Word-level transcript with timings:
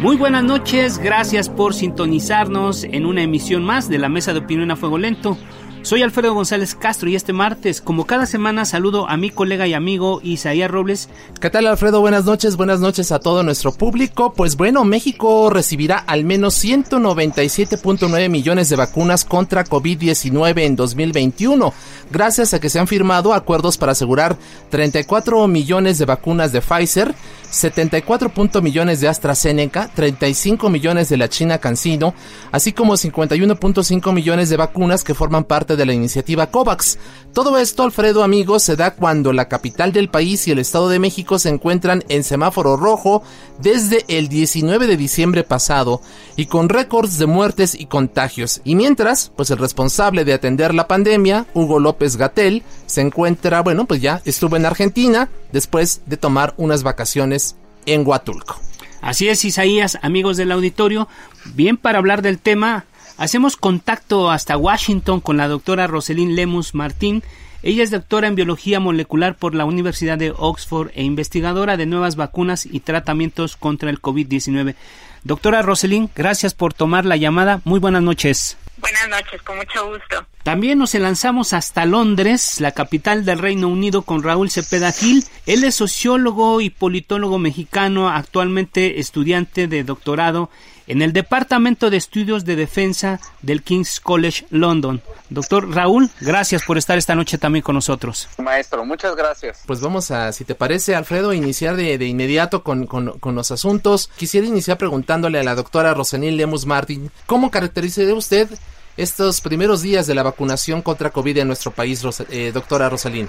Muy 0.00 0.16
buenas 0.16 0.42
noches, 0.42 0.96
gracias 0.96 1.50
por 1.50 1.74
sintonizarnos 1.74 2.84
en 2.84 3.04
una 3.04 3.22
emisión 3.22 3.62
más 3.62 3.86
de 3.90 3.98
la 3.98 4.08
Mesa 4.08 4.32
de 4.32 4.38
Opinión 4.38 4.70
a 4.70 4.76
Fuego 4.76 4.96
Lento. 4.96 5.36
Soy 5.82 6.02
Alfredo 6.02 6.34
González 6.34 6.74
Castro 6.74 7.08
y 7.08 7.16
este 7.16 7.32
martes, 7.32 7.80
como 7.80 8.04
cada 8.04 8.26
semana, 8.26 8.66
saludo 8.66 9.08
a 9.08 9.16
mi 9.16 9.30
colega 9.30 9.66
y 9.66 9.72
amigo 9.72 10.20
Isaías 10.22 10.70
Robles. 10.70 11.08
¿Qué 11.40 11.48
tal 11.48 11.66
Alfredo? 11.66 12.02
Buenas 12.02 12.26
noches, 12.26 12.56
buenas 12.56 12.80
noches 12.80 13.10
a 13.12 13.18
todo 13.18 13.42
nuestro 13.42 13.72
público. 13.72 14.34
Pues 14.34 14.56
bueno, 14.56 14.84
México 14.84 15.48
recibirá 15.48 15.96
al 15.96 16.24
menos 16.24 16.62
197.9 16.62 18.28
millones 18.28 18.68
de 18.68 18.76
vacunas 18.76 19.24
contra 19.24 19.64
COVID-19 19.64 20.60
en 20.60 20.76
2021, 20.76 21.72
gracias 22.10 22.52
a 22.52 22.60
que 22.60 22.68
se 22.68 22.78
han 22.78 22.86
firmado 22.86 23.32
acuerdos 23.32 23.78
para 23.78 23.92
asegurar 23.92 24.36
34 24.68 25.48
millones 25.48 25.98
de 25.98 26.04
vacunas 26.04 26.52
de 26.52 26.60
Pfizer, 26.60 27.14
74 27.50 28.30
millones 28.62 29.00
de 29.00 29.08
AstraZeneca, 29.08 29.90
35 29.94 30.70
millones 30.70 31.08
de 31.08 31.16
la 31.16 31.28
China 31.28 31.58
CanSino, 31.58 32.14
así 32.52 32.72
como 32.72 32.94
51.5 32.94 34.12
millones 34.12 34.50
de 34.50 34.56
vacunas 34.56 35.02
que 35.02 35.14
forman 35.14 35.44
parte 35.44 35.69
de 35.76 35.86
la 35.86 35.92
iniciativa 35.92 36.50
COVAX. 36.50 36.98
Todo 37.32 37.58
esto, 37.58 37.84
Alfredo, 37.84 38.22
amigos, 38.22 38.62
se 38.62 38.76
da 38.76 38.94
cuando 38.94 39.32
la 39.32 39.48
capital 39.48 39.92
del 39.92 40.08
país 40.08 40.46
y 40.46 40.50
el 40.50 40.58
Estado 40.58 40.88
de 40.88 40.98
México 40.98 41.38
se 41.38 41.48
encuentran 41.48 42.04
en 42.08 42.24
semáforo 42.24 42.76
rojo 42.76 43.22
desde 43.60 44.04
el 44.08 44.28
19 44.28 44.86
de 44.86 44.96
diciembre 44.96 45.44
pasado 45.44 46.00
y 46.36 46.46
con 46.46 46.68
récords 46.68 47.18
de 47.18 47.26
muertes 47.26 47.74
y 47.78 47.86
contagios. 47.86 48.60
Y 48.64 48.74
mientras, 48.74 49.32
pues 49.36 49.50
el 49.50 49.58
responsable 49.58 50.24
de 50.24 50.32
atender 50.32 50.74
la 50.74 50.88
pandemia, 50.88 51.46
Hugo 51.54 51.78
López 51.78 52.16
Gatel, 52.16 52.62
se 52.86 53.00
encuentra, 53.00 53.62
bueno, 53.62 53.86
pues 53.86 54.00
ya 54.00 54.22
estuvo 54.24 54.56
en 54.56 54.66
Argentina 54.66 55.28
después 55.52 56.02
de 56.06 56.16
tomar 56.16 56.54
unas 56.56 56.82
vacaciones 56.82 57.56
en 57.86 58.06
Huatulco. 58.06 58.60
Así 59.00 59.28
es, 59.28 59.44
Isaías, 59.44 59.98
amigos 60.02 60.36
del 60.36 60.52
auditorio, 60.52 61.08
bien 61.54 61.76
para 61.76 61.98
hablar 61.98 62.20
del 62.20 62.38
tema, 62.38 62.84
hacemos 63.20 63.58
contacto 63.58 64.30
hasta 64.30 64.56
Washington 64.56 65.20
con 65.20 65.36
la 65.36 65.46
doctora 65.46 65.86
Roselyn 65.86 66.34
Lemus 66.34 66.74
Martín. 66.74 67.22
Ella 67.62 67.82
es 67.82 67.90
doctora 67.90 68.26
en 68.28 68.34
biología 68.34 68.80
molecular 68.80 69.36
por 69.36 69.54
la 69.54 69.66
Universidad 69.66 70.16
de 70.16 70.32
Oxford 70.34 70.90
e 70.94 71.04
investigadora 71.04 71.76
de 71.76 71.84
nuevas 71.84 72.16
vacunas 72.16 72.64
y 72.64 72.80
tratamientos 72.80 73.56
contra 73.56 73.90
el 73.90 74.00
COVID-19. 74.00 74.74
Doctora 75.22 75.60
Roselyn, 75.60 76.08
gracias 76.16 76.54
por 76.54 76.72
tomar 76.72 77.04
la 77.04 77.18
llamada. 77.18 77.60
Muy 77.64 77.78
buenas 77.78 78.02
noches. 78.02 78.56
Buenas 78.78 79.06
noches, 79.10 79.42
con 79.42 79.58
mucho 79.58 79.86
gusto. 79.86 80.26
También 80.42 80.78
nos 80.78 80.94
lanzamos 80.94 81.52
hasta 81.52 81.84
Londres, 81.84 82.62
la 82.62 82.72
capital 82.72 83.26
del 83.26 83.38
Reino 83.38 83.68
Unido, 83.68 84.00
con 84.00 84.22
Raúl 84.22 84.50
Cepeda 84.50 84.92
Gil. 84.92 85.26
Él 85.44 85.64
es 85.64 85.74
sociólogo 85.74 86.62
y 86.62 86.70
politólogo 86.70 87.38
mexicano, 87.38 88.08
actualmente 88.08 88.98
estudiante 88.98 89.66
de 89.66 89.84
doctorado 89.84 90.48
en 90.90 91.02
el 91.02 91.12
Departamento 91.12 91.88
de 91.88 91.96
Estudios 91.96 92.44
de 92.44 92.56
Defensa 92.56 93.20
del 93.42 93.62
King's 93.62 94.00
College 94.00 94.44
London. 94.50 95.00
Doctor 95.28 95.72
Raúl, 95.72 96.10
gracias 96.20 96.64
por 96.64 96.78
estar 96.78 96.98
esta 96.98 97.14
noche 97.14 97.38
también 97.38 97.62
con 97.62 97.76
nosotros. 97.76 98.28
Maestro, 98.38 98.84
muchas 98.84 99.14
gracias. 99.14 99.62
Pues 99.66 99.80
vamos 99.80 100.10
a, 100.10 100.32
si 100.32 100.44
te 100.44 100.56
parece, 100.56 100.96
Alfredo, 100.96 101.32
iniciar 101.32 101.76
de, 101.76 101.96
de 101.96 102.06
inmediato 102.06 102.64
con, 102.64 102.88
con, 102.88 103.20
con, 103.20 103.36
los 103.36 103.52
asuntos. 103.52 104.10
Quisiera 104.16 104.48
iniciar 104.48 104.78
preguntándole 104.78 105.38
a 105.38 105.44
la 105.44 105.54
doctora 105.54 105.94
Rosanil 105.94 106.36
Lemus 106.36 106.66
Martin, 106.66 107.12
¿cómo 107.26 107.52
caracterizaría 107.52 108.12
usted 108.12 108.48
estos 108.96 109.40
primeros 109.40 109.82
días 109.82 110.08
de 110.08 110.16
la 110.16 110.24
vacunación 110.24 110.82
contra 110.82 111.10
COVID 111.10 111.38
en 111.38 111.46
nuestro 111.46 111.70
país, 111.70 112.02
eh, 112.30 112.50
doctora 112.52 112.88
Rosalín? 112.88 113.28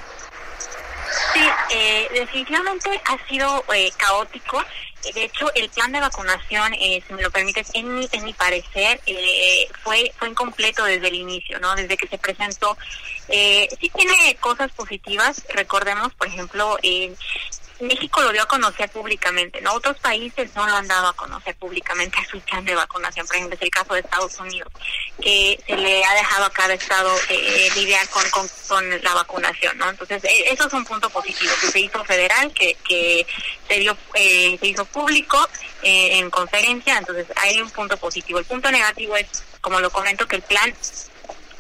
Sí, 1.34 1.42
eh, 1.72 2.08
definitivamente 2.14 3.02
ha 3.06 3.28
sido 3.28 3.64
eh, 3.74 3.92
caótico. 3.98 4.64
De 5.14 5.24
hecho, 5.24 5.52
el 5.56 5.68
plan 5.70 5.92
de 5.92 6.00
vacunación, 6.00 6.74
eh, 6.76 7.04
si 7.06 7.14
me 7.14 7.24
lo 7.24 7.32
permites, 7.32 7.70
en 7.74 7.96
mi, 7.96 8.08
en 8.12 8.24
mi 8.24 8.34
parecer, 8.34 9.02
eh, 9.08 9.68
fue 9.84 10.12
fue 10.18 10.30
incompleto 10.30 10.84
desde 10.84 11.08
el 11.08 11.16
inicio, 11.16 11.60
¿no? 11.60 11.76
Desde 11.76 11.98
que 11.98 12.08
se 12.08 12.18
presentó. 12.20 12.78
Eh, 13.28 13.68
sí 13.80 13.90
tiene 13.96 14.36
cosas 14.40 14.72
positivas. 14.72 15.44
Recordemos, 15.54 16.14
por 16.14 16.28
ejemplo, 16.28 16.78
eh, 16.84 17.16
México 17.82 18.22
lo 18.22 18.32
dio 18.32 18.44
a 18.44 18.48
conocer 18.48 18.90
públicamente, 18.90 19.62
¿no? 19.62 19.74
Otros 19.74 19.98
países 20.00 20.54
no 20.56 20.68
lo 20.68 20.76
han 20.76 20.88
dado 20.88 21.08
a 21.08 21.14
conocer 21.14 21.56
públicamente 21.56 22.18
su 22.30 22.40
plan 22.42 22.64
de 22.66 22.76
vacunación, 22.76 23.26
por 23.28 23.36
ejemplo, 23.36 23.56
es 23.56 23.62
el 23.62 23.70
caso 23.70 23.94
de 23.94 24.02
Estados 24.02 24.40
Unidos, 24.40 24.72
que 25.22 25.60
se 25.66 25.76
le 25.76 26.04
ha 26.04 26.14
dejado 26.14 26.46
a 26.46 26.50
cada 26.52 26.74
estado 26.74 27.12
eh, 27.30 27.70
lidiar 27.76 28.08
con, 28.10 28.30
con, 28.30 28.48
con, 28.68 29.04
la 29.04 29.14
vacunación, 29.14 29.78
¿no? 29.78 29.90
Entonces, 29.90 30.24
eh, 30.24 30.46
eso 30.52 30.68
es 30.68 30.74
un 30.74 30.86
punto 30.86 31.10
positivo, 31.10 31.52
que 31.60 31.68
se 31.68 31.80
hizo 31.80 32.04
federal, 32.06 32.54
que, 32.54 32.76
que 32.88 33.26
se, 33.68 33.80
dio, 33.80 33.98
eh, 34.14 34.58
se 34.60 34.68
hizo 34.68 34.86
público 34.86 35.48
eh, 35.84 36.20
en 36.20 36.30
conferencia, 36.30 36.98
entonces 36.98 37.26
hay 37.36 37.62
un 37.62 37.70
punto 37.72 37.98
positivo. 37.98 38.40
El 38.40 38.46
punto 38.46 38.72
negativo 38.72 39.16
es, 39.16 39.28
como 39.62 39.80
lo 39.80 39.90
comento, 39.90 40.28
que 40.28 40.38
el 40.38 40.42
plan 40.44 40.74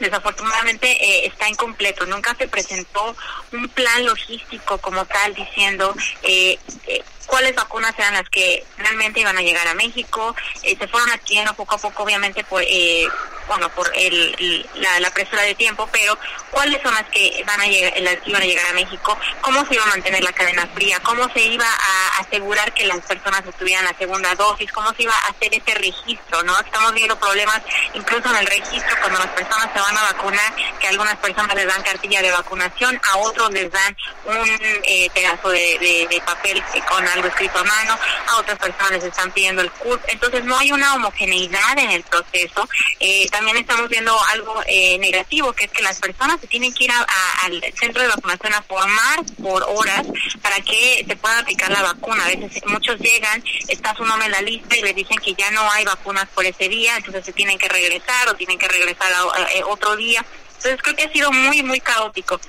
desafortunadamente 0.01 0.87
eh, 0.87 1.27
está 1.27 1.47
incompleto. 1.47 2.05
Nunca 2.05 2.35
se 2.35 2.47
presentó 2.47 3.15
un 3.53 3.69
plan 3.69 4.05
logístico 4.05 4.77
como 4.79 5.05
tal 5.05 5.33
diciendo 5.33 5.95
eh, 6.23 6.57
eh, 6.87 7.03
cuáles 7.31 7.55
vacunas 7.55 7.97
eran 7.97 8.13
las 8.13 8.29
que 8.29 8.61
realmente 8.77 9.21
iban 9.21 9.37
a 9.37 9.41
llegar 9.41 9.65
a 9.65 9.73
México. 9.73 10.35
Eh, 10.63 10.75
se 10.77 10.85
fueron 10.89 11.09
adquiriendo 11.11 11.53
poco 11.53 11.75
a 11.75 11.77
poco, 11.77 12.03
obviamente, 12.03 12.43
por 12.43 12.61
eh, 12.61 13.07
bueno 13.47 13.69
por 13.69 13.89
el, 13.95 14.69
la, 14.75 14.99
la, 14.99 15.09
presura 15.11 15.41
de 15.43 15.55
tiempo, 15.55 15.87
pero 15.91 16.17
cuáles 16.51 16.81
son 16.81 16.93
las 16.93 17.05
que 17.05 17.43
van 17.45 17.59
a 17.59 17.65
llegar, 17.65 17.93
las 18.01 18.17
que 18.17 18.29
iban 18.29 18.41
a 18.41 18.45
llegar 18.45 18.67
a 18.67 18.73
México, 18.73 19.17
cómo 19.41 19.65
se 19.65 19.75
iba 19.75 19.83
a 19.83 19.87
mantener 19.87 20.23
la 20.23 20.33
cadena 20.33 20.67
fría, 20.73 20.99
cómo 21.03 21.27
se 21.33 21.41
iba 21.41 21.65
a 21.65 22.19
asegurar 22.19 22.73
que 22.73 22.85
las 22.85 22.99
personas 22.99 23.43
obtuvieran 23.47 23.85
la 23.85 23.97
segunda 23.97 24.35
dosis, 24.35 24.71
cómo 24.71 24.93
se 24.93 25.03
iba 25.03 25.13
a 25.13 25.31
hacer 25.31 25.53
ese 25.53 25.73
registro, 25.75 26.43
¿no? 26.43 26.59
Estamos 26.59 26.93
viendo 26.93 27.17
problemas 27.17 27.61
incluso 27.93 28.29
en 28.29 28.37
el 28.37 28.45
registro 28.45 28.95
cuando 28.99 29.19
las 29.19 29.29
personas 29.29 29.69
se 29.73 29.79
van 29.79 29.97
a 29.97 30.03
vacunar, 30.13 30.53
que 30.79 30.87
algunas 30.87 31.15
personas 31.17 31.55
les 31.55 31.65
dan 31.65 31.81
cartilla 31.83 32.21
de 32.21 32.31
vacunación, 32.31 32.99
a 33.09 33.17
otros 33.17 33.51
les 33.51 33.71
dan 33.71 33.95
un 34.25 34.59
eh, 34.83 35.09
pedazo 35.13 35.49
de, 35.49 35.77
de, 35.79 36.07
de 36.09 36.21
papel 36.21 36.63
con 36.87 37.07
algo 37.07 37.20
escrito 37.27 37.59
a 37.59 37.63
mano, 37.63 37.97
a 38.27 38.37
otras 38.37 38.57
personas 38.57 38.91
les 38.91 39.03
están 39.03 39.31
pidiendo 39.31 39.61
el 39.61 39.71
CURP, 39.71 40.03
entonces 40.07 40.43
no 40.43 40.57
hay 40.57 40.71
una 40.71 40.95
homogeneidad 40.95 41.77
en 41.77 41.91
el 41.91 42.03
proceso. 42.03 42.67
Eh, 42.99 43.27
también 43.29 43.57
estamos 43.57 43.89
viendo 43.89 44.17
algo 44.25 44.61
eh, 44.67 44.97
negativo, 44.99 45.53
que 45.53 45.65
es 45.65 45.71
que 45.71 45.81
las 45.81 45.99
personas 45.99 46.39
se 46.41 46.47
tienen 46.47 46.73
que 46.73 46.85
ir 46.85 46.91
a, 46.91 47.05
al 47.43 47.61
centro 47.79 48.01
de 48.01 48.07
vacunación 48.07 48.53
a 48.53 48.61
formar 48.61 49.19
por 49.41 49.63
horas 49.63 50.05
para 50.41 50.59
que 50.61 51.05
se 51.07 51.15
pueda 51.15 51.39
aplicar 51.39 51.71
la 51.71 51.81
vacuna. 51.81 52.25
A 52.25 52.27
veces 52.27 52.63
muchos 52.65 52.99
llegan, 52.99 53.43
está 53.67 53.95
su 53.95 54.05
nombre 54.05 54.25
en 54.25 54.31
la 54.31 54.41
lista 54.41 54.77
y 54.77 54.81
les 54.81 54.95
dicen 54.95 55.17
que 55.17 55.33
ya 55.33 55.51
no 55.51 55.69
hay 55.71 55.85
vacunas 55.85 56.27
por 56.33 56.45
ese 56.45 56.69
día, 56.69 56.97
entonces 56.97 57.25
se 57.25 57.33
tienen 57.33 57.57
que 57.57 57.67
regresar 57.67 58.29
o 58.29 58.35
tienen 58.35 58.57
que 58.57 58.67
regresar 58.67 59.11
a, 59.13 59.21
a 59.21 59.65
otro 59.67 59.95
día. 59.95 60.25
Entonces 60.57 60.79
creo 60.83 60.95
que 60.95 61.03
ha 61.03 61.11
sido 61.11 61.31
muy, 61.31 61.63
muy 61.63 61.79
caótico 61.79 62.39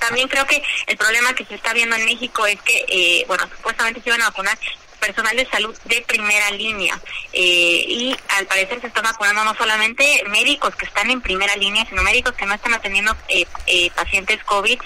también 0.00 0.26
creo 0.28 0.46
que 0.46 0.62
el 0.86 0.96
problema 0.96 1.34
que 1.34 1.44
se 1.44 1.54
está 1.54 1.72
viendo 1.72 1.94
en 1.94 2.04
México 2.04 2.46
es 2.46 2.60
que, 2.62 2.84
eh, 2.88 3.24
bueno, 3.28 3.48
supuestamente 3.56 4.00
se 4.02 4.08
iban 4.08 4.22
a 4.22 4.30
vacunar 4.30 4.58
personal 5.00 5.34
de 5.34 5.46
salud 5.46 5.76
de 5.86 6.02
primera 6.02 6.50
línea 6.50 7.00
eh, 7.32 7.84
y 7.88 8.16
al 8.36 8.46
parecer 8.46 8.80
se 8.80 8.88
están 8.88 9.04
vacunando 9.04 9.42
no 9.44 9.54
solamente 9.54 10.22
médicos 10.28 10.76
que 10.76 10.84
están 10.84 11.10
en 11.10 11.20
primera 11.20 11.56
línea, 11.56 11.86
sino 11.88 12.02
médicos 12.02 12.34
que 12.34 12.46
no 12.46 12.54
están 12.54 12.74
atendiendo 12.74 13.16
eh, 13.28 13.46
eh, 13.66 13.90
pacientes 13.96 14.44
COVID, 14.44 14.78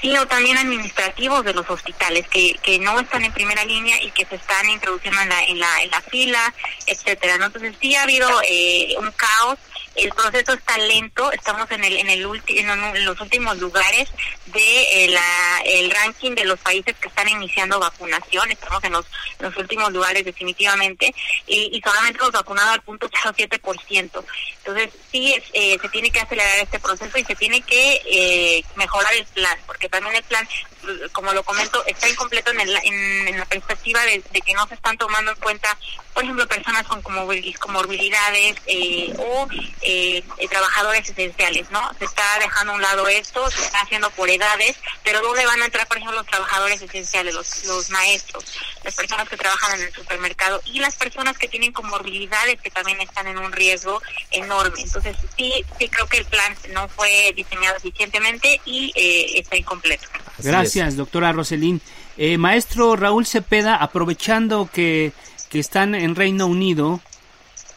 sino 0.00 0.26
también 0.26 0.56
administrativos 0.56 1.44
de 1.44 1.54
los 1.54 1.68
hospitales 1.68 2.26
que, 2.28 2.54
que 2.62 2.78
no 2.78 2.98
están 3.00 3.24
en 3.24 3.32
primera 3.32 3.64
línea 3.64 4.00
y 4.02 4.10
que 4.10 4.24
se 4.26 4.36
están 4.36 4.68
introduciendo 4.70 5.20
en 5.20 5.28
la, 5.28 5.44
en 5.44 5.58
la, 5.58 5.82
en 5.82 5.90
la 5.90 6.00
fila, 6.02 6.54
etcétera. 6.86 7.34
Entonces 7.34 7.74
sí 7.80 7.94
ha 7.96 8.04
habido 8.04 8.28
eh, 8.48 8.94
un 8.98 9.10
caos 9.12 9.58
el 9.98 10.10
proceso 10.10 10.52
está 10.52 10.78
lento, 10.78 11.30
estamos 11.32 11.70
en 11.70 11.84
el 11.84 11.96
en 11.96 12.10
el 12.10 12.42
en 12.48 13.04
los 13.04 13.20
últimos 13.20 13.58
lugares 13.58 14.08
de 14.46 15.04
eh, 15.04 15.08
la, 15.08 15.60
el 15.64 15.90
ranking 15.90 16.32
de 16.34 16.44
los 16.44 16.58
países 16.60 16.94
que 16.96 17.08
están 17.08 17.28
iniciando 17.28 17.78
vacunación, 17.78 18.50
estamos 18.50 18.82
en 18.84 18.92
los, 18.92 19.06
los 19.40 19.56
últimos 19.56 19.92
lugares 19.92 20.24
definitivamente 20.24 21.14
y, 21.46 21.70
y 21.76 21.80
solamente 21.82 22.18
hemos 22.20 22.32
vacunado 22.32 22.72
al 22.72 22.82
punto 22.82 23.08
0.7%. 23.10 24.24
Entonces 24.58 24.90
sí 25.10 25.34
eh, 25.52 25.78
se 25.80 25.88
tiene 25.88 26.10
que 26.10 26.20
acelerar 26.20 26.58
este 26.58 26.78
proceso 26.78 27.18
y 27.18 27.24
se 27.24 27.36
tiene 27.36 27.60
que 27.62 28.00
eh, 28.06 28.64
mejorar 28.76 29.12
el 29.14 29.24
plan, 29.26 29.58
porque 29.66 29.88
también 29.88 30.16
el 30.16 30.24
plan 30.24 30.46
como 31.12 31.32
lo 31.32 31.42
comento, 31.42 31.84
está 31.86 32.08
incompleto 32.08 32.50
en, 32.52 32.60
el, 32.60 32.76
en, 32.84 33.38
la 33.38 33.46
perspectiva 33.46 34.00
de, 34.02 34.22
que 34.22 34.54
no 34.54 34.66
se 34.66 34.74
están 34.74 34.96
tomando 34.96 35.32
en 35.32 35.38
cuenta, 35.38 35.76
por 36.14 36.24
ejemplo, 36.24 36.46
personas 36.46 36.86
con 36.86 37.02
comorbilidades 37.02 38.56
eh, 38.66 39.14
o 39.18 39.48
eh, 39.82 40.22
eh, 40.38 40.48
trabajadores 40.48 41.08
esenciales, 41.08 41.70
¿no? 41.70 41.92
Se 41.98 42.04
está 42.04 42.22
dejando 42.40 42.72
a 42.72 42.76
un 42.76 42.82
lado 42.82 43.08
esto, 43.08 43.50
se 43.50 43.62
está 43.62 43.80
haciendo 43.80 44.10
por 44.10 44.30
edades, 44.30 44.76
pero 45.04 45.20
¿dónde 45.20 45.46
van 45.46 45.62
a 45.62 45.66
entrar, 45.66 45.86
por 45.86 45.98
ejemplo, 45.98 46.18
los 46.18 46.26
trabajadores 46.26 46.80
esenciales, 46.80 47.34
los, 47.34 47.64
los 47.64 47.90
maestros, 47.90 48.44
las 48.84 48.94
personas 48.94 49.28
que 49.28 49.36
trabajan 49.36 49.80
en 49.80 49.86
el 49.86 49.94
supermercado 49.94 50.60
y 50.64 50.80
las 50.80 50.96
personas 50.96 51.38
que 51.38 51.48
tienen 51.48 51.72
comorbilidades 51.72 52.60
que 52.60 52.70
también 52.70 53.00
están 53.00 53.26
en 53.26 53.38
un 53.38 53.52
riesgo 53.52 54.02
enorme? 54.30 54.80
Entonces, 54.80 55.16
sí, 55.36 55.64
sí 55.78 55.88
creo 55.88 56.06
que 56.06 56.18
el 56.18 56.24
plan 56.26 56.56
no 56.70 56.88
fue 56.88 57.32
diseñado 57.34 57.76
eficientemente 57.76 58.60
y 58.64 58.92
está 59.38 59.56
incompleto. 59.56 60.08
Gracias. 60.42 60.96
Doctora 60.96 61.32
Roselín. 61.32 61.80
Eh, 62.16 62.38
maestro 62.38 62.96
Raúl 62.96 63.26
Cepeda, 63.26 63.76
aprovechando 63.76 64.68
que, 64.72 65.12
están 65.52 65.94
en 65.94 66.14
Reino 66.14 66.46
Unido, 66.46 67.00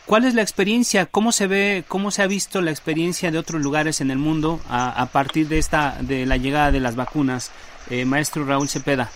¿cuál 0.05 0.25
es 0.25 0.33
la 0.33 0.41
experiencia? 0.41 1.05
¿Cómo 1.05 1.31
se 1.31 1.47
ve, 1.47 1.83
cómo 1.87 2.11
se 2.11 2.21
ha 2.21 2.27
visto 2.27 2.61
la 2.61 2.71
experiencia 2.71 3.31
de 3.31 3.37
otros 3.37 3.61
lugares 3.61 4.01
en 4.01 4.11
el 4.11 4.17
mundo 4.17 4.59
a, 4.69 5.07
partir 5.11 5.47
de 5.47 5.57
esta, 5.57 5.97
de 6.01 6.25
la 6.25 6.37
llegada 6.37 6.71
de 6.71 6.79
las 6.79 6.95
vacunas? 6.95 7.51
Eh, 7.89 8.05
maestro 8.05 8.45
Raúl 8.45 8.69
Cepeda. 8.69 9.09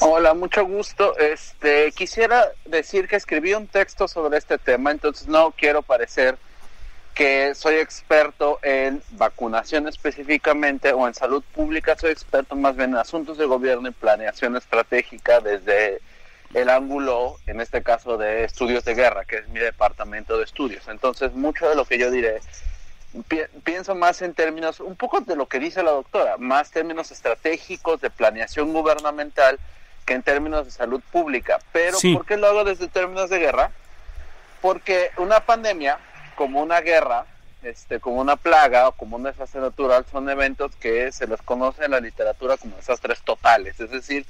Hola, 0.00 0.34
mucho 0.34 0.64
gusto. 0.66 1.16
Este, 1.16 1.92
quisiera 1.92 2.48
decir 2.64 3.06
que 3.06 3.16
escribí 3.16 3.54
un 3.54 3.68
texto 3.68 4.08
sobre 4.08 4.36
este 4.36 4.58
tema, 4.58 4.90
entonces 4.90 5.28
no 5.28 5.52
quiero 5.56 5.82
parecer 5.82 6.36
que 7.14 7.54
soy 7.54 7.74
experto 7.76 8.58
en 8.62 9.02
vacunación 9.10 9.86
específicamente 9.86 10.92
o 10.92 11.06
en 11.06 11.14
salud 11.14 11.42
pública, 11.54 11.96
soy 11.98 12.10
experto 12.10 12.56
más 12.56 12.76
bien 12.76 12.90
en 12.90 12.96
asuntos 12.96 13.36
de 13.38 13.44
gobierno 13.44 13.88
y 13.88 13.92
planeación 13.92 14.56
estratégica 14.56 15.40
desde 15.40 16.00
el 16.54 16.68
ángulo, 16.68 17.36
en 17.46 17.60
este 17.60 17.82
caso, 17.82 18.16
de 18.16 18.44
estudios 18.44 18.84
de 18.84 18.94
guerra, 18.94 19.24
que 19.24 19.36
es 19.36 19.48
mi 19.48 19.60
departamento 19.60 20.38
de 20.38 20.44
estudios. 20.44 20.86
Entonces, 20.88 21.32
mucho 21.32 21.68
de 21.68 21.74
lo 21.74 21.84
que 21.84 21.98
yo 21.98 22.10
diré, 22.10 22.40
pienso 23.64 23.94
más 23.94 24.22
en 24.22 24.34
términos, 24.34 24.80
un 24.80 24.96
poco 24.96 25.20
de 25.20 25.36
lo 25.36 25.46
que 25.46 25.58
dice 25.58 25.82
la 25.82 25.92
doctora, 25.92 26.36
más 26.38 26.70
términos 26.70 27.10
estratégicos 27.10 28.00
de 28.00 28.10
planeación 28.10 28.72
gubernamental 28.72 29.58
que 30.06 30.14
en 30.14 30.22
términos 30.22 30.64
de 30.64 30.70
salud 30.70 31.02
pública. 31.10 31.58
Pero, 31.72 31.98
¿por 32.14 32.26
qué 32.26 32.36
lo 32.36 32.46
hago 32.46 32.64
desde 32.64 32.88
términos 32.88 33.30
de 33.30 33.38
guerra? 33.38 33.70
Porque 34.60 35.10
una 35.16 35.40
pandemia 35.40 35.98
como 36.36 36.60
una 36.60 36.80
guerra, 36.80 37.26
este, 37.62 38.00
como 38.00 38.20
una 38.20 38.36
plaga 38.36 38.88
o 38.88 38.92
como 38.92 39.16
un 39.16 39.22
desastre 39.22 39.60
natural, 39.60 40.04
son 40.10 40.28
eventos 40.28 40.74
que 40.76 41.12
se 41.12 41.26
les 41.26 41.40
conoce 41.42 41.84
en 41.84 41.92
la 41.92 42.00
literatura 42.00 42.56
como 42.56 42.76
desastres 42.76 43.22
totales, 43.22 43.78
es 43.80 43.90
decir, 43.90 44.26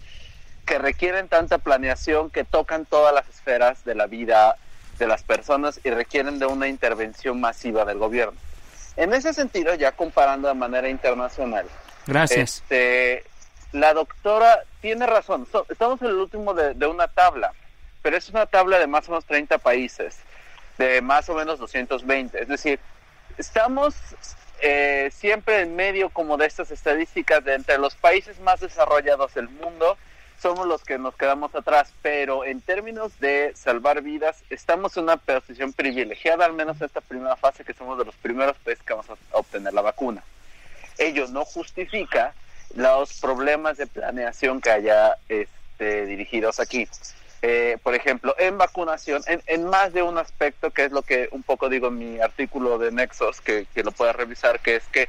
que 0.66 0.78
requieren 0.78 1.28
tanta 1.28 1.58
planeación 1.58 2.30
que 2.30 2.44
tocan 2.44 2.84
todas 2.84 3.14
las 3.14 3.28
esferas 3.28 3.84
de 3.84 3.94
la 3.94 4.06
vida 4.06 4.56
de 4.98 5.06
las 5.06 5.22
personas 5.22 5.80
y 5.82 5.90
requieren 5.90 6.38
de 6.38 6.46
una 6.46 6.68
intervención 6.68 7.40
masiva 7.40 7.84
del 7.84 7.98
gobierno. 7.98 8.38
En 8.96 9.12
ese 9.14 9.32
sentido, 9.32 9.74
ya 9.74 9.92
comparando 9.92 10.48
de 10.48 10.54
manera 10.54 10.88
internacional, 10.88 11.66
Gracias. 12.06 12.62
Este, 12.62 13.24
la 13.72 13.94
doctora 13.94 14.64
tiene 14.80 15.06
razón. 15.06 15.46
estamos 15.68 16.02
en 16.02 16.08
el 16.08 16.14
último 16.14 16.52
de, 16.52 16.74
de, 16.74 16.86
una 16.86 17.08
tabla, 17.08 17.52
pero 18.02 18.16
es 18.16 18.28
una 18.28 18.46
tabla 18.46 18.78
de 18.78 18.86
más 18.86 19.08
o 19.08 19.12
menos 19.12 19.24
30 19.24 19.58
países 19.58 20.18
de 20.78 21.00
más 21.00 21.28
o 21.28 21.34
menos 21.34 21.58
220. 21.58 22.42
Es 22.42 22.48
decir, 22.48 22.80
estamos 23.38 23.94
eh, 24.60 25.10
siempre 25.12 25.60
en 25.60 25.76
medio 25.76 26.10
como 26.10 26.36
de 26.36 26.46
estas 26.46 26.70
estadísticas 26.70 27.44
de 27.44 27.54
entre 27.54 27.78
los 27.78 27.94
países 27.94 28.38
más 28.40 28.60
desarrollados 28.60 29.34
del 29.34 29.48
mundo, 29.48 29.96
somos 30.40 30.66
los 30.66 30.82
que 30.82 30.98
nos 30.98 31.14
quedamos 31.14 31.54
atrás, 31.54 31.92
pero 32.02 32.44
en 32.44 32.60
términos 32.60 33.18
de 33.20 33.52
salvar 33.54 34.02
vidas, 34.02 34.42
estamos 34.50 34.96
en 34.96 35.04
una 35.04 35.16
posición 35.16 35.72
privilegiada, 35.72 36.44
al 36.44 36.52
menos 36.52 36.80
en 36.80 36.86
esta 36.86 37.00
primera 37.00 37.36
fase, 37.36 37.64
que 37.64 37.74
somos 37.74 37.96
de 37.96 38.04
los 38.04 38.16
primeros 38.16 38.56
países 38.58 38.84
que 38.84 38.92
vamos 38.92 39.08
a 39.08 39.38
obtener 39.38 39.72
la 39.72 39.82
vacuna. 39.82 40.24
Ello 40.98 41.28
no 41.28 41.44
justifica 41.44 42.34
los 42.74 43.20
problemas 43.20 43.76
de 43.76 43.86
planeación 43.86 44.60
que 44.60 44.70
haya 44.70 45.16
este, 45.28 46.06
dirigidos 46.06 46.58
aquí. 46.58 46.88
Eh, 47.44 47.76
por 47.82 47.96
ejemplo, 47.96 48.36
en 48.38 48.56
vacunación, 48.56 49.20
en, 49.26 49.64
más 49.64 49.92
de 49.92 50.04
un 50.04 50.16
aspecto, 50.16 50.70
que 50.70 50.84
es 50.84 50.92
lo 50.92 51.02
que 51.02 51.28
un 51.32 51.42
poco 51.42 51.68
digo 51.68 51.88
en 51.88 51.98
mi 51.98 52.20
artículo 52.20 52.78
de 52.78 52.92
Nexos, 52.92 53.40
que, 53.40 53.66
lo 53.74 53.90
pueda 53.90 54.12
revisar, 54.12 54.60
que 54.60 54.76
es 54.76 54.84
que 54.84 55.08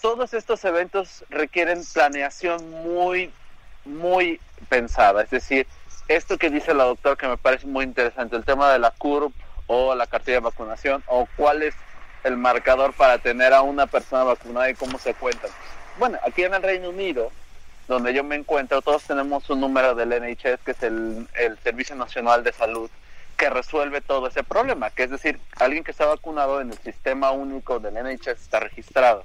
todos 0.00 0.32
estos 0.32 0.64
eventos 0.64 1.24
requieren 1.28 1.82
planeación 1.92 2.70
muy, 2.70 3.32
muy 3.84 4.40
pensada. 4.68 5.24
Es 5.24 5.30
decir, 5.30 5.66
esto 6.06 6.38
que 6.38 6.50
dice 6.50 6.72
la 6.72 6.84
doctora 6.84 7.16
que 7.16 7.26
me 7.26 7.36
parece 7.36 7.66
muy 7.66 7.84
interesante, 7.84 8.36
el 8.36 8.44
tema 8.44 8.72
de 8.72 8.78
la 8.78 8.92
CURP 8.92 9.34
o 9.66 9.96
la 9.96 10.06
cartilla 10.06 10.36
de 10.36 10.44
vacunación, 10.44 11.02
o 11.08 11.26
cuál 11.36 11.64
es 11.64 11.74
el 12.22 12.36
marcador 12.36 12.92
para 12.92 13.18
tener 13.18 13.52
a 13.54 13.62
una 13.62 13.88
persona 13.88 14.22
vacunada 14.22 14.70
y 14.70 14.74
cómo 14.74 14.98
se 14.98 15.14
cuentan. 15.14 15.50
Bueno, 15.98 16.16
aquí 16.24 16.44
en 16.44 16.54
el 16.54 16.62
Reino 16.62 16.90
Unido, 16.90 17.32
donde 17.90 18.14
yo 18.14 18.22
me 18.22 18.36
encuentro, 18.36 18.82
todos 18.82 19.02
tenemos 19.02 19.50
un 19.50 19.60
número 19.60 19.96
del 19.96 20.10
NHS, 20.10 20.60
que 20.64 20.70
es 20.70 20.82
el, 20.84 21.26
Servicio 21.64 21.96
Nacional 21.96 22.44
de 22.44 22.52
Salud, 22.52 22.88
que 23.36 23.50
resuelve 23.50 24.00
todo 24.00 24.28
ese 24.28 24.44
problema, 24.44 24.90
que 24.90 25.02
es 25.02 25.10
decir, 25.10 25.40
alguien 25.56 25.82
que 25.82 25.90
está 25.90 26.06
vacunado 26.06 26.60
en 26.60 26.70
el 26.70 26.78
sistema 26.78 27.32
único 27.32 27.80
del 27.80 27.94
NHS 27.94 28.28
está 28.28 28.60
registrado. 28.60 29.24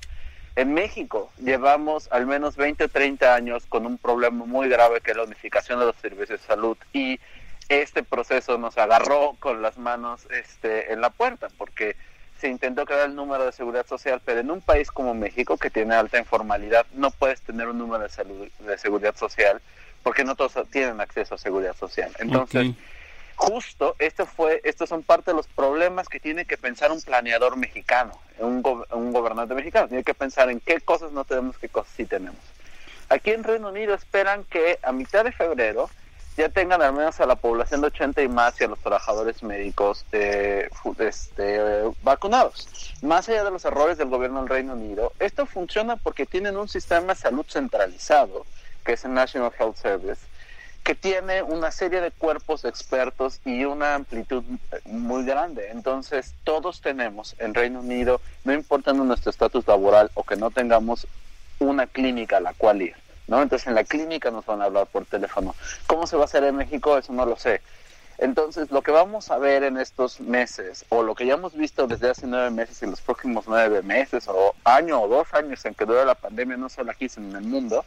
En 0.56 0.74
México 0.74 1.32
llevamos 1.38 2.12
al 2.12 2.26
menos 2.26 2.56
20 2.56 2.86
o 2.86 2.90
30 2.90 3.36
años 3.36 3.68
con 3.68 3.86
un 3.86 4.00
problema 4.00 4.46
muy 4.46 4.68
grave 4.68 5.00
que 5.00 5.12
es 5.12 5.18
la 5.18 5.26
unificación 5.26 5.80
de 5.80 5.86
los 5.86 5.96
servicios 5.98 6.42
de 6.42 6.48
salud 6.48 6.78
y 6.92 7.20
este 7.70 8.02
proceso 8.02 8.58
nos 8.58 8.80
agarró 8.80 9.36
con 9.40 9.62
las 9.62 9.78
manos 9.78 10.26
este, 10.32 10.92
en 10.92 11.02
la 11.02 11.12
puerta 11.12 11.50
porque 11.58 11.96
se 12.40 12.48
intentó 12.50 12.86
crear 12.86 13.10
el 13.10 13.16
número 13.16 13.46
de 13.46 13.52
seguridad 13.52 13.86
social, 13.88 14.22
pero 14.24 14.42
en 14.42 14.52
un 14.52 14.62
país 14.62 14.92
como 14.92 15.14
México, 15.14 15.58
que 15.58 15.70
tiene 15.70 15.96
alta 15.96 16.20
informalidad, 16.20 16.86
no 16.94 17.12
puedes 17.12 17.42
tener 17.42 17.68
un 17.68 17.78
número 17.78 18.04
de, 18.04 18.10
salud, 18.10 18.48
de 18.60 18.78
seguridad 18.78 19.16
social 19.16 19.62
porque 20.04 20.24
no 20.24 20.36
todos 20.36 20.54
tienen 20.70 21.02
acceso 21.02 21.34
a 21.34 21.38
seguridad 21.38 21.76
social. 21.76 22.12
Entonces, 22.20 22.76
justo 23.36 23.96
esto 23.98 24.28
fue, 24.28 24.62
estos 24.64 24.88
son 24.88 25.02
parte 25.02 25.32
de 25.32 25.38
los 25.38 25.48
problemas 25.48 26.08
que 26.08 26.20
tiene 26.20 26.46
que 26.46 26.58
pensar 26.58 26.92
un 26.92 27.02
planeador 27.02 27.58
mexicano, 27.58 28.12
un, 28.38 28.62
un 28.92 29.12
gobernante 29.12 29.56
mexicano. 29.56 29.88
Tiene 29.88 30.04
que 30.04 30.14
pensar 30.14 30.52
en 30.52 30.60
qué 30.60 30.80
cosas 30.82 31.12
no 31.12 31.26
tenemos, 31.26 31.58
qué 31.58 31.70
cosas 31.70 31.92
sí 31.96 32.06
tenemos. 32.06 32.40
Aquí 33.10 33.32
en 33.32 33.44
Reino 33.44 33.70
Unido 33.70 33.96
esperan 33.96 34.44
que 34.44 34.78
a 34.84 34.92
mitad 34.92 35.24
de 35.24 35.32
febrero 35.32 35.90
ya 36.38 36.50
tengan 36.50 36.82
al 36.82 36.94
menos 36.94 37.20
a 37.20 37.26
la 37.26 37.36
población 37.36 37.82
de 37.82 37.88
80 37.88 38.22
y 38.22 38.28
más 38.28 38.60
y 38.60 38.66
a 38.66 38.68
los 38.68 38.80
trabajadores 38.80 39.42
médicos 39.42 40.06
eh, 40.12 40.70
este, 41.00 41.60
vacunados. 42.04 42.94
Más 43.02 43.30
allá 43.30 43.44
de 43.46 43.52
los 43.52 43.64
errores 43.64 43.98
del 43.98 44.10
gobierno 44.10 44.42
del 44.42 44.50
Reino 44.50 44.74
Unido, 44.74 45.14
esto 45.20 45.46
funciona 45.46 45.96
porque 45.96 46.26
tienen 46.26 46.58
un 46.58 46.68
sistema 46.68 47.14
de 47.14 47.20
salud 47.20 47.46
centralizado, 47.48 48.46
que 48.84 48.94
es 48.94 49.06
el 49.06 49.14
National 49.14 49.52
Health 49.58 49.78
Service, 49.78 50.22
que 50.84 50.94
tiene 50.94 51.42
una 51.42 51.72
serie 51.72 52.02
de 52.02 52.12
cuerpos 52.12 52.66
expertos 52.66 53.40
y 53.46 53.64
una 53.64 53.96
amplitud 53.96 54.44
muy 54.86 55.26
grande. 55.26 55.70
Entonces, 55.72 56.36
todos 56.44 56.82
tenemos 56.82 57.36
en 57.40 57.54
Reino 57.54 57.80
Unido, 57.80 58.20
no 58.44 58.54
importando 58.54 59.04
nuestro 59.04 59.32
estatus 59.32 59.68
laboral 59.68 60.12
o 60.14 60.24
que 60.24 60.36
no 60.36 60.52
tengamos 60.52 61.08
una 61.60 61.88
clínica 61.88 62.38
a 62.38 62.42
la 62.42 62.54
cual 62.54 62.82
ir 62.82 63.05
¿no? 63.28 63.42
Entonces 63.42 63.68
en 63.68 63.76
la 63.76 63.84
clínica 63.84 64.32
nos 64.32 64.46
van 64.46 64.62
a 64.62 64.66
hablar 64.66 64.88
por 64.88 65.06
teléfono. 65.06 65.56
¿Cómo 65.88 66.08
se 66.08 66.16
va 66.16 66.24
a 66.24 66.26
hacer 66.26 66.44
en 66.44 66.56
México? 66.56 66.98
Eso 66.98 67.14
no 67.14 67.26
lo 67.26 67.36
sé. 67.38 67.62
Entonces, 68.18 68.72
lo 68.72 68.82
que 68.82 68.92
vamos 68.92 69.30
a 69.30 69.38
ver 69.38 69.64
en 69.64 69.78
estos 69.78 70.22
meses, 70.22 70.86
o 70.88 71.04
lo 71.04 71.16
que 71.16 71.26
ya 71.26 71.34
hemos 71.34 71.54
visto 71.54 71.86
desde 71.86 72.10
hace 72.10 72.28
nueve 72.28 72.50
meses 72.50 72.82
y 72.82 72.86
los 72.86 73.02
próximos 73.02 73.44
nueve 73.46 73.82
meses, 73.82 74.30
o 74.30 74.56
año 74.64 75.02
o 75.02 75.08
dos 75.10 75.34
años 75.34 75.66
en 75.66 75.74
que 75.74 75.86
dura 75.86 76.06
la 76.06 76.16
pandemia, 76.16 76.56
no 76.56 76.70
solo 76.70 76.92
aquí, 76.92 77.10
sino 77.10 77.32
en 77.32 77.36
el 77.36 77.50
mundo, 77.50 77.84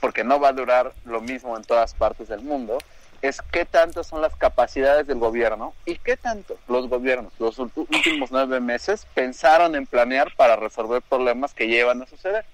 porque 0.00 0.22
no 0.22 0.38
va 0.38 0.48
a 0.48 0.52
durar 0.52 0.92
lo 1.06 1.22
mismo 1.22 1.56
en 1.56 1.64
todas 1.64 1.94
partes 1.94 2.28
del 2.28 2.42
mundo, 2.42 2.76
es 3.22 3.40
qué 3.40 3.64
tanto 3.64 4.04
son 4.04 4.20
las 4.20 4.36
capacidades 4.36 5.06
del 5.06 5.18
gobierno 5.18 5.72
y 5.86 5.96
qué 5.96 6.18
tanto 6.18 6.58
los 6.68 6.90
gobiernos 6.90 7.32
los 7.38 7.58
últimos 7.58 8.30
nueve 8.30 8.60
meses 8.60 9.06
pensaron 9.14 9.74
en 9.76 9.86
planear 9.86 10.34
para 10.36 10.56
resolver 10.56 11.00
problemas 11.00 11.54
que 11.54 11.66
llevan 11.66 12.02
a 12.02 12.06
suceder. 12.06 12.44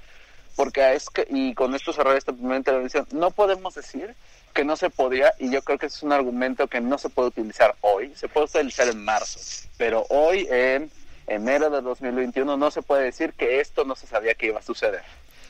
Porque 0.57 0.95
es 0.95 1.09
que, 1.11 1.26
y 1.28 1.54
con 1.54 1.75
esto 1.75 1.92
cerrar 1.92 2.16
esta 2.16 2.33
primera 2.33 2.57
intervención, 2.57 3.07
no 3.12 3.30
podemos 3.30 3.75
decir 3.75 4.14
que 4.52 4.64
no 4.64 4.76
se 4.76 4.90
podía, 4.90 5.33
y 5.38 5.50
yo 5.50 5.62
creo 5.62 5.78
que 5.78 5.87
es 5.87 6.02
un 6.02 6.12
argumento 6.12 6.66
que 6.66 6.80
no 6.80 6.99
se 6.99 7.09
puede 7.09 7.28
utilizar 7.28 7.75
hoy, 7.80 8.12
se 8.16 8.28
puede 8.28 8.47
utilizar 8.47 8.88
en 8.88 9.04
marzo, 9.04 9.38
pero 9.76 10.04
hoy 10.09 10.47
en 10.50 10.90
enero 11.26 11.71
de 11.71 11.80
2021 11.80 12.57
no 12.57 12.71
se 12.71 12.83
puede 12.83 13.04
decir 13.04 13.33
que 13.35 13.61
esto 13.61 13.85
no 13.85 13.95
se 13.95 14.07
sabía 14.07 14.35
que 14.35 14.47
iba 14.47 14.59
a 14.59 14.62
suceder. 14.62 15.02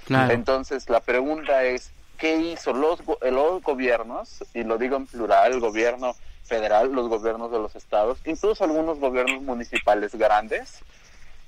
Entonces 0.09 0.89
la 0.91 1.01
pregunta 1.01 1.65
es, 1.65 1.91
¿qué 2.19 2.37
hizo 2.37 2.73
los, 2.73 3.01
los 3.23 3.63
gobiernos, 3.63 4.45
y 4.55 4.65
lo 4.65 4.77
digo 4.77 4.97
en 4.97 5.07
plural, 5.07 5.53
el 5.53 5.61
gobierno 5.61 6.15
federal, 6.45 6.93
los 6.93 7.09
gobiernos 7.09 7.51
de 7.53 7.59
los 7.59 7.77
estados, 7.77 8.19
incluso 8.25 8.65
algunos 8.65 8.99
gobiernos 8.99 9.41
municipales 9.43 10.15
grandes, 10.15 10.81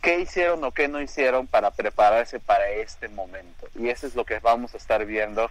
qué 0.03 0.21
hicieron 0.21 0.63
o 0.65 0.73
qué 0.73 0.89
no 0.89 1.01
hicieron 1.01 1.47
para 1.47 1.71
prepararse 1.71 2.41
para 2.41 2.69
este 2.71 3.09
momento. 3.09 3.69
Y 3.79 3.89
eso 3.89 4.07
es 4.07 4.15
lo 4.15 4.25
que 4.25 4.41
vamos 4.41 4.75
a 4.75 4.77
estar 4.77 5.07
viendo, 5.07 5.51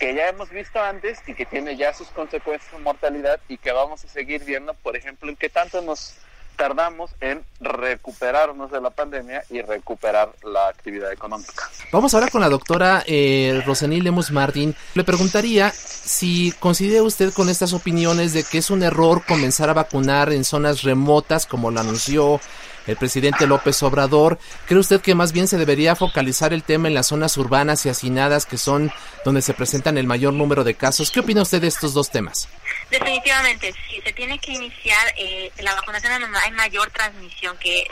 que 0.00 0.14
ya 0.14 0.28
hemos 0.28 0.50
visto 0.50 0.82
antes 0.82 1.20
y 1.26 1.34
que 1.34 1.46
tiene 1.46 1.76
ya 1.76 1.94
sus 1.94 2.08
consecuencias 2.08 2.72
en 2.74 2.82
mortalidad 2.82 3.38
y 3.48 3.58
que 3.58 3.70
vamos 3.70 4.04
a 4.04 4.08
seguir 4.08 4.44
viendo, 4.44 4.74
por 4.74 4.96
ejemplo, 4.96 5.28
en 5.28 5.36
qué 5.36 5.48
tanto 5.48 5.82
nos 5.82 6.14
tardamos 6.56 7.10
en 7.20 7.44
recuperarnos 7.60 8.70
de 8.70 8.80
la 8.80 8.88
pandemia 8.88 9.44
y 9.50 9.60
recuperar 9.60 10.30
la 10.42 10.68
actividad 10.68 11.12
económica. 11.12 11.68
Vamos 11.92 12.14
ahora 12.14 12.28
con 12.28 12.40
la 12.40 12.48
doctora 12.48 13.04
eh, 13.06 13.62
Rosenil 13.66 14.02
Lemus 14.02 14.30
Martín. 14.30 14.74
Le 14.94 15.04
preguntaría 15.04 15.70
si 15.70 16.52
considera 16.58 17.02
usted 17.02 17.34
con 17.34 17.50
estas 17.50 17.74
opiniones 17.74 18.32
de 18.32 18.42
que 18.42 18.58
es 18.58 18.70
un 18.70 18.82
error 18.82 19.22
comenzar 19.26 19.68
a 19.68 19.74
vacunar 19.74 20.32
en 20.32 20.44
zonas 20.44 20.82
remotas, 20.82 21.44
como 21.44 21.70
lo 21.70 21.80
anunció 21.80 22.40
el 22.86 22.96
presidente 22.96 23.46
López 23.46 23.82
Obrador. 23.82 24.38
¿Cree 24.66 24.80
usted 24.80 25.00
que 25.00 25.14
más 25.14 25.32
bien 25.32 25.48
se 25.48 25.58
debería 25.58 25.96
focalizar 25.96 26.52
el 26.52 26.62
tema 26.62 26.88
en 26.88 26.94
las 26.94 27.08
zonas 27.08 27.36
urbanas 27.36 27.84
y 27.86 27.88
hacinadas, 27.88 28.46
que 28.46 28.58
son 28.58 28.92
donde 29.24 29.42
se 29.42 29.54
presentan 29.54 29.98
el 29.98 30.06
mayor 30.06 30.32
número 30.32 30.64
de 30.64 30.74
casos? 30.74 31.10
¿Qué 31.10 31.20
opina 31.20 31.42
usted 31.42 31.60
de 31.60 31.68
estos 31.68 31.94
dos 31.94 32.10
temas? 32.10 32.48
Definitivamente, 32.90 33.74
sí, 33.88 34.00
se 34.04 34.12
tiene 34.12 34.38
que 34.38 34.52
iniciar 34.52 35.12
eh, 35.16 35.50
la 35.58 35.74
vacunación 35.74 36.12
en 36.12 36.22
donde 36.22 36.38
hay 36.38 36.52
mayor 36.52 36.90
transmisión, 36.90 37.56
que 37.58 37.80
eh, 37.80 37.86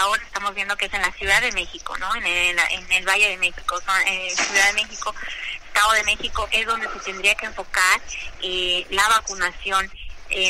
ahora 0.00 0.22
estamos 0.22 0.54
viendo 0.54 0.76
que 0.76 0.86
es 0.86 0.94
en 0.94 1.02
la 1.02 1.12
Ciudad 1.12 1.40
de 1.42 1.52
México, 1.52 1.96
¿no? 1.98 2.14
En 2.16 2.26
el, 2.26 2.58
en 2.58 2.92
el 2.92 3.06
Valle 3.06 3.28
de 3.28 3.36
México, 3.36 3.78
en 4.06 4.30
Ciudad 4.30 4.66
de 4.68 4.82
México, 4.82 5.14
Estado 5.66 5.92
de 5.92 6.04
México, 6.04 6.48
es 6.50 6.66
donde 6.66 6.88
se 6.88 6.98
tendría 7.00 7.34
que 7.34 7.46
enfocar 7.46 8.00
eh, 8.42 8.86
la 8.90 9.06
vacunación 9.08 9.90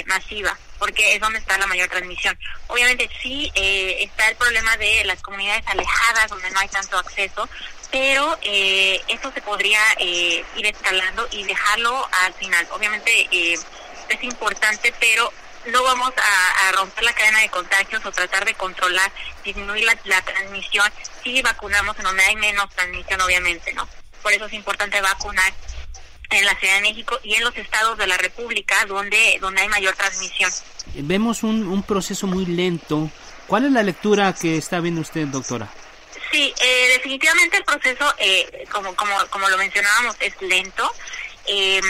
masiva 0.07 0.57
porque 0.79 1.15
es 1.15 1.21
donde 1.21 1.39
está 1.39 1.59
la 1.59 1.67
mayor 1.67 1.89
transmisión. 1.89 2.39
Obviamente 2.69 3.09
sí 3.23 3.51
eh, 3.55 3.99
está 4.01 4.29
el 4.29 4.37
problema 4.37 4.77
de 4.77 5.05
las 5.05 5.21
comunidades 5.23 5.67
alejadas 5.67 6.29
donde 6.29 6.51
no 6.51 6.61
hay 6.61 6.69
tanto 6.69 6.99
acceso, 6.99 7.49
pero 7.91 8.39
eh, 8.43 9.01
eso 9.09 9.33
se 9.33 9.43
podría 9.43 9.81
eh, 9.99 10.45
ir 10.57 10.67
escalando 10.67 11.27
y 11.31 11.45
dejarlo 11.45 12.09
al 12.25 12.35
final. 12.35 12.67
Obviamente 12.73 13.29
es 13.31 14.23
importante, 14.23 14.93
pero 15.01 15.33
no 15.67 15.83
vamos 15.83 16.13
a, 16.17 16.73
romper 16.73 17.05
la 17.05 17.13
cadena 17.13 17.41
de 17.41 17.49
contagios 17.49 18.05
o 18.05 18.13
tratar 18.13 18.45
de 18.45 18.55
controlar, 18.55 19.11
disminuir 19.45 19.85
la, 19.85 19.97
la 20.05 20.23
transmisión 20.23 20.93
si 21.23 21.43
vacunamos 21.43 21.97
en 21.99 22.05
donde 22.05 22.25
hay 22.25 22.37
menos 22.37 22.69
transmisión, 22.71 23.21
obviamente, 23.21 23.73
¿no? 23.73 23.89
Por 24.23 24.33
eso 24.33 24.47
es 24.47 24.53
importante 24.53 25.01
vacunar 25.01 25.53
en 26.31 26.45
la 26.45 26.59
Ciudad 26.59 26.77
de 26.77 26.81
México 26.83 27.19
y 27.23 27.35
en 27.35 27.45
los 27.45 27.57
estados 27.57 27.97
de 27.99 28.07
la 28.07 28.17
República 28.17 28.85
donde, 28.87 29.39
donde 29.41 29.63
hay 29.63 29.69
mayor 29.69 29.95
transmisión. 29.95 30.51
Vemos 30.95 31.43
un, 31.43 31.67
un 31.67 31.83
proceso 31.83 32.27
muy 32.27 32.47
lento. 32.47 33.11
¿Cuál 33.47 33.67
es 33.67 33.73
la 33.73 33.83
lectura 33.83 34.35
que 34.35 34.57
está 34.57 34.81
viendo 34.81 35.01
usted, 35.01 35.27
doctora? 35.27 35.69
Sí, 36.33 36.53
eh, 36.61 36.89
definitivamente 36.95 37.57
el 37.57 37.65
proceso, 37.65 38.13
eh, 38.19 38.67
como, 38.73 38.95
como, 38.97 39.15
como 39.31 39.49
lo 39.49 39.57
mencionábamos, 39.57 40.17
es 40.21 40.35
lento. 40.43 40.93
Eh, 41.47 41.81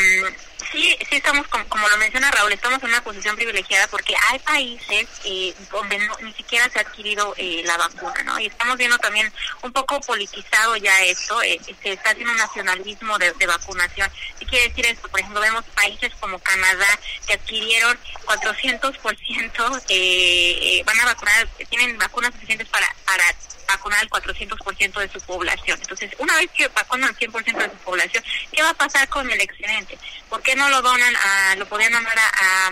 sí, 0.77 0.97
sí 1.09 1.17
estamos, 1.17 1.47
como, 1.49 1.89
lo 1.89 1.97
menciona 1.97 2.31
Raúl, 2.31 2.53
estamos 2.53 2.83
en 2.83 2.91
una 2.91 3.03
posición 3.03 3.35
privilegiada 3.35 3.87
porque 3.89 4.15
hay 4.31 4.39
países 4.41 5.09
eh, 5.25 5.55
donde 5.71 5.99
ni 6.23 6.33
siquiera 6.35 6.69
se 6.69 6.79
ha 6.79 6.83
adquirido 6.83 7.35
eh, 7.39 7.63
la 7.65 7.77
vacuna, 7.79 8.23
¿no? 8.25 8.39
Y 8.39 8.47
estamos 8.47 8.77
viendo 8.77 8.99
también 8.99 9.33
un 9.63 9.73
poco 9.73 10.01
politizado 10.01 10.77
ya 10.77 11.01
esto, 11.05 11.43
eh, 11.43 11.59
se 11.83 11.93
está 11.93 12.11
haciendo 12.11 12.33
un 12.33 12.39
nacionalismo 12.39 13.19
de, 13.19 13.33
vacunación. 13.47 14.11
¿Qué 14.39 14.47
quiere 14.47 14.69
decir 14.69 14.87
esto? 14.87 15.09
Por 15.09 15.21
ejemplo, 15.21 15.41
vemos 15.41 15.65
países 15.75 16.13
como 16.21 16.39
Canadá 16.41 16.99
que 17.27 17.35
adquirieron 17.35 17.99
400%, 18.25 19.83
eh, 19.89 20.83
van 20.85 21.01
a 21.01 21.05
vacunar, 21.07 21.49
tienen 21.71 21.97
vacunas 21.97 22.33
suficientes 22.33 22.69
para, 22.69 22.87
para 23.07 23.25
vacunar 23.67 24.01
al 24.01 24.11
400% 24.11 25.01
de 25.01 25.09
su 25.09 25.21
población. 25.21 25.79
Entonces, 25.81 26.11
una 26.19 26.35
vez 26.37 26.51
que 26.53 26.69
vacunan 26.69 27.09
al 27.11 27.17
100% 27.17 27.57
de 27.57 27.71
su 27.71 27.77
población, 27.85 28.25
¿qué 28.53 28.63
va 28.63 28.71
a 28.71 28.75
pasar 28.75 29.09
con 29.09 29.31
el 29.31 29.41
excedente? 29.41 29.99
¿Por 30.29 30.43
qué 30.43 30.55
no 30.57 30.69
lo 30.69 30.83
donan, 30.83 31.15
a, 31.17 31.57
lo 31.57 31.67
podrían 31.67 31.93
donar 31.93 32.19
a, 32.19 32.71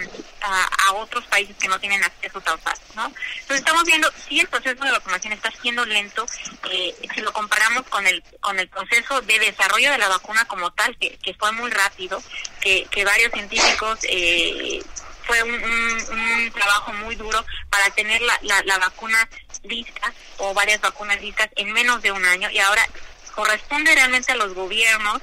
a, 0.89 0.93
otros 0.95 1.25
países 1.27 1.57
que 1.57 1.69
no 1.69 1.79
tienen 1.79 2.03
acceso 2.03 2.41
tan 2.41 2.59
fácil? 2.61 2.85
¿no? 2.97 3.07
Entonces, 3.07 3.59
estamos 3.59 3.85
viendo 3.85 4.11
si 4.29 4.41
el 4.41 4.49
proceso 4.49 4.85
de 4.85 4.91
vacunación 4.91 5.33
está 5.33 5.51
siendo 5.63 5.85
lento, 5.85 6.27
eh, 6.71 6.95
si 7.15 7.21
lo 7.21 7.33
comparamos 7.33 7.83
con 7.89 8.07
el 8.07 8.23
con 8.41 8.59
el 8.59 8.69
proceso 8.69 9.21
de 9.23 9.39
desarrollo 9.39 9.91
de 9.91 9.99
la 9.99 10.09
vacuna 10.09 10.45
como 10.45 10.71
tal, 10.73 10.97
que, 10.99 11.17
que 11.19 11.35
fue 11.35 11.51
muy 11.53 11.71
rápido, 11.71 12.23
que, 12.61 12.87
que 12.91 13.05
varios 13.05 13.33
científicos 13.33 13.99
eh, 14.03 14.83
fue 15.27 15.43
un, 15.43 15.55
un, 15.55 16.53
trabajo 16.53 16.93
muy 16.93 17.15
duro 17.17 17.45
para 17.71 17.91
tener 17.91 18.21
la, 18.23 18.39
la, 18.43 18.63
la, 18.65 18.79
vacuna 18.79 19.29
lista 19.63 20.13
o 20.39 20.55
varias 20.55 20.81
vacunas 20.81 21.21
listas 21.21 21.49
en 21.57 21.73
menos 21.73 22.03
de 22.03 22.13
un 22.13 22.25
año 22.25 22.51
y 22.51 22.59
ahora 22.59 22.87
corresponde 23.35 23.95
realmente 23.95 24.33
a 24.33 24.37
los 24.37 24.55
gobiernos 24.55 25.21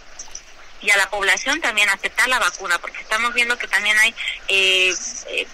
y 0.81 0.89
a 0.89 0.98
la 0.98 1.10
población 1.10 1.62
también 1.62 1.89
aceptar 1.89 2.27
la 2.27 2.39
vacuna 2.39 2.79
porque 2.79 3.00
estamos 3.00 3.34
viendo 3.34 3.58
que 3.58 3.67
también 3.67 3.98
hay 4.00 4.13
eh, 4.48 4.93
eh, 5.27 5.48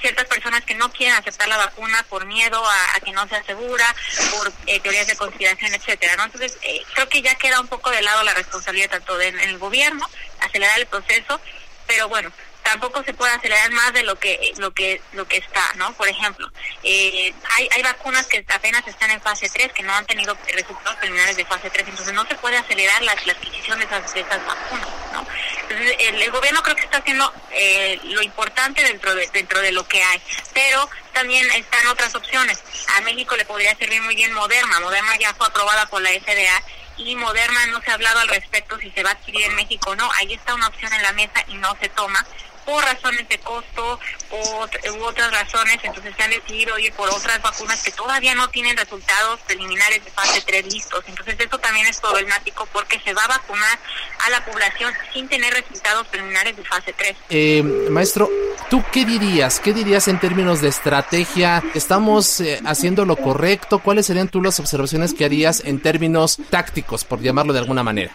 ciertas 0.00 0.26
personas 0.26 0.64
que 0.64 0.74
no 0.74 0.92
quieren 0.92 1.16
aceptar 1.16 1.48
la 1.48 1.56
vacuna 1.56 2.04
por 2.08 2.24
miedo 2.26 2.62
a, 2.64 3.00
que 3.00 3.10
no 3.12 3.26
sea 3.26 3.42
segura, 3.42 3.94
por 4.30 4.52
eh, 4.66 4.78
teorías 4.80 5.06
de 5.06 5.16
conspiración, 5.16 5.74
etcétera, 5.74 6.14
¿no? 6.16 6.24
Entonces, 6.24 6.56
creo 6.94 7.08
que 7.08 7.22
ya 7.22 7.34
queda 7.34 7.60
un 7.60 7.68
poco 7.68 7.90
de 7.90 8.02
lado 8.02 8.22
la 8.22 8.34
responsabilidad 8.34 8.90
tanto 8.90 9.16
del 9.16 9.58
gobierno, 9.58 10.08
acelerar 10.40 10.78
el 10.78 10.86
proceso, 10.86 11.40
pero 11.86 12.08
bueno, 12.08 12.30
tampoco 12.62 13.02
se 13.02 13.14
puede 13.14 13.32
acelerar 13.32 13.70
más 13.70 13.92
de 13.92 14.02
lo 14.02 14.18
que 14.18 14.52
lo 14.58 14.72
que 14.72 15.00
lo 15.12 15.26
que 15.26 15.38
está, 15.38 15.72
¿no? 15.76 15.92
Por 15.94 16.08
ejemplo, 16.08 16.50
eh, 16.82 17.32
hay, 17.56 17.68
hay 17.72 17.82
vacunas 17.82 18.26
que 18.26 18.44
apenas 18.54 18.86
están 18.86 19.10
en 19.10 19.20
fase 19.20 19.48
3 19.48 19.72
que 19.72 19.82
no 19.82 19.92
han 19.94 20.06
tenido 20.06 20.36
resultados 20.52 20.96
preliminares 20.96 21.36
de 21.36 21.44
fase 21.44 21.70
3, 21.70 21.88
entonces 21.88 22.14
no 22.14 22.26
se 22.26 22.34
puede 22.36 22.56
acelerar 22.56 23.02
la, 23.02 23.12
adquisición 23.12 23.78
de 23.78 23.84
esas, 23.84 24.12
de 24.12 24.20
esas 24.20 24.44
vacunas, 24.46 24.88
¿no? 25.12 25.26
Entonces 25.62 25.96
el, 25.98 26.30
gobierno 26.30 26.62
creo 26.62 26.76
que 26.76 26.82
está 26.82 26.98
haciendo 26.98 27.32
eh, 27.52 27.98
lo 28.04 28.22
importante 28.22 28.82
dentro 28.82 29.14
de 29.14 29.26
dentro 29.28 29.60
de 29.60 29.72
lo 29.72 29.86
que 29.88 30.02
hay, 30.02 30.20
pero 30.52 30.88
también 31.12 31.50
están 31.52 31.86
otras 31.88 32.14
opciones. 32.14 32.62
A 32.96 33.00
México 33.00 33.36
le 33.36 33.44
podría 33.44 33.74
servir 33.76 34.02
muy 34.02 34.14
bien 34.14 34.32
Moderna, 34.32 34.80
Moderna 34.80 35.16
ya 35.18 35.34
fue 35.34 35.46
aprobada 35.46 35.86
por 35.86 36.02
la 36.02 36.10
FDA 36.10 36.62
y 36.98 37.16
Moderna 37.16 37.66
no 37.66 37.80
se 37.80 37.90
ha 37.90 37.94
hablado 37.94 38.20
al 38.20 38.28
respecto 38.28 38.78
si 38.78 38.90
se 38.90 39.02
va 39.02 39.10
a 39.10 39.12
adquirir 39.12 39.46
en 39.46 39.54
México 39.54 39.90
o 39.90 39.96
no. 39.96 40.08
Ahí 40.20 40.34
está 40.34 40.54
una 40.54 40.68
opción 40.68 40.92
en 40.92 41.02
la 41.02 41.12
mesa 41.12 41.44
y 41.48 41.54
no 41.54 41.74
se 41.80 41.88
toma 41.88 42.24
por 42.68 42.84
razones 42.84 43.26
de 43.30 43.38
costo 43.38 43.98
o, 44.30 44.66
u 44.92 45.02
otras 45.02 45.30
razones, 45.30 45.78
entonces 45.82 46.14
se 46.14 46.22
han 46.22 46.30
decidido 46.30 46.78
ir 46.78 46.92
por 46.92 47.08
otras 47.08 47.40
vacunas 47.40 47.82
que 47.82 47.90
todavía 47.92 48.34
no 48.34 48.46
tienen 48.50 48.76
resultados 48.76 49.40
preliminares 49.46 50.04
de 50.04 50.10
fase 50.10 50.42
3 50.44 50.70
listos. 50.70 51.02
Entonces 51.06 51.36
eso 51.40 51.58
también 51.58 51.86
es 51.86 51.98
problemático 51.98 52.68
porque 52.70 53.00
se 53.00 53.14
va 53.14 53.24
a 53.24 53.28
vacunar 53.28 53.78
a 54.26 54.30
la 54.30 54.44
población 54.44 54.92
sin 55.14 55.26
tener 55.28 55.54
resultados 55.54 56.06
preliminares 56.08 56.58
de 56.58 56.64
fase 56.64 56.92
3. 56.92 57.16
Eh, 57.30 57.62
maestro, 57.62 58.28
¿tú 58.68 58.84
qué 58.92 59.06
dirías? 59.06 59.60
¿Qué 59.60 59.72
dirías 59.72 60.06
en 60.08 60.20
términos 60.20 60.60
de 60.60 60.68
estrategia? 60.68 61.62
¿Estamos 61.72 62.38
eh, 62.40 62.60
haciendo 62.66 63.06
lo 63.06 63.16
correcto? 63.16 63.78
¿Cuáles 63.78 64.04
serían 64.04 64.28
tú 64.28 64.42
las 64.42 64.60
observaciones 64.60 65.14
que 65.14 65.24
harías 65.24 65.62
en 65.64 65.80
términos 65.80 66.38
tácticos, 66.50 67.06
por 67.06 67.22
llamarlo 67.22 67.54
de 67.54 67.60
alguna 67.60 67.82
manera? 67.82 68.12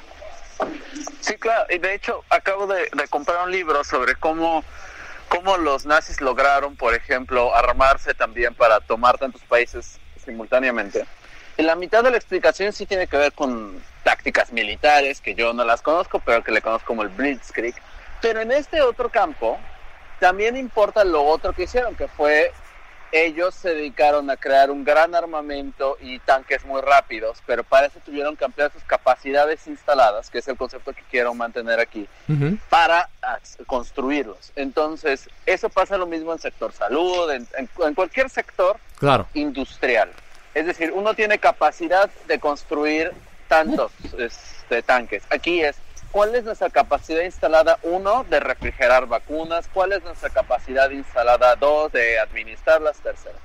Sí, 1.24 1.38
claro, 1.38 1.66
y 1.70 1.78
de 1.78 1.94
hecho 1.94 2.22
acabo 2.30 2.68
de, 2.68 2.90
comprar 3.10 3.46
un 3.46 3.52
libro 3.52 3.86
sobre 3.86 4.16
cómo, 4.16 4.62
cómo 5.30 5.56
los 5.56 5.86
nazis 5.86 6.20
lograron, 6.20 6.76
por 6.76 6.94
ejemplo, 6.94 7.56
armarse 7.56 8.14
también 8.14 8.54
para 8.54 8.82
tomar 8.82 9.18
tantos 9.18 9.42
países 9.44 10.02
simultáneamente. 10.18 11.06
Y 11.56 11.64
la 11.64 11.78
mitad 11.78 12.04
de 12.04 12.12
la 12.12 12.18
explicación 12.18 12.74
sí 12.74 12.86
tiene 12.86 13.08
que 13.08 13.16
ver 13.16 13.32
con 13.32 13.82
tácticas 14.04 14.52
militares, 14.52 15.22
que 15.22 15.34
yo 15.34 15.54
no 15.54 15.64
las 15.64 15.82
conozco, 15.82 16.20
pero 16.20 16.44
que 16.44 16.52
le 16.52 16.62
conozco 16.62 16.88
como 16.88 17.04
el 17.04 17.10
Blitzkrieg. 17.10 17.76
Pero 18.22 18.42
en 18.42 18.52
este 18.52 18.82
otro 18.82 19.08
campo 19.08 19.58
también 20.20 20.58
importa 20.58 21.06
lo 21.06 21.24
otro 21.24 21.54
que 21.54 21.64
hicieron, 21.64 21.96
que 21.96 22.10
fue 22.10 22.52
ellos 23.14 23.54
se 23.54 23.76
dedicaron 23.76 24.30
a 24.32 24.38
crear 24.38 24.72
un 24.72 24.84
gran 24.84 25.14
armamento 25.14 25.98
y 26.02 26.18
tanques 26.20 26.66
muy 26.66 26.82
rápidos, 26.82 27.38
pero 27.46 27.64
para 27.64 27.86
eso 27.86 28.00
tuvieron 28.04 28.36
que 28.36 28.44
ampliar 28.44 28.72
sus 28.74 28.84
capacidades 28.84 29.68
instaladas, 29.68 30.32
que 30.32 30.40
es 30.40 30.48
el 30.48 30.58
concepto 30.58 30.94
que 30.94 31.04
quiero 31.12 31.34
mantener 31.36 31.80
aquí, 31.80 32.10
para 32.70 33.08
construirlos. 33.68 34.52
Entonces, 34.56 35.30
eso 35.46 35.70
pasa 35.70 35.96
lo 35.96 36.08
mismo 36.08 36.34
en 36.34 36.40
sector 36.40 36.74
salud, 36.74 37.30
en, 37.32 37.94
cualquier 37.94 38.32
sector 38.32 38.78
industrial. 39.36 40.10
Es 40.56 40.66
decir, 40.66 40.92
uno 40.92 41.14
tiene 41.14 41.38
capacidad 41.38 42.10
de 42.28 42.40
construir 42.40 43.12
tantos 43.48 43.92
este, 44.18 44.82
tanques. 44.82 45.24
Aquí 45.30 45.62
es, 45.62 45.76
¿cuál 46.14 46.36
es 46.36 46.44
nuestra 46.44 46.70
capacidad 46.70 47.24
instalada, 47.24 47.80
uno, 47.82 48.24
de 48.30 48.40
refrigerar 48.40 49.08
vacunas? 49.08 49.68
¿Cuál 49.74 49.94
es 49.94 50.04
nuestra 50.04 50.30
capacidad 50.30 50.90
instalada, 50.92 51.56
dos, 51.56 51.92
de 51.92 52.20
administrarlas? 52.20 52.98
Tercero, 53.00 53.36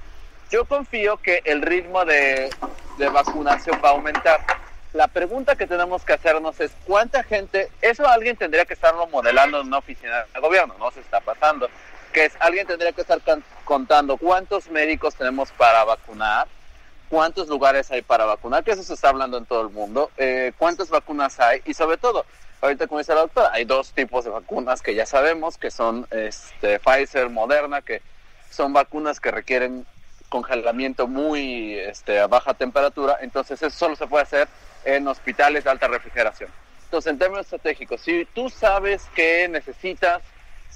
yo 0.51 0.67
confío 0.67 1.17
que 1.17 1.41
el 1.45 1.63
ritmo 1.63 2.05
de, 2.05 2.51
de 2.99 3.09
vacunación 3.09 3.81
va 3.83 3.89
a 3.89 3.93
aumentar. 3.93 4.41
La 4.93 5.09
pregunta 5.09 5.57
que 5.57 5.67
tenemos 5.67 6.05
que 6.05 6.13
hacernos 6.13 6.61
es 6.61 6.71
cuánta 6.85 7.23
gente, 7.23 7.71
eso 7.81 8.07
alguien 8.07 8.37
tendría 8.37 8.67
que 8.67 8.75
estarlo 8.75 9.07
modelando 9.07 9.61
en 9.61 9.67
una 9.67 9.79
oficina 9.79 10.27
de 10.33 10.41
gobierno, 10.41 10.75
no 10.79 10.91
se 10.91 11.01
está 11.01 11.21
pasando, 11.21 11.69
que 12.13 12.27
es 12.27 12.35
alguien 12.39 12.67
tendría 12.67 12.93
que 12.93 13.01
estar 13.01 13.19
contando 13.65 14.19
cuántos 14.19 14.69
médicos 14.69 15.15
tenemos 15.15 15.51
para 15.53 15.85
vacunar, 15.85 16.49
cuántos 17.09 17.49
lugares 17.49 17.91
hay 17.91 18.03
para 18.03 18.27
vacunar, 18.27 18.63
que 18.63 18.73
eso 18.73 18.83
se 18.83 18.95
está 18.95 19.09
hablando 19.09 19.39
en 19.39 19.47
todo 19.47 19.63
el 19.63 19.71
mundo, 19.71 20.11
eh, 20.19 20.53
cuántas 20.59 20.91
vacunas 20.91 21.39
hay 21.41 21.63
y 21.65 21.73
sobre 21.73 21.97
todo, 21.97 22.25
ahorita 22.61 22.87
como 22.87 22.99
dice 22.99 23.15
la 23.15 23.21
doctora, 23.21 23.50
hay 23.53 23.65
dos 23.65 23.93
tipos 23.93 24.25
de 24.25 24.31
vacunas 24.31 24.83
que 24.83 24.95
ya 24.95 25.07
sabemos, 25.07 25.59
que 25.59 25.71
son 25.71 26.07
este, 26.11 26.79
Pfizer, 26.79 27.31
Moderna, 27.31 27.83
que 27.83 28.03
son 28.50 28.73
vacunas 28.73 29.21
que 29.21 29.31
requieren 29.31 29.87
congelamiento 30.29 31.07
muy 31.07 31.79
este, 31.79 32.21
a 32.21 32.27
baja 32.27 32.55
temperatura, 32.55 33.19
entonces 33.21 33.62
eso 33.62 33.77
solo 33.77 33.97
se 33.97 34.07
puede 34.07 34.25
hacer 34.25 34.49
en 34.85 35.07
hospitales 35.09 35.65
de 35.65 35.71
alta 35.71 35.88
refrigeración. 35.88 36.50
Entonces, 36.85 37.12
en 37.12 37.19
términos 37.19 37.47
estratégicos, 37.47 38.00
si 38.00 38.25
tú 38.35 38.49
sabes 38.49 39.05
que 39.15 39.47
necesitas 39.49 40.23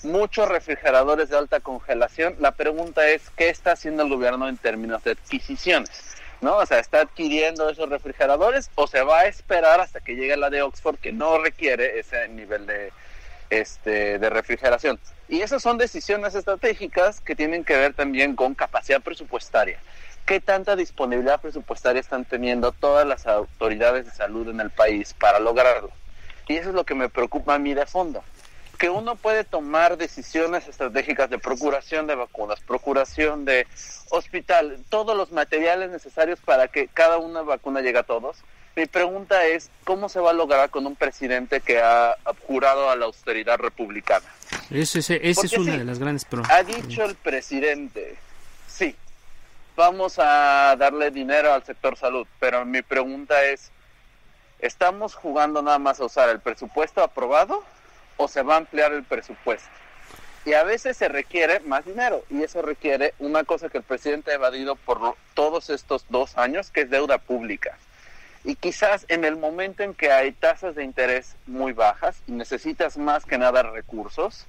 muchos 0.03 0.49
refrigeradores 0.49 1.31
de 1.31 1.39
alta 1.39 1.61
congelación, 1.61 2.37
la 2.39 2.53
pregunta 2.53 3.09
es, 3.09 3.31
¿qué 3.31 3.49
está 3.49 3.73
haciendo 3.73 4.03
el 4.03 4.11
gobierno 4.11 4.49
en 4.49 4.59
términos 4.59 5.03
de 5.05 5.12
adquisiciones? 5.12 6.17
¿No? 6.43 6.59
O 6.59 6.67
sea, 6.67 6.81
¿está 6.81 7.01
adquiriendo 7.01 7.71
esos 7.71 7.89
refrigeradores 7.89 8.71
o 8.75 8.87
se 8.87 9.01
va 9.03 9.21
a 9.21 9.27
esperar 9.27 9.81
hasta 9.81 10.01
que 10.01 10.17
llegue 10.17 10.37
la 10.37 10.51
de 10.51 10.61
Oxford 10.61 10.99
que 10.99 11.13
no 11.13 11.39
requiere 11.39 11.99
ese 11.99 12.29
nivel 12.29 12.67
de, 12.67 12.93
este, 13.49 14.19
de 14.19 14.29
refrigeración? 14.29 15.01
Y 15.29 15.41
esas 15.41 15.63
son 15.63 15.79
decisiones 15.79 16.35
estratégicas 16.35 17.21
que 17.21 17.35
tienen 17.35 17.65
que 17.65 17.77
ver 17.77 17.95
también 17.95 18.37
con 18.37 18.55
capacidad 18.55 19.01
presupuestaria 19.01 19.79
qué 20.27 20.41
tanta 20.41 20.77
disponibilidad 20.77 21.41
presupuestaria 21.41 22.01
están 22.01 22.25
teniendo 22.25 22.73
todas 22.73 23.07
las 23.07 23.27
autoridades 23.27 24.05
de 24.05 24.13
salud 24.13 24.49
en 24.49 24.61
el 24.61 24.71
país 24.71 25.15
para 25.15 25.41
lograrlo. 25.41 25.91
Y 26.49 26.57
eso 26.57 26.71
es 26.71 26.75
lo 26.75 26.85
que 26.85 26.95
me 26.95 27.09
preocupa 27.09 27.55
a 27.55 27.59
mí 27.59 27.75
de 27.75 27.87
fondo. 27.87 28.23
Que 28.83 28.91
uno 28.91 29.15
puede 29.15 29.45
tomar 29.45 29.97
decisiones 29.97 30.67
estratégicas 30.67 31.31
de 31.31 31.39
procuración 31.39 32.09
de 32.09 32.17
vacunas, 32.17 32.59
procuración 32.59 33.45
de 33.45 33.65
hospital, 34.11 34.77
todos 34.89 35.17
los 35.17 35.31
materiales 35.31 35.89
necesarios 35.93 36.41
para 36.41 36.67
que 36.67 36.89
cada 36.89 37.19
una 37.19 37.43
vacuna 37.43 37.81
llegue 37.81 38.01
a 38.01 38.03
todos. 38.03 38.39
Mi 38.75 38.87
pregunta 38.87 39.47
es, 39.47 39.71
¿cómo 39.85 40.09
se 40.09 40.19
va 40.19 40.31
a 40.31 40.33
lograr 40.33 40.71
con 40.71 40.85
un 40.85 40.97
presidente 40.97 41.61
que 41.61 41.81
ha 41.81 42.17
jurado 42.49 42.91
a 42.91 42.97
la 42.97 43.05
austeridad 43.05 43.57
republicana? 43.57 44.27
Esa 44.69 44.99
es 44.99 45.53
una 45.53 45.77
de 45.77 45.85
las 45.85 46.01
grandes 46.01 46.25
preguntas. 46.25 46.53
Ha 46.53 46.65
dicho 46.65 47.05
el 47.05 47.15
presidente, 47.15 48.17
sí, 48.67 48.97
vamos 49.77 50.19
a 50.19 50.75
darle 50.77 51.12
dinero 51.12 51.55
al 51.55 51.65
sector 51.65 51.97
salud, 51.97 52.27
pero 52.41 52.65
mi 52.65 52.83
pregunta 52.83 53.45
es, 53.45 53.71
¿estamos 54.59 55.15
jugando 55.15 55.62
nada 55.62 55.79
más 55.79 56.01
a 56.01 56.05
usar 56.07 56.31
el 56.31 56.41
presupuesto 56.41 57.01
aprobado 57.01 57.62
o 58.23 58.29
se 58.29 58.43
va 58.43 58.55
a 58.55 58.59
ampliar 58.59 58.93
el 58.93 59.05
presupuesto? 59.05 59.69
Y 60.45 60.55
a 60.55 60.64
veces 60.64 60.97
se 60.97 61.09
requiere 61.09 61.61
más 61.61 61.85
dinero 61.85 62.25
y 62.29 62.43
eso 62.43 62.62
requiere 62.62 63.14
una 63.21 63.45
cosa 63.45 63.69
que 63.69 63.79
el 63.79 63.85
presidente 63.85 64.33
ha 64.33 64.35
evadido 64.35 64.75
por 64.75 65.17
todos 65.35 65.71
estos 65.71 66.05
dos 66.09 66.37
años, 66.37 66.71
que 66.71 66.83
es 66.83 66.91
deuda 66.91 67.19
pública. 67.19 67.79
Y 68.45 68.57
quizás 68.57 69.07
en 69.09 69.25
el 69.25 69.37
momento 69.37 69.85
en 69.85 69.95
que 69.95 70.11
hay 70.11 70.33
tasas 70.33 70.75
de 70.75 70.83
interés 70.83 71.37
muy 71.47 71.73
bajas 71.73 72.21
y 72.26 72.33
necesitas 72.33 72.99
más 72.99 73.25
que 73.25 73.38
nada 73.38 73.62
recursos, 73.62 74.47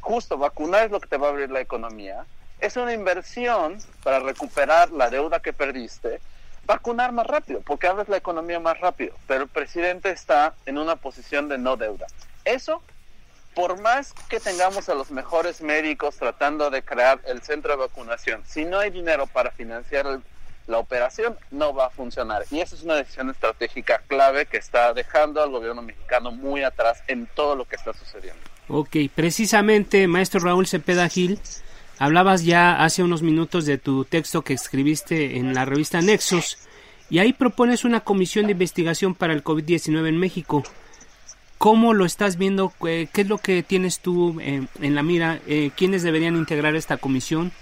justo 0.00 0.36
vacunar 0.36 0.84
es 0.86 0.90
lo 0.90 1.00
que 1.00 1.08
te 1.08 1.16
va 1.16 1.28
a 1.28 1.30
abrir 1.30 1.50
la 1.50 1.60
economía, 1.60 2.26
es 2.60 2.76
una 2.76 2.92
inversión 2.92 3.78
para 4.02 4.20
recuperar 4.20 4.90
la 4.90 5.08
deuda 5.08 5.40
que 5.40 5.54
perdiste, 5.54 6.20
vacunar 6.66 7.12
más 7.12 7.26
rápido, 7.26 7.62
porque 7.62 7.86
abres 7.86 8.08
la 8.08 8.18
economía 8.18 8.60
más 8.60 8.78
rápido, 8.80 9.16
pero 9.26 9.44
el 9.44 9.48
presidente 9.48 10.10
está 10.10 10.54
en 10.66 10.76
una 10.76 10.96
posición 10.96 11.48
de 11.48 11.56
no 11.56 11.76
deuda. 11.76 12.06
Eso, 12.44 12.82
por 13.54 13.80
más 13.80 14.12
que 14.28 14.40
tengamos 14.40 14.88
a 14.88 14.94
los 14.94 15.10
mejores 15.10 15.60
médicos 15.60 16.16
tratando 16.16 16.70
de 16.70 16.82
crear 16.82 17.20
el 17.26 17.42
centro 17.42 17.72
de 17.72 17.78
vacunación, 17.78 18.42
si 18.46 18.64
no 18.64 18.78
hay 18.78 18.90
dinero 18.90 19.26
para 19.26 19.50
financiar 19.50 20.20
la 20.66 20.78
operación, 20.78 21.36
no 21.50 21.74
va 21.74 21.86
a 21.86 21.90
funcionar. 21.90 22.44
Y 22.50 22.60
esa 22.60 22.74
es 22.74 22.82
una 22.82 22.94
decisión 22.94 23.30
estratégica 23.30 24.02
clave 24.06 24.46
que 24.46 24.56
está 24.56 24.94
dejando 24.94 25.42
al 25.42 25.50
gobierno 25.50 25.82
mexicano 25.82 26.30
muy 26.30 26.62
atrás 26.62 27.02
en 27.08 27.26
todo 27.34 27.56
lo 27.56 27.64
que 27.64 27.76
está 27.76 27.92
sucediendo. 27.92 28.40
Ok, 28.68 28.96
precisamente, 29.14 30.06
maestro 30.06 30.40
Raúl 30.40 30.66
Cepeda 30.66 31.08
Gil, 31.08 31.40
Hablabas 32.02 32.44
ya 32.44 32.82
hace 32.82 33.04
unos 33.04 33.22
minutos 33.22 33.64
de 33.64 33.78
tu 33.78 34.04
texto 34.04 34.42
que 34.42 34.54
escribiste 34.54 35.36
en 35.36 35.54
la 35.54 35.64
revista 35.64 36.00
Nexos 36.00 36.58
y 37.10 37.20
ahí 37.20 37.32
propones 37.32 37.84
una 37.84 38.00
comisión 38.00 38.46
de 38.46 38.52
investigación 38.52 39.14
para 39.14 39.34
el 39.34 39.44
COVID-19 39.44 40.08
en 40.08 40.18
México. 40.18 40.64
¿Cómo 41.62 41.94
lo 41.94 42.04
estás 42.04 42.38
viendo? 42.38 42.72
¿Qué 42.80 43.08
es 43.14 43.28
lo 43.28 43.38
que 43.38 43.62
tienes 43.62 44.00
tú 44.00 44.36
en, 44.40 44.68
la 44.80 45.04
mira? 45.04 45.38
Eh, 45.46 45.70
¿Quiénes 45.76 46.02
deberían 46.02 46.34
integrar 46.34 46.74
esta 46.74 46.96
comisión? 46.96 47.52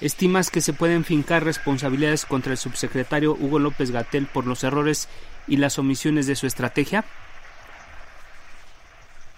¿Estimas 0.00 0.50
que 0.50 0.60
se 0.60 0.72
pueden 0.72 1.04
fincar 1.04 1.44
responsabilidades 1.44 2.26
contra 2.26 2.50
el 2.50 2.58
subsecretario 2.58 3.36
Hugo 3.38 3.60
López 3.60 3.92
Gatel 3.92 4.26
por 4.26 4.44
los 4.44 4.64
errores 4.64 5.08
y 5.46 5.58
las 5.58 5.78
omisiones 5.78 6.26
de 6.26 6.34
su 6.34 6.48
estrategia? 6.48 7.04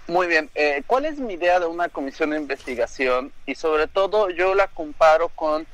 Muy 0.07 0.29
bien. 0.29 0.49
Eh, 0.55 0.83
¿Cuál 0.87 1.05
es 1.05 1.19
mi 1.19 1.35
idea 1.35 1.61
de 1.61 1.67
una 1.67 1.91
comisión 1.91 2.31
de 2.31 2.39
investigación? 2.39 3.35
Y 3.45 3.55
sobre 3.55 3.87
todo 3.87 4.31
yo 4.31 4.55
la 4.55 4.69
comparo 4.69 5.29
con 5.29 5.67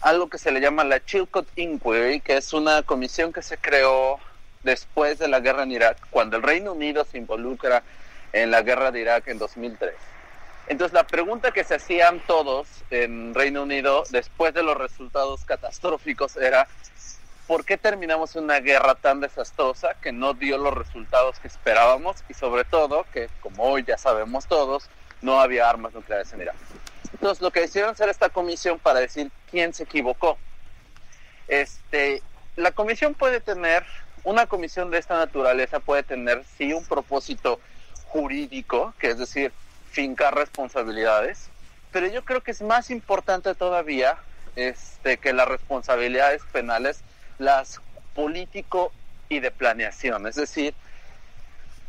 algo 0.00 0.30
que 0.30 0.38
se 0.38 0.50
le 0.50 0.62
llama 0.62 0.82
la 0.82 1.04
Chilcot 1.04 1.46
Inquiry, 1.56 2.20
que 2.20 2.38
es 2.38 2.54
una 2.54 2.82
comisión 2.84 3.34
que 3.34 3.42
se 3.42 3.58
creó 3.58 4.18
después 4.66 5.18
de 5.18 5.28
la 5.28 5.40
guerra 5.40 5.62
en 5.62 5.72
Irak, 5.72 5.96
cuando 6.10 6.36
el 6.36 6.42
Reino 6.42 6.72
Unido 6.72 7.04
se 7.04 7.16
involucra 7.16 7.82
en 8.34 8.50
la 8.50 8.60
guerra 8.60 8.90
de 8.90 9.00
Irak 9.00 9.28
en 9.28 9.38
2003. 9.38 9.94
Entonces 10.68 10.92
la 10.92 11.06
pregunta 11.06 11.52
que 11.52 11.64
se 11.64 11.76
hacían 11.76 12.20
todos 12.26 12.68
en 12.90 13.34
Reino 13.34 13.62
Unido 13.62 14.04
después 14.10 14.52
de 14.52 14.62
los 14.62 14.76
resultados 14.76 15.44
catastróficos 15.44 16.36
era 16.36 16.66
por 17.46 17.64
qué 17.64 17.78
terminamos 17.78 18.34
una 18.34 18.58
guerra 18.60 18.96
tan 18.96 19.20
desastrosa 19.20 19.94
que 20.02 20.12
no 20.12 20.34
dio 20.34 20.58
los 20.58 20.74
resultados 20.74 21.38
que 21.38 21.48
esperábamos 21.48 22.16
y 22.28 22.34
sobre 22.34 22.64
todo 22.64 23.06
que, 23.12 23.30
como 23.40 23.62
hoy 23.62 23.84
ya 23.86 23.96
sabemos 23.96 24.46
todos, 24.46 24.90
no 25.22 25.40
había 25.40 25.70
armas 25.70 25.94
nucleares 25.94 26.32
en 26.32 26.42
Irak. 26.42 26.56
Entonces, 27.12 27.40
lo 27.40 27.52
que 27.52 27.60
decidieron 27.60 27.92
hacer 27.92 28.08
esta 28.08 28.28
comisión 28.28 28.78
para 28.80 29.00
decir 29.00 29.30
quién 29.50 29.72
se 29.72 29.84
equivocó. 29.84 30.36
Este, 31.46 32.22
la 32.56 32.72
comisión 32.72 33.14
puede 33.14 33.40
tener, 33.40 33.84
una 34.26 34.48
comisión 34.48 34.90
de 34.90 34.98
esta 34.98 35.16
naturaleza 35.16 35.78
puede 35.78 36.02
tener, 36.02 36.42
sí, 36.58 36.72
un 36.72 36.84
propósito 36.84 37.60
jurídico, 38.06 38.92
que 38.98 39.10
es 39.10 39.18
decir, 39.18 39.52
fincar 39.92 40.34
responsabilidades, 40.34 41.48
pero 41.92 42.08
yo 42.08 42.24
creo 42.24 42.42
que 42.42 42.50
es 42.50 42.60
más 42.60 42.90
importante 42.90 43.54
todavía 43.54 44.18
este, 44.56 45.18
que 45.18 45.32
las 45.32 45.46
responsabilidades 45.46 46.42
penales 46.50 47.02
las 47.38 47.80
político 48.14 48.92
y 49.28 49.38
de 49.38 49.52
planeación. 49.52 50.26
Es 50.26 50.34
decir, 50.34 50.74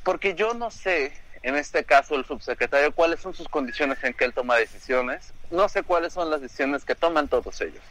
porque 0.04 0.36
yo 0.36 0.54
no 0.54 0.70
sé, 0.70 1.14
en 1.42 1.56
este 1.56 1.86
caso 1.86 2.14
el 2.14 2.26
subsecretario, 2.26 2.92
cuáles 2.92 3.20
son 3.20 3.34
sus 3.34 3.50
condiciones 3.50 4.04
en 4.04 4.14
que 4.14 4.26
él 4.26 4.34
toma 4.34 4.58
decisiones, 4.58 5.34
no 5.50 5.68
sé 5.70 5.82
cuáles 5.82 6.14
son 6.14 6.30
las 6.30 6.42
decisiones 6.42 6.86
que 6.86 6.94
toman 6.94 7.30
todos 7.30 7.62
ellos. 7.62 7.84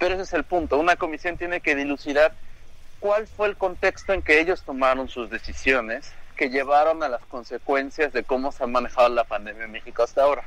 Pero 0.00 0.14
ese 0.14 0.24
es 0.24 0.32
el 0.32 0.42
punto, 0.42 0.78
una 0.78 0.96
comisión 0.96 1.36
tiene 1.36 1.60
que 1.60 1.76
dilucidar 1.76 2.34
cuál 3.00 3.26
fue 3.26 3.48
el 3.48 3.56
contexto 3.56 4.12
en 4.12 4.22
que 4.22 4.40
ellos 4.40 4.62
tomaron 4.62 5.08
sus 5.08 5.30
decisiones 5.30 6.12
que 6.36 6.50
llevaron 6.50 7.02
a 7.02 7.08
las 7.08 7.24
consecuencias 7.26 8.12
de 8.12 8.22
cómo 8.22 8.52
se 8.52 8.64
ha 8.64 8.66
manejado 8.66 9.08
la 9.08 9.24
pandemia 9.24 9.64
en 9.64 9.72
México 9.72 10.02
hasta 10.02 10.22
ahora. 10.22 10.44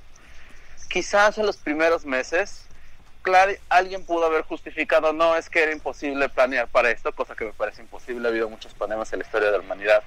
Quizás 0.89 1.37
en 1.37 1.45
los 1.45 1.57
primeros 1.57 2.05
meses 2.05 2.65
claro, 3.21 3.53
alguien 3.69 4.05
pudo 4.05 4.25
haber 4.25 4.43
justificado, 4.43 5.13
no, 5.13 5.35
es 5.35 5.49
que 5.49 5.61
era 5.63 5.71
imposible 5.71 6.29
planear 6.29 6.67
para 6.67 6.91
esto, 6.91 7.11
cosa 7.13 7.35
que 7.35 7.45
me 7.45 7.53
parece 7.53 7.81
imposible, 7.81 8.27
ha 8.27 8.31
habido 8.31 8.49
muchos 8.49 8.73
problemas 8.73 9.11
en 9.13 9.19
la 9.19 9.25
historia 9.25 9.51
de 9.51 9.57
la 9.57 9.63
humanidad 9.63 10.03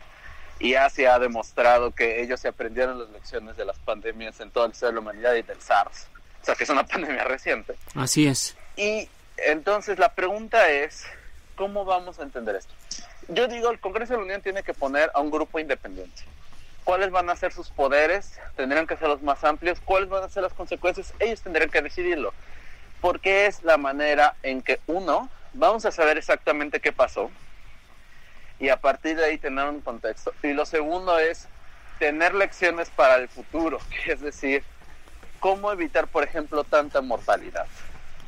y 0.59 0.75
se 0.91 1.09
ha 1.09 1.19
demostrado 1.19 1.91
que 1.91 2.23
ellos 2.23 2.41
se 2.41 2.49
aprendieron 2.49 2.99
las 2.99 3.11
lecciones 3.11 3.57
de 3.57 3.65
las 3.65 3.79
pandemias 3.79 4.39
en 4.41 4.51
toda 4.51 4.69
la 4.69 4.73
historia 4.73 4.91
de 4.91 4.95
la 4.95 5.01
humanidad 5.01 5.35
y 5.35 5.43
del 5.43 5.61
SARS, 5.61 6.07
o 6.43 6.45
sea 6.45 6.55
que 6.55 6.65
es 6.65 6.71
una 6.71 6.87
pandemia 6.87 7.25
reciente. 7.25 7.75
Así 7.95 8.27
es. 8.27 8.57
Y 8.77 9.09
entonces 9.37 9.99
la 9.99 10.15
pregunta 10.15 10.71
es, 10.71 11.05
¿cómo 11.57 11.85
vamos 11.85 12.19
a 12.19 12.23
entender 12.23 12.57
esto? 12.57 12.75
Yo 13.29 13.49
digo, 13.49 13.71
el 13.71 13.81
Congreso 13.81 14.15
de 14.15 14.19
la 14.19 14.25
Unión 14.25 14.43
tiene 14.43 14.63
que 14.63 14.75
poner 14.75 15.11
a 15.15 15.21
un 15.21 15.31
grupo 15.31 15.59
independiente. 15.59 16.23
¿Cuáles 16.85 17.11
van 17.11 17.31
a 17.31 17.37
ser 17.37 17.53
sus 17.53 17.71
poderes? 17.71 18.39
Tendrían 18.57 18.87
que 18.87 18.97
ser 18.97 19.09
los 19.09 19.23
más 19.23 19.43
amplios. 19.45 19.81
¿Cuáles 19.85 20.11
van 20.11 20.25
a 20.25 20.29
ser 20.29 20.43
las 20.43 20.53
consecuencias? 20.53 21.15
Ellos 21.19 21.41
tendrían 21.41 21.71
que 21.71 21.81
decidirlo 21.81 22.35
porque 23.05 23.45
es 23.45 23.63
la 23.63 23.77
manera 23.77 24.35
en 24.43 24.63
que 24.63 24.81
uno, 24.87 25.29
vamos 25.53 25.85
a 25.85 25.93
saber 25.93 26.17
exactamente 26.17 26.81
qué 26.81 26.91
pasó, 26.91 27.31
y 28.59 28.71
a 28.71 28.79
partir 28.79 29.15
de 29.19 29.27
ahí 29.27 29.37
tener 29.37 29.69
un 29.69 29.83
contexto. 29.83 30.33
Y 30.43 30.55
lo 30.55 30.65
segundo 30.65 31.19
es 31.19 31.47
tener 31.99 32.33
lecciones 32.35 32.89
para 32.89 33.17
el 33.17 33.29
futuro, 33.29 33.79
es 34.07 34.23
decir, 34.23 34.65
cómo 35.39 35.71
evitar, 35.71 36.07
por 36.07 36.25
ejemplo, 36.25 36.65
tanta 36.65 37.03
mortalidad. 37.03 37.67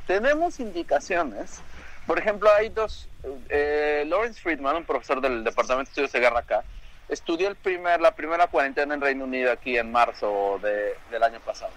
Tenemos 0.07 0.61
indicaciones, 0.61 1.63
por 2.07 2.19
ejemplo, 2.19 2.51
hay 2.53 2.69
dos, 2.69 3.09
eh, 3.49 4.05
Lawrence 4.07 4.41
Friedman, 4.41 4.77
un 4.77 4.85
profesor 4.85 5.21
del 5.21 5.43
Departamento 5.43 5.89
de 5.89 5.91
Estudios 5.91 6.13
de 6.13 6.21
Guerra 6.21 6.39
acá, 6.41 6.65
estudió 7.09 7.49
el 7.49 7.57
primer, 7.57 8.01
la 8.01 8.15
primera 8.15 8.47
cuarentena 8.47 8.95
en 8.95 9.01
Reino 9.01 9.25
Unido 9.25 9.53
aquí 9.53 9.77
en 9.77 9.91
marzo 9.91 10.61
del 10.63 11.23
año 11.23 11.41
pasado. 11.41 11.73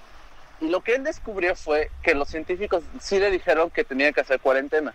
Y 0.61 0.69
lo 0.69 0.81
que 0.81 0.95
él 0.95 1.03
descubrió 1.03 1.55
fue 1.55 1.89
que 2.03 2.13
los 2.13 2.29
científicos 2.29 2.83
sí 2.99 3.19
le 3.19 3.31
dijeron 3.31 3.69
que 3.69 3.83
tenía 3.83 4.11
que 4.11 4.21
hacer 4.21 4.39
cuarentena, 4.39 4.93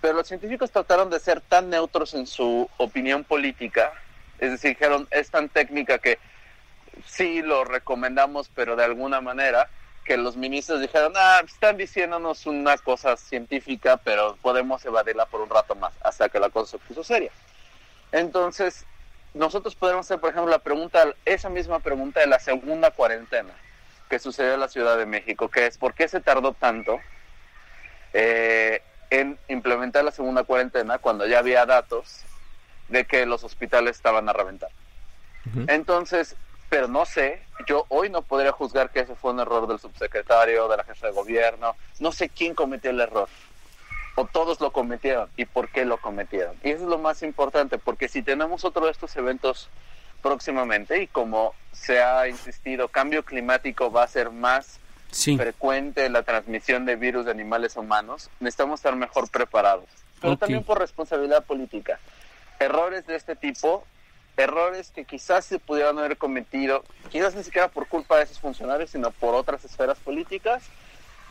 pero 0.00 0.14
los 0.14 0.28
científicos 0.28 0.70
trataron 0.70 1.10
de 1.10 1.20
ser 1.20 1.40
tan 1.40 1.68
neutros 1.68 2.14
en 2.14 2.26
su 2.26 2.68
opinión 2.78 3.24
política, 3.24 3.92
es 4.38 4.52
decir, 4.52 4.70
dijeron, 4.70 5.06
es 5.10 5.30
tan 5.30 5.48
técnica 5.48 5.98
que 5.98 6.18
sí 7.06 7.42
lo 7.42 7.64
recomendamos, 7.64 8.50
pero 8.54 8.76
de 8.76 8.84
alguna 8.84 9.20
manera, 9.20 9.68
que 10.04 10.16
los 10.16 10.36
ministros 10.36 10.80
dijeron, 10.80 11.12
ah, 11.16 11.40
están 11.44 11.76
diciéndonos 11.76 12.46
una 12.46 12.76
cosa 12.78 13.16
científica, 13.16 13.96
pero 13.98 14.36
podemos 14.42 14.84
evadirla 14.84 15.26
por 15.26 15.40
un 15.40 15.50
rato 15.50 15.74
más, 15.74 15.92
hasta 16.02 16.28
que 16.28 16.40
la 16.40 16.50
cosa 16.50 16.72
se 16.72 16.78
puso 16.78 17.04
seria. 17.04 17.30
Entonces, 18.12 18.86
nosotros 19.34 19.74
podemos 19.74 20.06
hacer, 20.06 20.18
por 20.18 20.30
ejemplo, 20.30 20.50
la 20.50 20.58
pregunta, 20.58 21.04
esa 21.24 21.48
misma 21.48 21.78
pregunta 21.80 22.20
de 22.20 22.26
la 22.26 22.40
segunda 22.40 22.90
cuarentena 22.90 23.52
que 24.08 24.18
sucedió 24.18 24.54
en 24.54 24.60
la 24.60 24.68
Ciudad 24.68 24.98
de 24.98 25.06
México, 25.06 25.48
que 25.48 25.66
es, 25.66 25.78
¿por 25.78 25.94
qué 25.94 26.08
se 26.08 26.20
tardó 26.20 26.52
tanto 26.52 26.98
eh, 28.12 28.82
en 29.10 29.38
implementar 29.46 30.04
la 30.04 30.10
segunda 30.10 30.42
cuarentena 30.42 30.98
cuando 30.98 31.26
ya 31.26 31.38
había 31.38 31.64
datos 31.64 32.22
de 32.88 33.04
que 33.04 33.24
los 33.24 33.44
hospitales 33.44 33.96
estaban 33.96 34.28
a 34.28 34.32
reventar? 34.32 34.70
Entonces, 35.68 36.36
pero 36.70 36.86
no 36.86 37.04
sé, 37.04 37.42
yo 37.66 37.84
hoy 37.88 38.08
no 38.08 38.22
podría 38.22 38.52
juzgar 38.52 38.90
que 38.90 39.00
ese 39.00 39.16
fue 39.16 39.32
un 39.32 39.40
error 39.40 39.66
del 39.66 39.80
subsecretario, 39.80 40.68
de 40.68 40.76
la 40.76 40.84
jefa 40.84 41.08
de 41.08 41.12
gobierno, 41.12 41.74
no 41.98 42.12
sé 42.12 42.28
quién 42.28 42.54
cometió 42.54 42.90
el 42.90 43.00
error, 43.00 43.28
o 44.14 44.24
todos 44.26 44.60
lo 44.60 44.70
cometieron 44.70 45.28
y 45.36 45.46
por 45.46 45.68
qué 45.68 45.84
lo 45.84 45.98
cometieron. 45.98 46.54
Y 46.62 46.70
eso 46.70 46.84
es 46.84 46.88
lo 46.88 46.98
más 46.98 47.24
importante, 47.24 47.76
porque 47.76 48.08
si 48.08 48.22
tenemos 48.22 48.64
otro 48.64 48.86
de 48.86 48.92
estos 48.92 49.14
eventos 49.16 49.68
próximamente 50.22 51.02
y 51.02 51.08
como 51.08 51.54
se 51.72 52.00
ha 52.02 52.28
insistido, 52.28 52.86
cambio 52.86 53.24
climático 53.24 53.90
va 53.90 54.04
a 54.04 54.08
ser 54.08 54.30
más 54.30 54.78
frecuente 55.10 56.08
la 56.08 56.22
transmisión 56.22 56.84
de 56.84 56.94
virus 56.94 57.24
de 57.24 57.32
animales 57.32 57.76
humanos, 57.76 58.30
necesitamos 58.38 58.78
estar 58.78 58.94
mejor 58.94 59.28
preparados, 59.28 59.86
pero 60.20 60.36
también 60.36 60.62
por 60.62 60.78
responsabilidad 60.78 61.44
política. 61.44 61.98
Errores 62.60 63.06
de 63.08 63.16
este 63.16 63.34
tipo 63.34 63.84
errores 64.36 64.90
que 64.90 65.04
quizás 65.04 65.44
se 65.44 65.58
pudieran 65.58 65.98
haber 65.98 66.16
cometido, 66.16 66.84
quizás 67.10 67.34
ni 67.34 67.42
siquiera 67.42 67.68
por 67.68 67.86
culpa 67.86 68.16
de 68.16 68.24
esos 68.24 68.40
funcionarios, 68.40 68.90
sino 68.90 69.10
por 69.10 69.34
otras 69.34 69.64
esferas 69.64 69.98
políticas, 69.98 70.62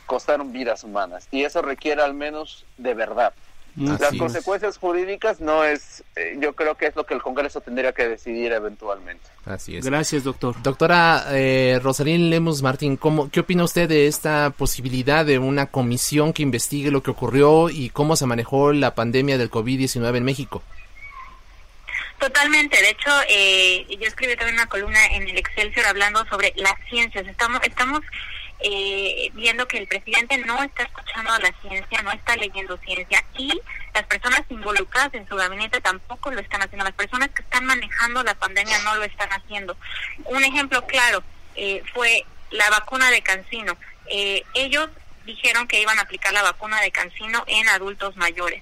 costaron 0.05 0.51
vidas 0.51 0.83
humanas. 0.83 1.27
Y 1.31 1.43
eso 1.43 1.61
requiere 1.61 2.01
al 2.01 2.13
menos 2.13 2.65
de 2.77 2.93
verdad. 2.93 3.33
Las 3.75 4.17
consecuencias 4.17 4.77
jurídicas 4.77 5.39
no 5.39 5.63
es, 5.63 6.03
eh, 6.15 6.37
yo 6.41 6.53
creo 6.53 6.75
que 6.75 6.87
es 6.87 6.95
lo 6.95 7.05
que 7.05 7.13
el 7.13 7.21
Congreso 7.21 7.61
tendría 7.61 7.93
que 7.93 8.07
decidir 8.09 8.51
eventualmente. 8.51 9.23
Así 9.45 9.77
es. 9.77 9.85
Gracias, 9.85 10.23
doctor. 10.23 10.61
Doctora 10.61 11.25
eh, 11.29 11.79
Rosalín 11.81 12.29
Lemus 12.29 12.61
Martín, 12.61 12.97
¿cómo, 12.97 13.29
¿qué 13.29 13.39
opina 13.39 13.63
usted 13.63 13.87
de 13.87 14.07
esta 14.07 14.49
posibilidad 14.57 15.25
de 15.25 15.39
una 15.39 15.67
comisión 15.67 16.33
que 16.33 16.43
investigue 16.43 16.91
lo 16.91 17.03
que 17.03 17.11
ocurrió 17.11 17.69
y 17.69 17.89
cómo 17.89 18.15
se 18.15 18.25
manejó 18.25 18.73
la 18.73 18.95
pandemia 18.95 19.37
del 19.37 19.49
COVID-19 19.49 20.17
en 20.17 20.23
México? 20.25 20.61
Totalmente. 22.19 22.81
De 22.81 22.89
hecho, 22.89 23.11
eh, 23.29 23.85
yo 23.89 24.07
escribí 24.07 24.35
también 24.35 24.55
una 24.55 24.67
columna 24.67 25.05
en 25.07 25.27
el 25.27 25.37
Excelsior 25.37 25.85
hablando 25.85 26.25
sobre 26.27 26.53
las 26.57 26.75
ciencias. 26.89 27.25
Estamos, 27.27 27.61
estamos 27.63 28.01
eh, 28.59 29.31
viendo 29.33 29.67
que 29.67 29.77
el 29.77 29.87
presidente 29.87 30.37
no 30.39 30.61
está 30.61 30.83
escuchando 30.83 31.31
a 31.31 31.39
la 31.39 31.53
ciencia, 31.61 32.01
no 32.01 32.11
está 32.11 32.35
leyendo 32.35 32.77
ciencia 32.77 33.23
y 33.37 33.57
las 33.93 34.03
personas 34.03 34.43
involucradas 34.49 35.13
en 35.13 35.27
su 35.29 35.35
gabinete 35.37 35.79
tampoco 35.79 36.29
lo 36.31 36.41
están 36.41 36.61
haciendo. 36.61 36.83
Las 36.83 36.93
personas 36.93 37.29
que 37.29 37.41
están 37.41 37.65
manejando 37.65 38.21
la 38.23 38.35
pandemia 38.35 38.77
no 38.79 38.95
lo 38.95 39.03
están 39.03 39.29
haciendo. 39.29 39.77
Un 40.25 40.43
ejemplo 40.43 40.85
claro 40.87 41.23
eh, 41.55 41.81
fue 41.93 42.25
la 42.51 42.69
vacuna 42.69 43.09
de 43.11 43.21
Cancino. 43.21 43.77
Eh, 44.07 44.43
ellos 44.55 44.89
dijeron 45.25 45.67
que 45.67 45.81
iban 45.81 45.97
a 45.99 46.01
aplicar 46.01 46.33
la 46.33 46.43
vacuna 46.43 46.81
de 46.81 46.91
Cancino 46.91 47.43
en 47.47 47.69
adultos 47.69 48.17
mayores. 48.17 48.61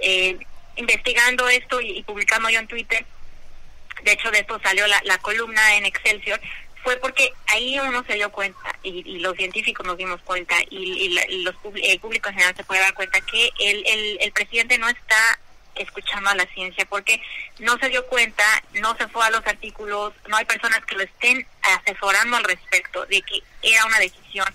Eh, 0.00 0.38
investigando 0.76 1.48
esto 1.48 1.80
y, 1.80 2.02
publicando 2.02 2.48
yo 2.50 2.60
en 2.60 2.68
Twitter, 2.68 3.04
de 4.02 4.12
hecho 4.12 4.30
de 4.30 4.40
esto 4.40 4.60
salió 4.62 4.86
la, 4.86 5.00
la 5.04 5.18
columna 5.18 5.76
en 5.76 5.86
Excelsior, 5.86 6.40
fue 6.82 6.96
porque 6.96 7.32
ahí 7.48 7.78
uno 7.78 8.02
se 8.04 8.14
dio 8.14 8.30
cuenta 8.30 8.74
y, 8.82 9.18
los 9.18 9.36
científicos 9.36 9.86
nos 9.86 9.96
dimos 9.96 10.20
cuenta 10.22 10.56
y, 10.70 11.14
los, 11.42 11.54
el 11.82 12.00
público 12.00 12.28
en 12.28 12.34
general 12.34 12.56
se 12.56 12.64
puede 12.64 12.80
dar 12.80 12.94
cuenta 12.94 13.20
que 13.20 13.50
el, 13.60 13.86
el, 13.86 14.18
el 14.20 14.32
presidente 14.32 14.78
no 14.78 14.88
está 14.88 15.38
escuchando 15.74 16.30
a 16.30 16.34
la 16.34 16.46
ciencia 16.46 16.84
porque 16.86 17.20
no 17.58 17.78
se 17.78 17.88
dio 17.88 18.06
cuenta, 18.06 18.44
no 18.74 18.96
se 18.96 19.06
fue 19.08 19.24
a 19.24 19.30
los 19.30 19.46
artículos, 19.46 20.12
no 20.28 20.36
hay 20.36 20.44
personas 20.44 20.84
que 20.84 20.96
lo 20.96 21.02
estén 21.02 21.46
asesorando 21.62 22.36
al 22.36 22.44
respecto 22.44 23.06
de 23.06 23.22
que 23.22 23.42
era 23.62 23.84
una 23.86 23.98
decisión 23.98 24.46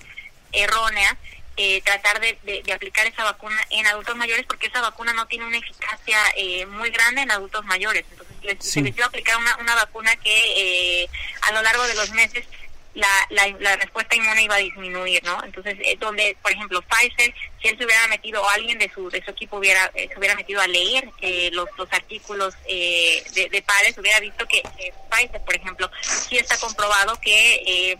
errónea 0.51 1.17
eh, 1.57 1.81
tratar 1.83 2.19
de, 2.19 2.37
de, 2.43 2.73
aplicar 2.73 3.07
esa 3.07 3.23
vacuna 3.23 3.55
en 3.69 3.87
adultos 3.87 4.15
mayores 4.17 4.45
porque 4.45 4.67
esa 4.67 4.81
vacuna 4.81 5.13
no 5.13 5.25
tiene 5.25 5.45
una 5.45 5.57
eficacia 5.57 6.17
eh, 6.35 6.65
muy 6.65 6.89
grande 6.89 7.21
en 7.21 7.31
adultos 7.31 7.63
mayores. 7.63 8.03
Entonces 8.11 8.35
se 8.59 8.81
decidió 8.81 9.05
aplicar 9.05 9.37
una, 9.37 9.55
una 9.61 9.73
vacuna 9.75 10.13
que 10.17 11.03
eh, 11.03 11.09
a 11.43 11.53
lo 11.53 11.61
largo 11.61 11.87
de 11.87 11.95
los 11.95 12.11
meses 12.11 12.45
la, 12.93 13.07
la, 13.29 13.75
respuesta 13.77 14.15
inmune 14.15 14.43
iba 14.43 14.55
a 14.55 14.59
disminuir, 14.59 15.23
¿no? 15.23 15.41
Entonces, 15.43 15.77
donde, 15.99 16.37
por 16.41 16.51
ejemplo, 16.51 16.81
Pfizer, 16.81 17.33
si 17.61 17.67
él 17.67 17.77
se 17.77 17.85
hubiera 17.85 18.07
metido, 18.07 18.41
o 18.41 18.49
alguien 18.49 18.77
de 18.79 18.89
su, 18.93 19.09
de 19.09 19.23
su 19.23 19.31
equipo 19.31 19.57
hubiera, 19.57 19.91
se 19.93 20.17
hubiera 20.17 20.35
metido 20.35 20.61
a 20.61 20.67
leer 20.67 21.09
los, 21.51 21.67
los 21.77 21.91
artículos 21.91 22.53
de, 22.65 23.49
de 23.51 23.61
pares, 23.61 23.97
hubiera 23.97 24.21
visto 24.21 24.47
que 24.47 24.63
Pfizer, 25.11 25.43
por 25.43 25.55
ejemplo, 25.55 25.91
sí 26.01 26.37
está 26.37 26.57
comprobado 26.57 27.19
que 27.19 27.97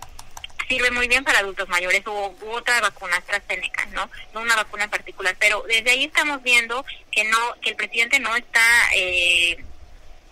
sirve 0.67 0.91
muy 0.91 1.08
bien 1.08 1.23
para 1.23 1.39
adultos 1.39 1.67
mayores 1.69 2.06
u, 2.08 2.36
otra 2.49 2.82
vacuna 2.82 3.17
AstraZeneca, 3.17 3.86
¿no? 3.88 4.10
No 4.34 4.41
una 4.41 4.56
vacuna 4.56 4.86
en 4.86 4.89
particular, 4.89 5.36
pero 5.39 5.63
desde 5.67 5.91
ahí 5.91 6.06
estamos 6.06 6.41
viendo 6.43 6.86
que 7.12 7.23
no 7.25 7.56
que 7.62 7.71
el 7.71 7.75
presidente 7.75 8.19
no 8.19 8.36
está 8.36 8.62
eh, 8.95 9.63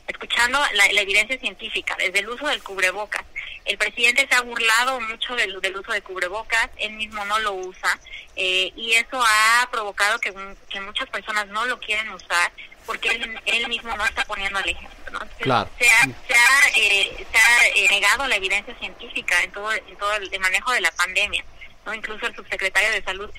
escuchando 0.08 0.60
la, 0.74 1.02
evidencia 1.02 1.38
científica 1.38 1.96
desde 1.98 2.20
el 2.20 2.30
uso 2.30 2.48
del 2.48 2.64
cubrebocas. 2.64 3.24
El 3.66 3.78
presidente 3.78 4.28
se 4.28 4.36
ha 4.36 4.42
burlado 4.42 5.00
mucho 5.00 5.36
del, 5.36 5.62
del 5.62 5.78
uso 5.78 5.92
de 5.92 6.02
cubrebocas, 6.02 6.70
él 6.78 6.94
mismo 6.94 7.24
no 7.26 7.40
lo 7.40 7.54
usa 7.54 8.00
eh, 8.36 8.74
y 8.76 8.94
eso 8.94 9.24
ha 9.24 9.70
provocado 9.72 10.20
que, 10.20 10.34
que 10.70 10.82
muchas 10.82 11.10
personas 11.10 11.48
no 11.48 11.66
lo 11.66 11.80
quieren 11.80 12.10
usar 12.10 12.52
porque 12.86 13.10
él, 13.46 13.68
mismo 13.68 13.96
no 13.96 14.06
está 14.06 14.24
poniendo 14.26 14.60
el 14.60 14.70
ejemplo. 14.70 15.12
¿no? 15.12 15.20
Se 15.40 15.52
ha, 15.52 15.68
se 15.78 15.88
ha, 15.88 16.70
eh, 16.76 17.26
se 17.32 17.38
ha 17.38 17.68
eh, 17.76 17.88
negado 17.90 18.28
la 18.28 18.36
evidencia 18.36 18.76
científica 18.80 19.42
en 19.44 19.52
todo, 19.52 19.72
en 19.74 19.96
todo 19.98 20.14
el, 20.16 20.40
manejo 20.40 20.72
de 20.72 20.82
la 20.82 20.92
pandemia. 20.92 21.44
no 21.86 21.94
Incluso 21.94 22.28
el 22.28 22.36
subsecretario 22.36 22.92
de 22.92 23.04
Salud 23.04 23.30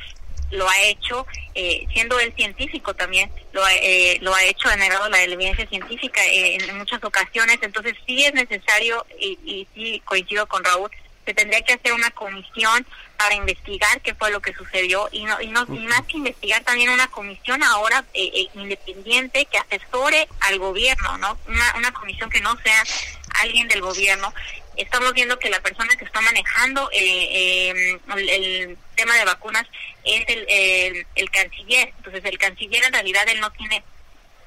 lo 0.51 0.69
ha 0.69 0.83
hecho, 0.83 1.27
eh, 1.55 1.87
siendo 1.93 2.19
el 2.21 2.33
científico 2.35 2.95
también, 2.95 3.31
lo, 3.53 3.67
eh, 3.69 4.19
lo 4.21 4.35
ha 4.35 4.43
hecho, 4.45 4.69
ha 4.69 4.77
negado 4.77 5.09
la 5.09 5.23
evidencia 5.23 5.67
científica 5.67 6.21
en, 6.25 6.77
muchas 6.77 7.03
ocasiones. 7.03 7.59
Entonces 7.63 7.95
sí 8.07 8.25
es 8.25 8.35
necesario, 8.35 9.05
y, 9.19 9.39
y 9.45 9.67
sí 9.75 10.03
coincido 10.05 10.47
con 10.47 10.63
Raúl, 10.63 10.91
se 11.25 11.35
tendría 11.35 11.63
que 11.63 11.75
hacer 11.75 11.93
una 11.93 12.11
comisión 12.11 12.87
para 13.17 13.35
investigar 13.35 14.01
qué 14.03 14.15
fue 14.15 14.31
lo 14.31 14.41
que 14.41 14.53
sucedió 14.55 15.09
y 15.13 15.25
no 15.25 15.41
y 15.41 15.49
no 15.49 15.65
más 15.67 16.03
que 16.03 16.19
investigar 16.19 16.63
también 16.65 16.91
una 16.91 17.07
comisión 17.09 17.63
ahora 17.63 18.05
eh, 18.13 18.31
eh, 18.35 18.49
independiente 18.55 19.47
que 19.47 19.59
asesore 19.59 20.29
al 20.41 20.59
gobierno 20.59 21.17
no 21.19 21.39
una, 21.47 21.75
una 21.77 21.93
comisión 21.93 22.29
que 22.31 22.41
no 22.41 22.57
sea 22.63 22.83
alguien 23.43 23.69
del 23.69 23.81
gobierno. 23.81 24.33
Estamos 24.77 25.13
viendo 25.13 25.39
que 25.39 25.51
la 25.51 25.61
persona 25.61 25.95
que 25.97 26.05
está 26.05 26.21
manejando 26.21 26.91
eh, 26.93 27.71
em, 27.71 28.19
el, 28.19 28.79
tema 28.97 29.17
de 29.17 29.25
vacunas 29.25 29.67
es 30.05 30.25
el, 30.29 30.47
el, 30.49 31.07
el 31.15 31.31
canciller. 31.31 31.93
Entonces 31.97 32.25
el 32.25 32.39
canciller 32.39 32.85
en 32.85 32.93
realidad 32.93 33.29
él 33.29 33.41
no 33.41 33.51
tiene 33.53 33.83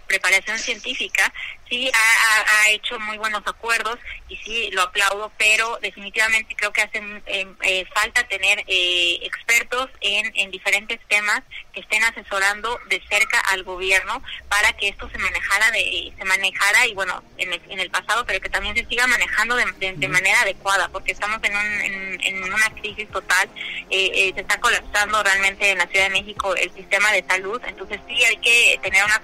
preparación 0.08 0.58
científica, 0.58 1.34
sí 1.70 1.90
ha, 1.94 2.64
ha, 2.64 2.70
hecho 2.72 3.00
muy 3.00 3.18
buenos 3.18 3.44
acuerdos 3.46 4.00
y 4.30 4.36
sí 4.38 4.70
lo 4.72 4.84
aplaudo, 4.84 5.32
pero 5.38 5.78
definitivamente 5.82 6.56
creo 6.56 6.72
que 6.72 6.82
hace 6.82 7.00
eh, 7.26 7.48
eh, 7.62 7.86
falta 7.94 8.24
tener 8.28 8.64
eh, 8.68 9.20
expertos 9.24 9.90
en, 10.02 10.32
en 10.36 10.52
diferentes 10.52 11.00
temas 11.08 11.42
que 11.74 11.82
estén 11.82 12.04
asesorando 12.04 12.80
de 12.90 13.02
cerca 13.10 13.40
al 13.40 13.64
gobierno 13.64 14.22
para 14.50 14.74
que 14.74 14.90
esto 14.90 15.10
se 15.10 15.18
manejara 15.18 15.72
de 15.72 16.14
se 16.18 16.26
manejara 16.26 16.88
y 16.88 16.94
bueno 16.94 17.24
en 17.38 17.54
el, 17.54 17.62
en 17.70 17.80
el 17.80 17.90
pasado 17.90 18.26
pero 18.26 18.40
que 18.40 18.50
también 18.50 18.76
se 18.76 18.86
siga 18.86 19.06
manejando 19.08 19.56
de, 19.56 19.94
de, 19.96 20.08
manera 20.08 20.42
adecuada 20.42 20.90
porque 20.90 21.12
estamos 21.12 21.40
en, 21.44 21.56
un, 21.56 22.22
en, 22.24 22.54
una 22.54 22.70
crisis 22.82 23.10
total 23.10 23.50
eh, 23.90 24.12
eh, 24.14 24.32
se 24.34 24.42
está 24.42 24.60
colapsando 24.60 25.22
realmente 25.24 25.72
en 25.72 25.78
la 25.78 25.88
Ciudad 25.88 26.06
de 26.06 26.12
México 26.12 26.56
el 26.56 26.74
sistema 26.74 27.12
de 27.12 27.24
salud 27.28 27.62
entonces 27.66 28.00
sí 28.08 28.24
hay 28.24 28.38
que 28.38 28.80
tener 28.82 29.04
una 29.04 29.22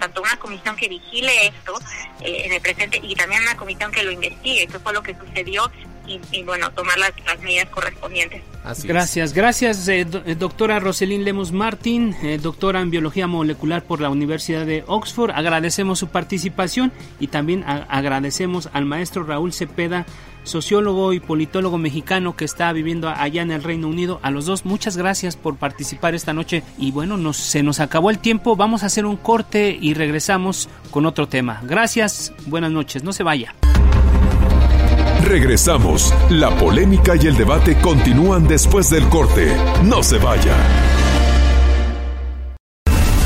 tanto 0.00 0.21
una 0.22 0.36
comisión 0.38 0.76
que 0.76 0.88
vigile 0.88 1.48
esto 1.48 1.74
eh, 2.20 2.42
en 2.46 2.52
el 2.52 2.60
presente 2.60 3.00
y 3.02 3.14
también 3.14 3.42
una 3.42 3.56
comisión 3.56 3.90
que 3.92 4.02
lo 4.02 4.10
investigue 4.10 4.64
eso 4.64 4.80
fue 4.80 4.92
lo 4.92 5.02
que 5.02 5.14
sucedió 5.14 5.70
y, 6.06 6.42
bueno, 6.42 6.70
tomar 6.72 6.98
las, 6.98 7.12
medidas 7.42 7.68
correspondientes. 7.68 8.42
gracias, 8.84 9.32
gracias 9.32 9.88
eh, 9.88 10.00
eh, 10.00 10.34
doctora 10.34 10.80
Roselín 10.80 11.24
Lemus 11.24 11.52
Martín, 11.52 12.14
eh, 12.22 12.38
doctora 12.40 12.80
en 12.80 12.90
biología 12.90 13.26
molecular 13.26 13.82
por 13.84 14.00
la 14.00 14.10
Universidad 14.10 14.66
de 14.66 14.84
Oxford. 14.86 15.30
Agradecemos 15.30 15.98
su 15.98 16.08
participación 16.08 16.92
y 17.20 17.28
también 17.28 17.64
agradecemos 17.64 18.68
al 18.72 18.84
maestro 18.84 19.24
Raúl 19.24 19.52
Cepeda, 19.52 20.06
sociólogo 20.44 21.12
y 21.12 21.20
politólogo 21.20 21.78
mexicano 21.78 22.36
que 22.36 22.44
está 22.44 22.72
viviendo 22.72 23.08
allá 23.08 23.42
en 23.42 23.50
el 23.50 23.62
Reino 23.62 23.88
Unido. 23.88 24.20
A 24.22 24.30
los 24.30 24.46
dos, 24.46 24.64
muchas 24.64 24.96
gracias 24.96 25.36
por 25.36 25.56
participar 25.56 26.14
esta 26.14 26.32
noche. 26.32 26.62
Y 26.78 26.90
bueno, 26.90 27.16
nos, 27.16 27.36
se 27.36 27.62
nos 27.62 27.80
acabó 27.80 28.10
el 28.10 28.18
tiempo. 28.18 28.56
Vamos 28.56 28.82
a 28.82 28.86
hacer 28.86 29.06
un 29.06 29.16
corte 29.16 29.76
y 29.80 29.94
regresamos 29.94 30.68
con 30.90 31.06
otro 31.06 31.28
tema. 31.28 31.60
Gracias, 31.64 32.32
buenas 32.46 32.70
noches, 32.70 33.02
no 33.04 33.12
se 33.12 33.22
vaya. 33.22 33.54
Regresamos. 35.24 36.12
La 36.30 36.50
polémica 36.56 37.14
y 37.16 37.26
el 37.26 37.36
debate 37.36 37.76
continúan 37.80 38.46
después 38.46 38.90
del 38.90 39.08
corte. 39.08 39.56
No 39.84 40.02
se 40.02 40.18
vaya. 40.18 40.54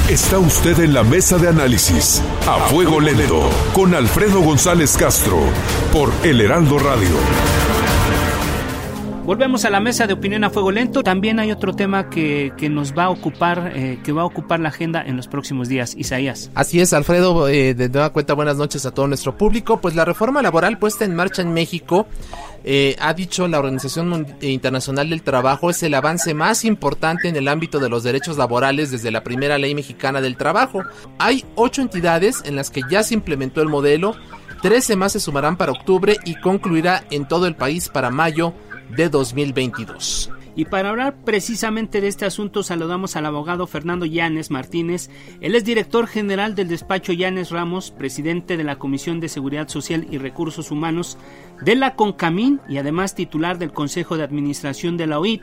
Está 0.09 0.39
usted 0.39 0.79
en 0.79 0.95
la 0.95 1.03
mesa 1.03 1.37
de 1.37 1.49
análisis 1.49 2.23
a 2.47 2.69
fuego 2.69 3.01
lento 3.01 3.51
con 3.73 3.93
Alfredo 3.93 4.41
González 4.41 4.97
Castro 4.97 5.41
por 5.93 6.13
El 6.23 6.41
Heraldo 6.41 6.79
Radio. 6.79 7.76
Volvemos 9.27 9.65
a 9.65 9.71
la 9.71 9.81
mesa 9.81 10.07
de 10.07 10.13
opinión 10.13 10.45
a 10.45 10.51
fuego 10.51 10.71
lento. 10.71 11.03
También 11.03 11.41
hay 11.41 11.51
otro 11.51 11.75
tema 11.75 12.09
que, 12.09 12.53
que 12.57 12.69
nos 12.69 12.97
va 12.97 13.07
a 13.07 13.11
ocupar, 13.11 13.73
eh, 13.75 13.99
que 14.05 14.13
va 14.13 14.23
a 14.23 14.25
ocupar 14.25 14.61
la 14.61 14.69
agenda 14.69 15.03
en 15.05 15.17
los 15.17 15.27
próximos 15.27 15.69
días. 15.69 15.97
Isaías. 15.99 16.49
Así 16.55 16.81
es, 16.81 16.93
Alfredo. 16.93 17.49
Eh, 17.49 17.75
de 17.75 17.89
nueva 17.89 18.11
cuenta, 18.11 18.35
buenas 18.35 18.57
noches 18.57 18.87
a 18.87 18.93
todo 18.93 19.09
nuestro 19.09 19.37
público. 19.37 19.81
Pues 19.81 19.97
la 19.97 20.05
reforma 20.05 20.43
laboral 20.43 20.79
puesta 20.79 21.05
en 21.05 21.17
marcha 21.17 21.43
en 21.43 21.53
México, 21.53 22.07
eh, 22.63 22.95
ha 23.01 23.15
dicho 23.15 23.49
la 23.49 23.59
Organización 23.59 24.29
Internacional 24.43 25.11
del 25.11 25.23
Trabajo, 25.23 25.71
es 25.71 25.83
el 25.83 25.95
avance 25.95 26.33
más 26.33 26.65
importante 26.65 27.29
en 27.29 27.35
el 27.35 27.49
ámbito 27.49 27.81
de 27.81 27.89
los 27.89 28.05
derechos 28.05 28.37
laborales 28.37 28.93
desde 28.93 29.11
la 29.11 29.25
primera 29.25 29.59
ley 29.59 29.75
mexicana 29.75 30.21
del 30.21 30.37
trabajo. 30.37 30.85
Hay 31.19 31.45
ocho 31.57 31.83
entidades 31.83 32.43
en 32.45 32.55
las 32.55 32.71
que 32.71 32.83
ya 32.89 33.03
se 33.03 33.15
implementó 33.15 33.61
el 33.61 33.69
modelo. 33.69 34.15
Trece 34.63 34.95
más 34.95 35.13
se 35.13 35.21
sumarán 35.21 35.57
para 35.57 35.73
octubre 35.73 36.17
y 36.25 36.37
concluirá 36.37 37.03
en 37.11 37.27
todo 37.27 37.49
el 37.49 37.57
país 37.57 37.89
para 37.89 38.11
mayo 38.11 38.55
de 38.91 39.09
2022. 39.09 40.31
Y 40.59 40.65
para 40.65 40.89
hablar 40.89 41.15
precisamente 41.23 42.01
de 42.01 42.09
este 42.09 42.25
asunto 42.25 42.63
saludamos 42.63 43.15
al 43.15 43.27
abogado 43.27 43.67
Fernando 43.67 44.07
Llanes 44.07 44.51
Martínez. 44.51 45.11
Él 45.43 45.55
es 45.55 45.65
director 45.65 46.07
general 46.07 46.55
del 46.55 46.69
despacho 46.69 47.13
Llanes 47.13 47.51
Ramos, 47.51 47.91
presidente 47.91 48.57
de 48.57 48.65
la 48.65 48.77
Comisión 48.77 49.21
de 49.21 49.29
Seguridad 49.29 49.69
Social 49.69 50.07
y 50.11 50.17
Recursos 50.17 50.71
Humanos 50.71 51.19
de 51.61 51.77
la 51.77 51.95
CONCAMIN 51.95 52.63
y 52.69 52.79
además 52.79 53.15
titular 53.15 53.59
del 53.59 53.73
Consejo 53.73 54.17
de 54.17 54.25
Administración 54.25 54.97
de 54.97 55.07
la 55.07 55.19
OIT. 55.19 55.43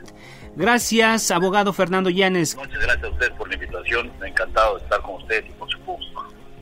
Gracias, 0.55 1.29
abogado 1.29 1.73
Fernando 1.73 2.09
Llanes. 2.09 2.55
Muchas 2.55 2.81
gracias 2.81 3.03
a 3.03 3.09
usted 3.09 3.31
por 3.33 3.47
la 3.47 3.53
invitación. 3.53 4.11
Encantado 4.25 4.77
de 4.77 4.83
estar 4.83 5.01
con 5.01 5.15
usted 5.15 5.45
y 5.45 5.51
con 5.53 5.69
su 5.69 5.79
público. 5.79 6.12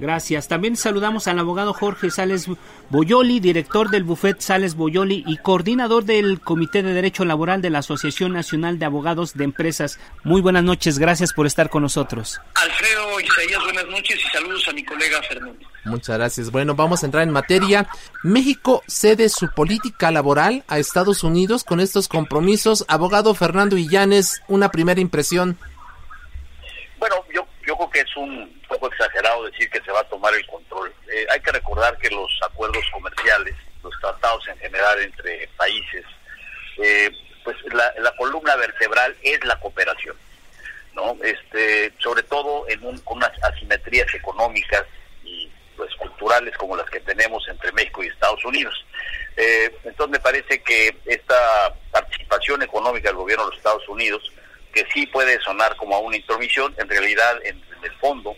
Gracias. 0.01 0.47
También 0.47 0.75
saludamos 0.77 1.27
al 1.27 1.37
abogado 1.37 1.75
Jorge 1.75 2.09
Sales 2.09 2.47
Boyoli, 2.89 3.39
director 3.39 3.91
del 3.91 4.03
Buffet 4.03 4.41
Sales 4.41 4.73
Boyoli 4.73 5.23
y 5.27 5.37
coordinador 5.37 6.05
del 6.05 6.41
Comité 6.41 6.81
de 6.81 6.91
Derecho 6.91 7.23
Laboral 7.23 7.61
de 7.61 7.69
la 7.69 7.79
Asociación 7.79 8.33
Nacional 8.33 8.79
de 8.79 8.85
Abogados 8.85 9.35
de 9.35 9.43
Empresas. 9.43 9.99
Muy 10.23 10.41
buenas 10.41 10.63
noches, 10.63 10.97
gracias 10.97 11.33
por 11.33 11.45
estar 11.45 11.69
con 11.69 11.83
nosotros. 11.83 12.41
Alfredo 12.55 13.19
Isaías, 13.19 13.63
buenas 13.63 13.85
noches 13.89 14.19
y 14.25 14.29
saludos 14.35 14.67
a 14.67 14.73
mi 14.73 14.83
colega 14.83 15.21
Fernando. 15.21 15.67
Muchas 15.85 16.17
gracias. 16.17 16.49
Bueno, 16.49 16.73
vamos 16.73 17.03
a 17.03 17.05
entrar 17.05 17.21
en 17.21 17.29
materia. 17.29 17.87
México 18.23 18.81
cede 18.87 19.29
su 19.29 19.53
política 19.53 20.09
laboral 20.09 20.63
a 20.67 20.79
Estados 20.79 21.23
Unidos 21.23 21.63
con 21.63 21.79
estos 21.79 22.07
compromisos. 22.07 22.85
Abogado 22.87 23.35
Fernando 23.35 23.77
Illanes, 23.77 24.41
una 24.47 24.71
primera 24.71 24.99
impresión. 24.99 25.59
Bueno, 26.97 27.17
yo 27.31 27.45
yo 27.67 27.75
creo 27.75 27.89
que 27.89 27.99
es 28.01 28.17
un 28.17 28.60
poco 28.71 28.87
exagerado 28.87 29.43
decir 29.43 29.69
que 29.69 29.81
se 29.81 29.91
va 29.91 29.99
a 29.99 30.07
tomar 30.07 30.33
el 30.33 30.45
control. 30.47 30.93
Eh, 31.11 31.25
hay 31.29 31.41
que 31.41 31.51
recordar 31.51 31.97
que 31.97 32.09
los 32.09 32.31
acuerdos 32.43 32.83
comerciales, 32.93 33.53
los 33.83 33.93
tratados 33.99 34.47
en 34.47 34.57
general 34.59 35.01
entre 35.01 35.49
países, 35.57 36.05
eh, 36.77 37.11
pues 37.43 37.57
la, 37.73 38.11
columna 38.17 38.55
vertebral 38.55 39.15
es 39.23 39.43
la 39.43 39.59
cooperación, 39.59 40.15
¿no? 40.93 41.17
Este, 41.21 41.91
sobre 41.99 42.23
todo 42.23 42.65
en 42.69 42.85
un, 42.85 42.97
con 42.99 43.17
unas 43.17 43.31
asimetrías 43.43 44.13
económicas 44.13 44.85
y 45.23 45.51
pues 45.75 45.93
culturales 45.95 46.55
como 46.57 46.77
las 46.77 46.89
que 46.89 47.01
tenemos 47.01 47.45
entre 47.49 47.73
México 47.73 48.03
y 48.03 48.07
Estados 48.07 48.45
Unidos. 48.45 48.85
Eh, 49.35 49.75
entonces 49.83 50.11
me 50.11 50.19
parece 50.19 50.61
que 50.61 50.95
esta 51.05 51.75
participación 51.91 52.61
económica 52.61 53.09
del 53.09 53.17
gobierno 53.17 53.45
de 53.45 53.49
los 53.49 53.57
Estados 53.57 53.87
Unidos 53.89 54.31
que 54.71 54.85
sí 54.93 55.05
puede 55.07 55.39
sonar 55.41 55.75
como 55.75 55.95
a 55.95 55.99
una 55.99 56.15
intromisión, 56.15 56.73
en 56.77 56.87
realidad, 56.87 57.37
en, 57.43 57.61
el 57.83 57.91
fondo, 57.93 58.35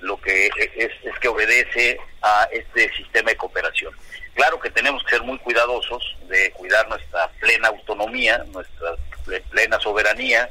lo 0.00 0.20
que 0.20 0.46
es, 0.46 0.90
es, 1.02 1.18
que 1.20 1.28
obedece 1.28 1.98
a 2.22 2.48
este 2.52 2.90
sistema 2.94 3.30
de 3.30 3.36
cooperación. 3.36 3.94
Claro 4.34 4.58
que 4.60 4.70
tenemos 4.70 5.02
que 5.04 5.16
ser 5.16 5.22
muy 5.22 5.38
cuidadosos 5.38 6.16
de 6.28 6.50
cuidar 6.52 6.88
nuestra 6.88 7.28
plena 7.40 7.68
autonomía, 7.68 8.44
nuestra 8.52 8.96
plena 9.50 9.78
soberanía, 9.80 10.50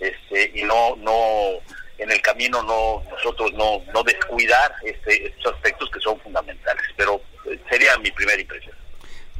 este, 0.00 0.52
y 0.54 0.62
no, 0.62 0.96
no, 0.96 1.60
en 1.98 2.10
el 2.10 2.20
camino 2.22 2.62
no, 2.62 3.02
nosotros 3.10 3.52
no, 3.54 3.82
no 3.92 4.02
descuidar 4.02 4.72
este, 4.84 5.26
estos 5.26 5.54
aspectos 5.54 5.90
que 5.90 6.00
son 6.00 6.18
fundamentales. 6.20 6.84
Pero 6.96 7.20
eh, 7.50 7.58
sería 7.68 7.96
mi 7.98 8.10
primera 8.10 8.40
impresión. 8.40 8.74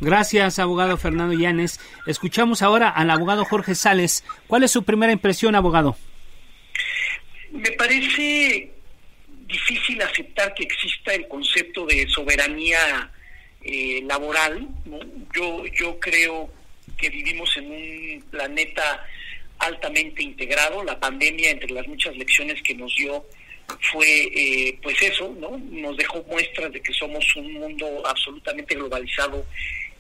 Gracias, 0.01 0.59
abogado 0.59 0.97
Fernando 0.99 1.35
Llanes. 1.35 1.81
Escuchamos 2.07 2.61
ahora 2.61 2.91
al 2.91 3.11
abogado 3.11 3.45
Jorge 3.47 3.75
Sales. 3.75 4.25
¿Cuál 4.47 4.65
es 4.65 4.71
su 4.71 4.85
primera 4.85 5.13
impresión, 5.13 5.55
abogado? 5.55 5.97
Me 7.51 7.71
parece 7.73 8.76
difícil 9.47 10.01
aceptar 10.03 10.55
que 10.55 10.65
exista 10.65 11.15
el 11.15 11.29
concepto 11.29 11.87
de 11.87 12.07
soberanía 12.09 13.11
eh, 13.63 14.03
laboral. 14.05 14.67
Yo, 15.35 15.65
yo 15.67 15.99
creo 16.01 16.51
que 16.97 17.11
vivimos 17.11 17.57
en 17.57 17.71
un 17.71 18.25
planeta 18.31 19.05
altamente 19.59 20.23
integrado. 20.23 20.85
La 20.85 20.99
pandemia, 20.99 21.51
entre 21.51 21.71
las 21.71 21.87
muchas 21.87 22.17
lecciones 22.17 22.63
que 22.63 22.75
nos 22.75 22.95
dio, 22.97 23.25
fue 23.93 24.29
eh, 24.35 24.79
pues 24.83 25.01
eso, 25.03 25.35
¿no? 25.39 25.59
Nos 25.59 25.97
dejó 25.97 26.23
muestras 26.25 26.73
de 26.73 26.81
que 26.81 26.93
somos 26.93 27.25
un 27.37 27.55
mundo 27.55 28.03
absolutamente 28.07 28.75
globalizado 28.75 29.45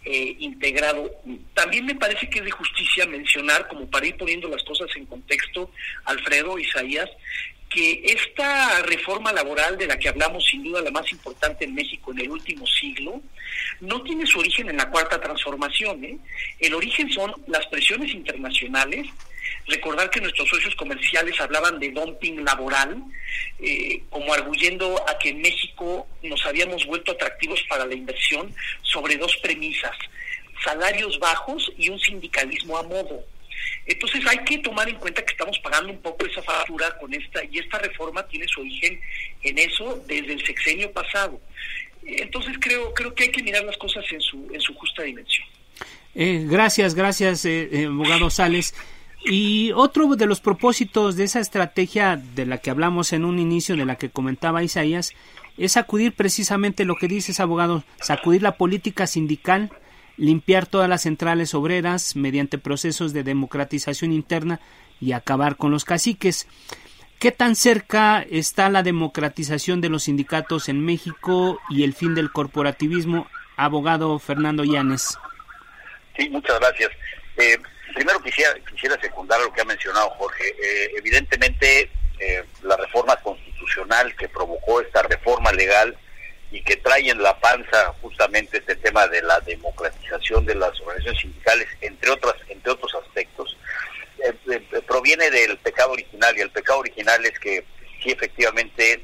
eh, 0.04 0.36
integrado. 0.38 1.10
También 1.54 1.84
me 1.84 1.96
parece 1.96 2.30
que 2.30 2.38
es 2.38 2.44
de 2.44 2.50
justicia 2.52 3.06
mencionar, 3.06 3.66
como 3.66 3.90
para 3.90 4.06
ir 4.06 4.16
poniendo 4.16 4.48
las 4.48 4.62
cosas 4.62 4.88
en 4.94 5.04
contexto, 5.06 5.72
Alfredo, 6.04 6.58
Isaías, 6.58 7.10
que 7.68 8.02
esta 8.04 8.82
reforma 8.82 9.32
laboral 9.32 9.76
de 9.76 9.86
la 9.86 9.98
que 9.98 10.08
hablamos, 10.08 10.44
sin 10.44 10.62
duda 10.62 10.80
la 10.80 10.90
más 10.90 11.10
importante 11.10 11.64
en 11.64 11.74
México 11.74 12.12
en 12.12 12.20
el 12.20 12.30
último 12.30 12.66
siglo, 12.66 13.20
no 13.80 14.02
tiene 14.02 14.26
su 14.26 14.38
origen 14.38 14.70
en 14.70 14.76
la 14.76 14.90
cuarta 14.90 15.20
transformación. 15.20 16.04
¿eh? 16.04 16.18
El 16.60 16.74
origen 16.74 17.10
son 17.10 17.34
las 17.46 17.66
presiones 17.66 18.14
internacionales, 18.14 19.06
Recordar 19.68 20.10
que 20.10 20.20
nuestros 20.20 20.48
socios 20.48 20.74
comerciales 20.76 21.40
hablaban 21.40 21.80
de 21.80 21.90
dumping 21.90 22.44
laboral, 22.44 23.02
eh, 23.58 24.02
como 24.10 24.32
arguyendo 24.32 25.04
a 25.08 25.18
que 25.18 25.30
en 25.30 25.40
México 25.40 26.06
nos 26.22 26.44
habíamos 26.46 26.86
vuelto 26.86 27.12
atractivos 27.12 27.60
para 27.68 27.84
la 27.84 27.94
inversión 27.94 28.54
sobre 28.82 29.16
dos 29.16 29.36
premisas, 29.38 29.96
salarios 30.62 31.18
bajos 31.18 31.72
y 31.76 31.88
un 31.88 31.98
sindicalismo 31.98 32.78
a 32.78 32.84
modo. 32.84 33.24
Entonces 33.86 34.24
hay 34.26 34.38
que 34.38 34.58
tomar 34.58 34.88
en 34.88 34.96
cuenta 34.96 35.24
que 35.24 35.32
estamos 35.32 35.58
pagando 35.60 35.92
un 35.92 36.00
poco 36.00 36.26
esa 36.26 36.42
factura 36.42 36.96
con 36.98 37.12
esta, 37.14 37.44
y 37.44 37.58
esta 37.58 37.78
reforma 37.78 38.26
tiene 38.26 38.46
su 38.48 38.60
origen 38.60 39.00
en 39.42 39.58
eso 39.58 40.02
desde 40.06 40.32
el 40.32 40.44
sexenio 40.44 40.90
pasado. 40.92 41.40
Entonces 42.04 42.56
creo, 42.60 42.92
creo 42.94 43.14
que 43.14 43.24
hay 43.24 43.30
que 43.30 43.42
mirar 43.42 43.64
las 43.64 43.76
cosas 43.76 44.04
en 44.10 44.20
su, 44.20 44.48
en 44.52 44.60
su 44.60 44.74
justa 44.74 45.02
dimensión. 45.02 45.46
Eh, 46.14 46.46
gracias, 46.48 46.94
gracias, 46.94 47.44
eh, 47.44 47.68
eh 47.72 47.86
abogado 47.86 48.30
Sales. 48.30 48.74
Y 49.24 49.72
otro 49.72 50.14
de 50.14 50.26
los 50.26 50.40
propósitos 50.40 51.16
de 51.16 51.24
esa 51.24 51.40
estrategia 51.40 52.16
de 52.16 52.46
la 52.46 52.58
que 52.58 52.70
hablamos 52.70 53.12
en 53.12 53.24
un 53.24 53.40
inicio, 53.40 53.76
de 53.76 53.84
la 53.84 53.96
que 53.96 54.08
comentaba 54.08 54.62
Isaías, 54.62 55.14
es 55.58 55.72
sacudir 55.72 56.12
precisamente 56.12 56.84
lo 56.84 56.96
que 56.96 57.08
dices, 57.08 57.40
abogado, 57.40 57.84
sacudir 58.00 58.42
la 58.42 58.56
política 58.56 59.06
sindical 59.06 59.70
limpiar 60.16 60.66
todas 60.66 60.88
las 60.88 61.02
centrales 61.02 61.54
obreras 61.54 62.16
mediante 62.16 62.58
procesos 62.58 63.12
de 63.12 63.22
democratización 63.22 64.12
interna 64.12 64.60
y 65.00 65.12
acabar 65.12 65.56
con 65.56 65.70
los 65.70 65.84
caciques. 65.84 66.46
¿Qué 67.18 67.32
tan 67.32 67.56
cerca 67.56 68.24
está 68.30 68.68
la 68.68 68.82
democratización 68.82 69.80
de 69.80 69.88
los 69.88 70.04
sindicatos 70.04 70.68
en 70.68 70.84
México 70.84 71.58
y 71.70 71.84
el 71.84 71.94
fin 71.94 72.14
del 72.14 72.30
corporativismo? 72.30 73.26
Abogado 73.56 74.18
Fernando 74.18 74.64
Llanes. 74.64 75.18
Sí, 76.16 76.28
muchas 76.28 76.58
gracias. 76.60 76.90
Eh, 77.38 77.58
primero 77.94 78.20
quisiera, 78.20 78.52
quisiera 78.70 79.00
secundar 79.00 79.40
lo 79.40 79.50
que 79.52 79.62
ha 79.62 79.64
mencionado 79.64 80.10
Jorge. 80.10 80.44
Eh, 80.48 80.90
evidentemente, 80.98 81.90
eh, 82.18 82.44
la 82.62 82.76
reforma 82.76 83.16
constitucional 83.16 84.14
que 84.16 84.28
provocó 84.28 84.80
esta 84.80 85.02
reforma 85.02 85.52
legal 85.52 85.96
y 86.56 86.62
que 86.62 86.76
trae 86.76 87.10
en 87.10 87.22
la 87.22 87.38
panza 87.38 87.92
justamente 88.00 88.56
este 88.56 88.76
tema 88.76 89.06
de 89.08 89.20
la 89.20 89.38
democratización 89.40 90.46
de 90.46 90.54
las 90.54 90.80
organizaciones 90.80 91.20
sindicales, 91.20 91.68
entre 91.82 92.10
otras, 92.10 92.34
entre 92.48 92.72
otros 92.72 92.94
aspectos, 92.94 93.58
proviene 94.86 95.30
del 95.30 95.58
pecado 95.58 95.92
original 95.92 96.34
y 96.34 96.40
el 96.40 96.50
pecado 96.50 96.78
original 96.78 97.22
es 97.26 97.38
que 97.38 97.62
sí 98.02 98.10
efectivamente 98.10 99.02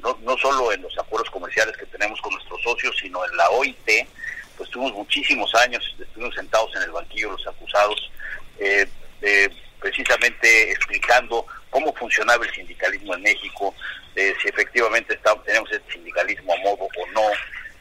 no, 0.00 0.18
no 0.22 0.36
solo 0.38 0.72
en 0.72 0.80
los 0.80 0.98
acuerdos 0.98 1.28
comerciales 1.30 1.76
que 1.76 1.84
tenemos 1.84 2.18
con 2.22 2.32
nuestros 2.32 2.62
socios, 2.62 2.96
sino 2.98 3.22
en 3.22 3.36
la 3.36 3.50
OIT, 3.50 4.08
pues 4.56 4.70
tuvimos 4.70 4.94
muchísimos 4.94 5.54
años, 5.56 5.84
estuvimos 6.00 6.34
sentados 6.34 6.74
en 6.76 6.84
el 6.84 6.90
banquillo 6.90 7.32
los 7.32 7.46
acusados, 7.46 8.10
eh, 8.58 8.86
eh, 9.20 9.50
precisamente 9.82 10.70
explicando 10.70 11.44
cómo 11.68 11.92
funcionaba 11.94 12.44
el 12.46 12.54
sindicalismo 12.54 13.14
en 13.14 13.22
México, 13.22 13.74
eh, 14.14 14.34
si 14.40 14.48
efectivamente 14.48 15.18
tenemos 15.44 15.70
este 15.72 15.92
sindicalismo 15.92 16.54
a 16.54 16.58
modo 16.58 16.84
o 16.84 17.06
no, 17.12 17.28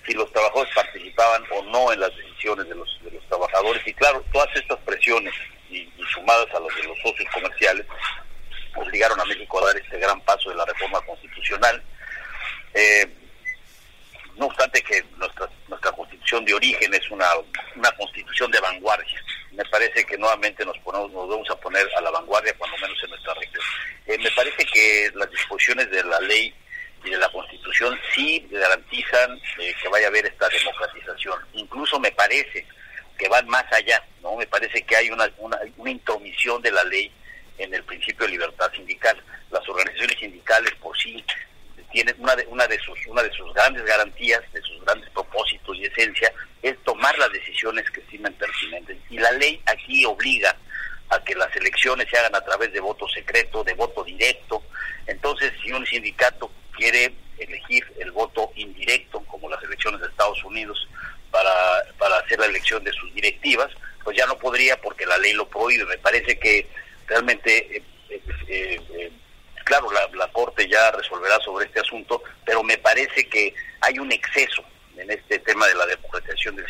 si 0.06 0.14
los 0.14 0.32
trabajadores 0.34 0.74
participaban 0.74 1.44
o 1.52 1.64
no 1.66 1.94
en 1.94 2.00
las 2.00 2.10
decisiones 2.16 2.68
de 2.68 2.76
los, 2.76 3.00
de 3.04 3.12
los 3.12 3.26
trabajadores. 3.28 3.86
Y 3.86 3.94
claro, 3.94 4.26
todas 4.34 4.50
estas 4.56 4.80
presiones 4.80 5.34
y, 5.70 5.88
sumadas 6.12 6.48
a 6.54 6.60
las 6.60 6.76
de 6.76 6.84
los 6.84 6.98
socios 7.00 7.30
comerciales 7.34 7.86
obligaron 8.76 9.20
a 9.20 9.26
México 9.26 9.62
a 9.62 9.68
dar 9.68 9.78
este 9.78 9.98
gran 10.00 10.20
paso 10.22 10.50
de 10.50 10.56
la 10.56 10.66
reforma 10.66 11.00
constitucional. 11.02 11.82
Eh, 12.74 13.06
no 14.38 14.48
obstante 14.48 14.82
que 14.82 15.04
nuestra, 15.18 15.48
nuestra 15.68 15.92
constitución 15.92 16.44
de 16.46 16.54
origen 16.54 16.94
es 16.94 17.12
una, 17.12 17.28
una 17.76 17.92
constitución 17.92 18.50
de 18.52 18.60
vanguardia. 18.60 19.24
Me 19.52 19.66
parece 19.66 20.04
que 20.06 20.18
nuevamente 20.18 20.66
nos, 20.66 20.78
ponemos, 20.80 21.12
nos 21.12 21.28
vamos 21.28 21.50
a 21.50 21.56
poner 21.56 21.88
a 21.98 22.02
la 22.02 22.12
vanguardia, 22.12 22.54
cuando 22.58 22.78
menos 22.78 22.98
en 23.04 23.10
nuestra 23.10 23.34
región. 23.34 23.64
Eh, 24.08 24.18
me 24.18 24.32
parece 24.32 24.66
que 24.66 25.12
las 25.16 25.30
disposiciones 25.30 25.90
de 25.92 26.04
la 26.04 26.20
ley 26.22 26.54
y 27.04 27.10
de 27.10 27.18
la 27.18 27.30
constitución 27.30 27.98
sí 28.14 28.48
garantizan 28.52 29.40
eh, 29.60 29.74
que 29.82 29.90
vaya 29.90 30.08
a 30.08 30.10
haber 30.10 30.26
esta 30.26 30.48
democratización. 30.48 31.40
Incluso 31.54 32.00
me 32.00 32.12
parece 32.12 32.66
que 33.18 33.28
van 33.28 33.48
más 33.48 33.66
allá, 33.72 34.04
¿no? 34.22 34.36
Me 34.36 34.48
parece 34.48 34.82
que 34.84 34.96
hay 34.96 35.10
una, 35.10 35.30
una, 35.38 35.60
una 35.78 35.92
intromisión 35.92 36.62
de 36.62 36.72
la 36.72 36.84
ley 36.86 37.12
en 37.58 37.74
el 37.74 37.84
principio 37.84 38.26
de 38.26 38.32
libertad 38.32 38.72
sindical. 38.74 39.22
Las 39.52 39.68
organizaciones 39.68 40.18
sindicales 40.18 40.74
por 40.76 40.98
sí 40.98 41.24
tiene 41.92 42.14
una 42.18 42.36
de, 42.36 42.46
una 42.48 42.68
de 42.68 42.80
sus 42.80 42.98
una 43.08 43.24
de 43.24 43.32
sus 43.32 43.54
grandes 43.54 43.84
garantías, 43.86 44.42
de 44.54 44.62
sus 44.62 44.84
grandes 44.84 45.10
propósitos 45.10 45.78
y 45.78 45.86
esencia 45.86 46.32
es 46.62 46.78
tomar 46.84 47.18
las 47.18 47.32
decisiones 47.32 47.90
que 47.92 48.02
estimen 48.02 48.34
pertinentes. 48.34 48.98
Y 49.10 49.18
la 49.18 49.32
ley 49.34 49.62
aquí 49.66 50.06
obliga 50.06 50.56
a 51.10 51.24
que 51.24 51.36
las 51.36 51.54
elecciones 51.56 52.08
se 52.10 52.18
hagan 52.18 52.36
a 52.36 52.42
través 52.42 52.72
de 52.72 52.80
voto 52.80 53.08
secreto, 53.10 53.64
de 53.64 53.74
voto 53.74 54.04
directo. 54.04 54.64
Entonces, 55.08 55.52
si 55.62 55.72
un 55.72 55.86
sindicato 55.86 56.52
quiere 56.76 57.14
elegir 57.38 57.86
el 58.00 58.12
voto 58.12 58.52
indirecto, 58.56 59.20
como 59.26 59.50
las 59.50 59.62
elecciones 59.64 60.00
de 60.02 60.08
Estados 60.08 60.44
Unidos, 60.44 60.88
para, 61.32 61.52
para 61.98 62.18
hacer 62.18 62.40
la 62.40 62.46
elección 62.46 62.84
de 62.84 62.92
sus 62.92 63.14
directivas, 63.14 63.72
pues 64.04 64.18
ya 64.18 64.26
no 64.26 64.38
podría 64.38 64.80
porque 64.80 65.06
la 65.06 65.18
ley 65.18 65.34
lo 65.34 65.48
prohíbe. 65.50 65.86
Me 65.86 65.98
parece 65.98 66.38
que 66.38 66.68
realmente 67.08 67.78
eh, 67.78 67.84
eh, 68.48 68.82
eh, 68.94 69.12
claro, 69.72 69.88
la, 70.14 70.28
Corte 70.34 70.68
ya 70.68 70.92
resolverá 70.92 71.40
sobre 71.40 71.66
este 71.66 71.80
asunto, 71.80 72.22
pero 72.46 72.62
me 72.62 72.78
parece 72.78 73.28
que 73.30 73.54
hay 73.80 74.00
un 74.00 74.12
exceso 74.12 74.64
en 74.98 75.10
este 75.10 75.40
tema 75.40 75.66
de 75.68 75.76
la 75.76 75.86
democratización 75.86 76.58
del, 76.58 76.66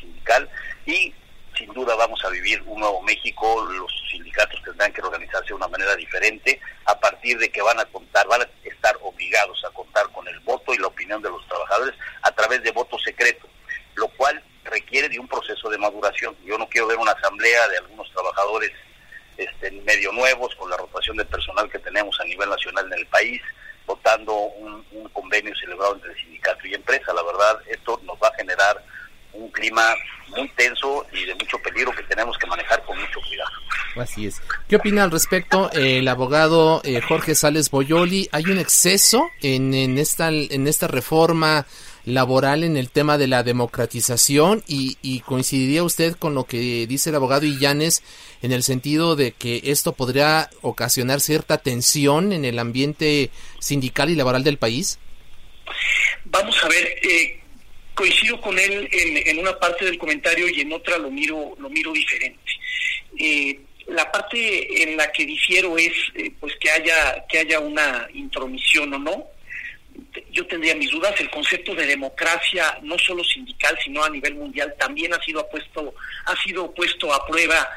sindical 0.00 0.48
y 0.86 1.12
sin 1.58 1.72
duda 1.74 1.94
vamos 1.94 2.24
a 2.24 2.30
vivir 2.30 2.62
un 2.66 2.80
nuevo 2.80 3.02
México, 3.02 3.66
los 3.70 3.92
sindicatos 4.10 4.62
tendrán 4.62 4.92
que 4.94 5.02
organizarse 5.02 5.48
de 5.48 5.54
una 5.54 5.68
manera 5.68 5.94
diferente 5.94 6.58
a 6.86 6.98
partir 6.98 7.38
de 7.38 7.50
que 7.50 7.60
van 7.60 7.78
a 7.80 7.84
contar, 7.84 8.26
van 8.28 8.42
a 8.42 8.48
estar 8.64 8.96
obligados 9.02 9.62
a 9.66 9.74
contar 9.74 10.10
con 10.12 10.26
el 10.26 10.40
voto 10.40 10.72
y 10.72 10.78
la 10.78 10.86
opinión 10.86 11.20
de 11.20 11.28
los 11.28 11.46
trabajadores 11.48 11.94
a 12.22 12.32
través 12.32 12.62
de 12.62 12.70
voto 12.70 12.98
secreto, 12.98 13.46
lo 13.94 14.08
cual 14.08 14.42
requiere 14.64 15.10
de 15.10 15.18
un 15.18 15.28
proceso 15.28 15.68
de 15.68 15.76
maduración. 15.76 16.34
Yo 16.44 16.56
no 16.56 16.66
quiero 16.68 16.86
ver 16.86 16.96
una 16.96 17.12
asamblea 17.12 17.68
de 17.68 17.78
algunos 17.78 18.10
trabajadores 18.10 18.72
este, 19.36 19.70
medio 19.70 20.12
nuevos, 20.12 20.55
de 21.14 21.24
personal 21.24 21.70
que 21.70 21.78
tenemos 21.78 22.18
a 22.20 22.24
nivel 22.24 22.48
nacional 22.48 22.86
en 22.86 22.98
el 22.98 23.06
país, 23.06 23.40
votando 23.86 24.34
un, 24.34 24.84
convenio 25.12 25.54
celebrado 25.56 25.94
entre 25.94 26.14
sindicato 26.14 26.66
y 26.66 26.74
empresa. 26.74 27.12
La 27.12 27.22
verdad, 27.22 27.60
esto 27.68 28.00
nos 28.04 28.16
va 28.16 28.28
a 28.28 28.34
generar 28.34 28.84
un 29.32 29.50
clima 29.50 29.94
muy 30.28 30.48
tenso 30.50 31.06
y 31.12 31.24
de 31.24 31.34
mucho 31.34 31.58
peligro 31.58 31.92
que 31.92 32.02
tenemos 32.04 32.36
que 32.38 32.46
manejar 32.46 32.82
con 32.84 32.98
mucho 32.98 33.20
cuidado. 33.26 33.50
Así 33.96 34.26
es. 34.26 34.42
¿Qué 34.68 34.76
opina 34.76 35.04
al 35.04 35.10
respecto 35.10 35.70
el 35.72 36.06
abogado 36.08 36.80
eh, 36.84 37.00
Jorge 37.00 37.34
Sales 37.34 37.70
Boyoli? 37.70 38.28
¿Hay 38.32 38.44
un 38.44 38.58
exceso 38.58 39.30
en, 39.42 39.74
en 39.74 39.98
esta 39.98 40.88
reforma 40.88 41.66
laboral 42.06 42.62
en 42.64 42.76
el 42.76 42.88
tema 42.88 43.18
de 43.18 43.26
la 43.26 43.42
democratización 43.42 44.62
y, 44.66 45.20
coincidiría 45.26 45.82
usted 45.82 46.14
con 46.14 46.34
lo 46.34 46.44
que 46.44 46.86
dice 46.86 47.10
el 47.10 47.16
abogado 47.16 47.44
Illanes 47.44 48.02
en 48.42 48.52
el 48.52 48.62
sentido 48.62 49.16
de 49.16 49.32
que 49.32 49.60
esto 49.64 49.92
podría 49.92 50.48
ocasionar 50.62 51.20
cierta 51.20 51.58
tensión 51.58 52.32
en 52.32 52.44
el 52.44 52.58
ambiente 52.58 53.30
sindical 53.58 54.08
y 54.08 54.14
laboral 54.14 54.44
del 54.44 54.56
país? 54.56 55.00
Vamos 56.24 56.56
a 56.62 56.68
ver, 56.68 56.86
eh, 57.02 57.40
coincido 57.94 58.40
con 58.40 58.56
él 58.56 58.88
en, 58.92 59.28
en, 59.28 59.38
una 59.38 59.58
parte 59.58 59.84
del 59.84 59.98
comentario 59.98 60.48
y 60.48 60.60
en 60.60 60.72
otra 60.72 60.98
lo 60.98 61.10
miro, 61.10 61.56
lo 61.58 61.68
miro 61.68 61.92
diferente. 61.92 62.52
Eh, 63.18 63.60
la 63.88 64.10
parte 64.10 64.82
en 64.82 64.96
la 64.96 65.10
que 65.10 65.26
difiero 65.26 65.76
es 65.76 65.92
eh, 66.14 66.32
pues 66.38 66.54
que 66.60 66.70
haya 66.70 67.24
que 67.28 67.38
haya 67.38 67.60
una 67.60 68.08
intromisión 68.14 68.92
o 68.94 68.98
no 68.98 69.35
yo 70.30 70.46
tendría 70.46 70.74
mis 70.74 70.90
dudas. 70.90 71.14
El 71.20 71.30
concepto 71.30 71.74
de 71.74 71.86
democracia, 71.86 72.78
no 72.82 72.98
solo 72.98 73.24
sindical, 73.24 73.76
sino 73.82 74.04
a 74.04 74.10
nivel 74.10 74.34
mundial, 74.34 74.74
también 74.78 75.12
ha 75.14 75.22
sido 75.22 75.48
puesto, 75.48 75.94
ha 76.26 76.42
sido 76.42 76.72
puesto 76.72 77.12
a 77.12 77.26
prueba 77.26 77.68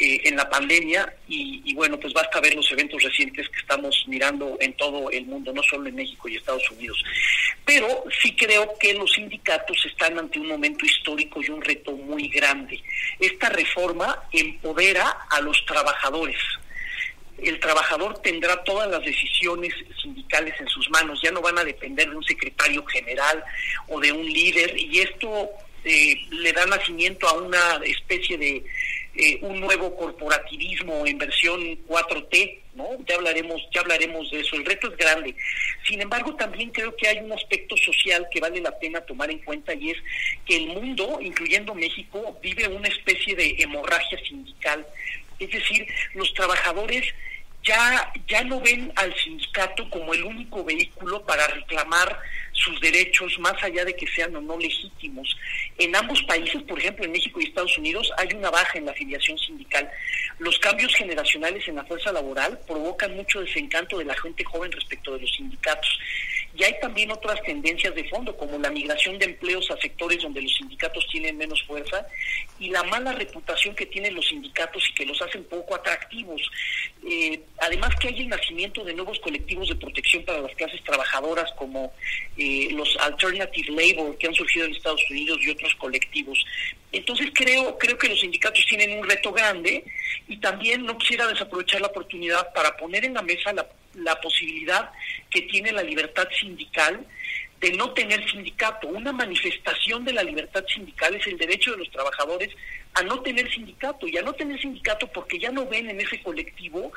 eh, 0.00 0.20
en 0.24 0.36
la 0.36 0.48
pandemia 0.48 1.14
y, 1.28 1.74
bueno, 1.74 1.98
pues 1.98 2.12
basta 2.12 2.40
ver 2.40 2.54
los 2.54 2.70
eventos 2.72 3.02
recientes 3.02 3.48
que 3.48 3.58
estamos 3.58 4.04
mirando 4.08 4.56
en 4.60 4.72
todo 4.74 5.10
el 5.10 5.26
mundo, 5.26 5.52
no 5.52 5.62
solo 5.62 5.88
en 5.88 5.94
México 5.94 6.28
y 6.28 6.36
Estados 6.36 6.70
Unidos. 6.70 7.02
Pero 7.64 8.04
sí 8.22 8.34
creo 8.34 8.74
que 8.78 8.94
los 8.94 9.12
sindicatos 9.12 9.84
están 9.84 10.18
ante 10.18 10.38
un 10.38 10.48
momento 10.48 10.86
histórico 10.86 11.40
y 11.42 11.50
un 11.50 11.62
reto 11.62 11.92
muy 11.92 12.28
grande. 12.28 12.80
Esta 13.18 13.48
reforma 13.48 14.24
empodera 14.32 15.26
a 15.30 15.40
los 15.40 15.64
trabajadores 15.66 16.38
el 17.42 17.60
trabajador 17.60 18.18
tendrá 18.20 18.62
todas 18.64 18.90
las 18.90 19.04
decisiones 19.04 19.74
sindicales 20.02 20.54
en 20.60 20.68
sus 20.68 20.88
manos, 20.90 21.20
ya 21.22 21.30
no 21.30 21.40
van 21.40 21.58
a 21.58 21.64
depender 21.64 22.08
de 22.08 22.16
un 22.16 22.24
secretario 22.24 22.84
general 22.86 23.44
o 23.88 24.00
de 24.00 24.12
un 24.12 24.24
líder 24.24 24.78
y 24.78 25.00
esto 25.00 25.50
eh, 25.84 26.16
le 26.30 26.52
da 26.52 26.66
nacimiento 26.66 27.28
a 27.28 27.34
una 27.34 27.80
especie 27.84 28.36
de 28.38 28.64
eh, 29.18 29.38
un 29.40 29.60
nuevo 29.60 29.96
corporativismo 29.96 31.06
en 31.06 31.16
versión 31.16 31.60
4T, 31.86 32.58
¿no? 32.74 32.88
Ya 33.06 33.14
hablaremos, 33.14 33.62
ya 33.72 33.80
hablaremos 33.80 34.30
de 34.30 34.40
eso. 34.40 34.56
El 34.56 34.66
reto 34.66 34.90
es 34.90 34.96
grande. 34.98 35.34
Sin 35.86 36.02
embargo, 36.02 36.34
también 36.34 36.70
creo 36.70 36.94
que 36.96 37.08
hay 37.08 37.18
un 37.18 37.32
aspecto 37.32 37.76
social 37.78 38.26
que 38.30 38.40
vale 38.40 38.60
la 38.60 38.78
pena 38.78 39.00
tomar 39.00 39.30
en 39.30 39.38
cuenta 39.38 39.72
y 39.72 39.90
es 39.90 39.96
que 40.44 40.56
el 40.56 40.66
mundo, 40.66 41.18
incluyendo 41.22 41.74
México, 41.74 42.38
vive 42.42 42.68
una 42.68 42.88
especie 42.88 43.34
de 43.34 43.56
hemorragia 43.58 44.18
sindical 44.18 44.86
es 45.38 45.50
decir, 45.50 45.86
los 46.14 46.32
trabajadores 46.34 47.04
ya, 47.66 48.12
ya 48.28 48.44
no 48.44 48.60
ven 48.60 48.92
al 48.94 49.14
sindicato 49.16 49.88
como 49.90 50.14
el 50.14 50.22
único 50.22 50.64
vehículo 50.64 51.24
para 51.26 51.46
reclamar 51.48 52.18
sus 52.52 52.80
derechos, 52.80 53.38
más 53.38 53.60
allá 53.62 53.84
de 53.84 53.94
que 53.94 54.06
sean 54.06 54.34
o 54.36 54.40
no 54.40 54.56
legítimos. 54.56 55.36
En 55.78 55.94
ambos 55.94 56.22
países, 56.22 56.62
por 56.62 56.78
ejemplo, 56.78 57.04
en 57.04 57.12
México 57.12 57.40
y 57.40 57.44
Estados 57.44 57.76
Unidos, 57.76 58.10
hay 58.16 58.28
una 58.34 58.50
baja 58.50 58.78
en 58.78 58.86
la 58.86 58.92
afiliación 58.92 59.36
sindical. 59.38 59.90
Los 60.38 60.58
cambios 60.58 60.94
generacionales 60.94 61.66
en 61.68 61.76
la 61.76 61.84
fuerza 61.84 62.12
laboral 62.12 62.58
provocan 62.66 63.14
mucho 63.16 63.40
desencanto 63.40 63.98
de 63.98 64.04
la 64.04 64.16
gente 64.16 64.44
joven 64.44 64.72
respecto 64.72 65.14
de 65.14 65.20
los 65.20 65.34
sindicatos. 65.34 65.98
Y 66.56 66.64
hay 66.64 66.74
también 66.80 67.10
otras 67.10 67.42
tendencias 67.42 67.94
de 67.94 68.08
fondo, 68.08 68.34
como 68.36 68.58
la 68.58 68.70
migración 68.70 69.18
de 69.18 69.26
empleos 69.26 69.70
a 69.70 69.76
sectores 69.76 70.22
donde 70.22 70.40
los 70.40 70.54
sindicatos 70.54 71.06
tienen 71.10 71.36
menos 71.36 71.62
fuerza 71.64 72.06
y 72.58 72.70
la 72.70 72.82
mala 72.84 73.12
reputación 73.12 73.74
que 73.74 73.84
tienen 73.84 74.14
los 74.14 74.26
sindicatos 74.26 74.82
y 74.88 74.94
que 74.94 75.04
los 75.04 75.20
hacen 75.20 75.44
poco 75.44 75.74
atractivos. 75.74 76.40
Eh, 77.06 77.40
además 77.58 77.94
que 77.96 78.08
hay 78.08 78.20
el 78.20 78.28
nacimiento 78.28 78.84
de 78.84 78.94
nuevos 78.94 79.20
colectivos 79.20 79.68
de 79.68 79.76
protección 79.76 80.24
para 80.24 80.40
las 80.40 80.54
clases 80.54 80.82
trabajadoras 80.82 81.52
como 81.52 81.92
eh, 82.38 82.68
los 82.70 82.96
Alternative 83.00 83.72
Labor 83.72 84.16
que 84.16 84.26
han 84.26 84.34
surgido 84.34 84.64
en 84.64 84.72
Estados 84.72 85.02
Unidos 85.10 85.38
y 85.42 85.50
otros 85.50 85.74
colectivos. 85.74 86.42
Entonces 86.90 87.30
creo, 87.34 87.76
creo 87.76 87.98
que 87.98 88.08
los 88.08 88.20
sindicatos 88.20 88.64
tienen 88.66 88.98
un 88.98 89.06
reto 89.06 89.30
grande 89.30 89.84
y 90.26 90.38
también 90.38 90.86
no 90.86 90.96
quisiera 90.96 91.26
desaprovechar 91.26 91.82
la 91.82 91.88
oportunidad 91.88 92.52
para 92.54 92.74
poner 92.78 93.04
en 93.04 93.12
la 93.12 93.22
mesa 93.22 93.52
la, 93.52 93.66
la 93.96 94.20
posibilidad 94.20 94.90
que 95.30 95.42
tiene 95.42 95.72
la 95.72 95.82
libertad 95.82 96.28
sindical 96.38 97.06
de 97.60 97.72
no 97.72 97.90
tener 97.90 98.28
sindicato. 98.30 98.88
Una 98.88 99.12
manifestación 99.12 100.04
de 100.04 100.12
la 100.12 100.22
libertad 100.22 100.64
sindical 100.72 101.14
es 101.14 101.26
el 101.26 101.38
derecho 101.38 101.72
de 101.72 101.78
los 101.78 101.90
trabajadores 101.90 102.50
a 102.94 103.02
no 103.02 103.20
tener 103.20 103.50
sindicato 103.52 104.06
y 104.06 104.16
a 104.16 104.22
no 104.22 104.32
tener 104.32 104.60
sindicato 104.60 105.06
porque 105.08 105.38
ya 105.38 105.50
no 105.50 105.66
ven 105.66 105.90
en 105.90 106.00
ese 106.00 106.22
colectivo 106.22 106.92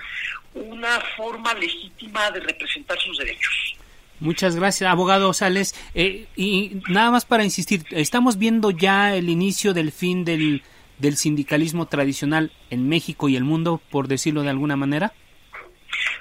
una 0.54 1.00
forma 1.18 1.54
legítima 1.54 2.32
de 2.32 2.40
representar 2.42 2.98
sus 3.00 3.18
derechos. 3.18 3.76
Muchas 4.20 4.56
gracias, 4.56 4.90
abogado 4.90 5.34
Sales. 5.34 5.76
Eh, 5.96 6.28
y 6.36 6.82
nada 6.90 7.12
más 7.12 7.26
para 7.26 7.44
insistir, 7.46 7.86
estamos 7.92 8.38
viendo 8.38 8.72
ya 8.72 9.16
el 9.16 9.30
inicio 9.30 9.74
del 9.74 9.94
fin 9.94 10.26
del, 10.26 10.62
del 10.98 11.16
sindicalismo 11.16 11.86
tradicional 11.86 12.52
en 12.70 12.90
México 12.90 13.30
y 13.30 13.38
el 13.38 13.46
mundo, 13.46 13.82
por 13.90 14.10
decirlo 14.10 14.44
de 14.44 14.50
alguna 14.50 14.76
manera 14.76 15.14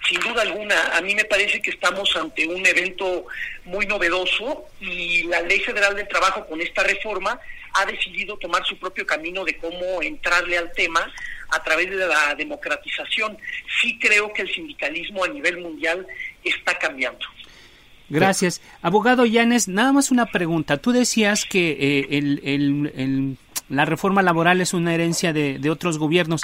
sin 0.09 0.21
duda 0.21 0.43
alguna, 0.43 0.97
a 0.97 1.01
mí 1.01 1.15
me 1.15 1.25
parece 1.25 1.61
que 1.61 1.71
estamos 1.71 2.15
ante 2.17 2.47
un 2.47 2.65
evento 2.65 3.27
muy 3.65 3.87
novedoso 3.87 4.67
y 4.81 5.25
la 5.25 5.43
Ley 5.43 5.61
Federal 5.61 5.95
del 5.95 6.09
Trabajo 6.09 6.47
con 6.47 6.61
esta 6.61 6.83
reforma 6.83 7.39
ha 7.75 7.87
decidido 7.87 8.37
tomar 8.39 8.65
su 8.67 8.79
propio 8.79 9.07
camino 9.07 9.45
de 9.45 9.57
cómo 9.59 10.03
entrarle 10.03 10.57
al 10.59 10.73
tema 10.73 11.13
a 11.51 11.63
través 11.63 11.91
de 11.91 11.97
la 11.97 12.35
democratización. 12.35 13.37
Sí 13.81 13.99
creo 13.99 14.33
que 14.33 14.43
el 14.43 14.55
sindicalismo 14.55 15.25
a 15.25 15.29
nivel 15.29 15.59
mundial 15.59 16.07
está 16.45 16.79
cambiando. 16.79 17.27
Gracias. 18.09 18.63
Abogado 18.81 19.27
Llanes, 19.27 19.69
nada 19.69 19.93
más 19.93 20.11
una 20.11 20.27
pregunta. 20.27 20.79
Tú 20.79 20.93
decías 20.93 21.45
que 21.45 21.77
eh, 21.79 22.07
el, 22.11 23.37
la 23.69 23.85
reforma 23.85 24.23
laboral 24.23 24.61
es 24.63 24.73
una 24.73 24.95
herencia 24.95 25.33
de, 25.33 25.59
de 25.59 25.71
otros 25.71 25.99
gobiernos. 25.99 26.41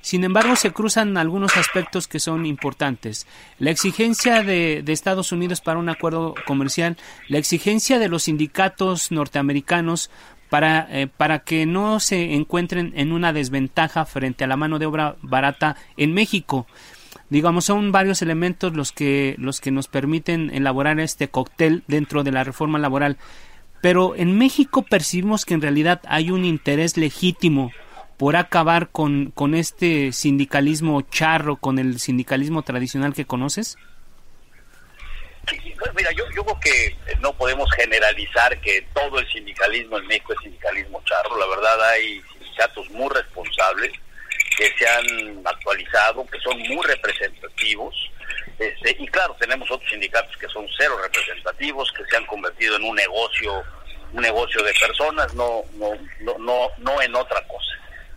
Sin 0.00 0.24
embargo, 0.24 0.56
se 0.56 0.72
cruzan 0.72 1.16
algunos 1.16 1.56
aspectos 1.56 2.08
que 2.08 2.20
son 2.20 2.46
importantes. 2.46 3.26
La 3.58 3.70
exigencia 3.70 4.42
de, 4.42 4.82
Estados 4.86 5.32
Unidos 5.32 5.60
para 5.60 5.78
un 5.78 5.88
acuerdo 5.88 6.34
comercial, 6.46 6.96
la 7.28 7.38
exigencia 7.38 7.98
de 7.98 8.08
los 8.08 8.24
sindicatos 8.24 9.10
norteamericanos 9.10 10.10
para, 10.48 10.88
eh, 10.90 11.08
para 11.08 11.40
que 11.40 11.66
no 11.66 12.00
se 12.00 12.34
encuentren 12.34 12.92
en 12.96 13.12
una 13.12 13.32
desventaja 13.32 14.06
frente 14.06 14.44
a 14.44 14.46
la 14.46 14.56
mano 14.56 14.78
de 14.78 14.86
obra 14.86 15.16
barata 15.20 15.76
en 15.96 16.14
México. 16.14 16.66
Digamos, 17.28 17.66
son 17.66 17.92
varios 17.92 18.22
elementos 18.22 18.74
los 18.74 18.92
que, 18.92 19.34
los 19.38 19.60
que 19.60 19.70
nos 19.70 19.88
permiten 19.88 20.50
elaborar 20.54 20.98
este 21.00 21.28
cóctel 21.28 21.82
dentro 21.86 22.24
de 22.24 22.32
la 22.32 22.44
reforma 22.44 22.78
laboral. 22.78 23.18
Pero 23.82 24.16
en 24.16 24.38
México 24.38 24.82
percibimos 24.82 25.44
que 25.44 25.54
en 25.54 25.60
realidad 25.60 26.00
hay 26.08 26.30
un 26.30 26.44
interés 26.44 26.96
legítimo 26.96 27.70
por 28.18 28.36
acabar 28.36 28.88
con, 28.88 29.30
con 29.30 29.54
este 29.54 30.12
sindicalismo 30.12 31.02
charro, 31.02 31.56
con 31.56 31.78
el 31.78 32.00
sindicalismo 32.00 32.62
tradicional 32.62 33.14
que 33.14 33.24
conoces? 33.24 33.78
Pues 35.46 35.94
mira, 35.94 36.10
yo, 36.12 36.24
yo 36.34 36.44
creo 36.44 36.60
que 36.60 36.96
no 37.20 37.32
podemos 37.32 37.70
generalizar 37.72 38.60
que 38.60 38.82
todo 38.92 39.20
el 39.20 39.28
sindicalismo 39.28 39.98
en 39.98 40.06
México 40.08 40.32
es 40.32 40.40
sindicalismo 40.42 41.00
charro. 41.04 41.38
La 41.38 41.46
verdad 41.46 41.90
hay 41.90 42.20
sindicatos 42.32 42.90
muy 42.90 43.08
responsables 43.08 43.92
que 44.56 44.68
se 44.76 44.88
han 44.88 45.46
actualizado, 45.46 46.26
que 46.26 46.40
son 46.40 46.58
muy 46.58 46.84
representativos. 46.84 47.94
Este, 48.58 48.96
y 48.98 49.06
claro, 49.06 49.36
tenemos 49.38 49.70
otros 49.70 49.88
sindicatos 49.88 50.36
que 50.36 50.48
son 50.48 50.66
cero 50.76 50.98
representativos, 51.00 51.92
que 51.92 52.04
se 52.06 52.16
han 52.16 52.26
convertido 52.26 52.74
en 52.74 52.82
un 52.82 52.96
negocio, 52.96 53.62
un 54.12 54.22
negocio 54.22 54.60
de 54.64 54.74
personas, 54.74 55.32
no, 55.34 55.62
no, 55.74 55.92
no, 56.20 56.36
no, 56.38 56.68
no 56.78 57.00
en 57.00 57.14
otra 57.14 57.40
cosa. 57.46 57.68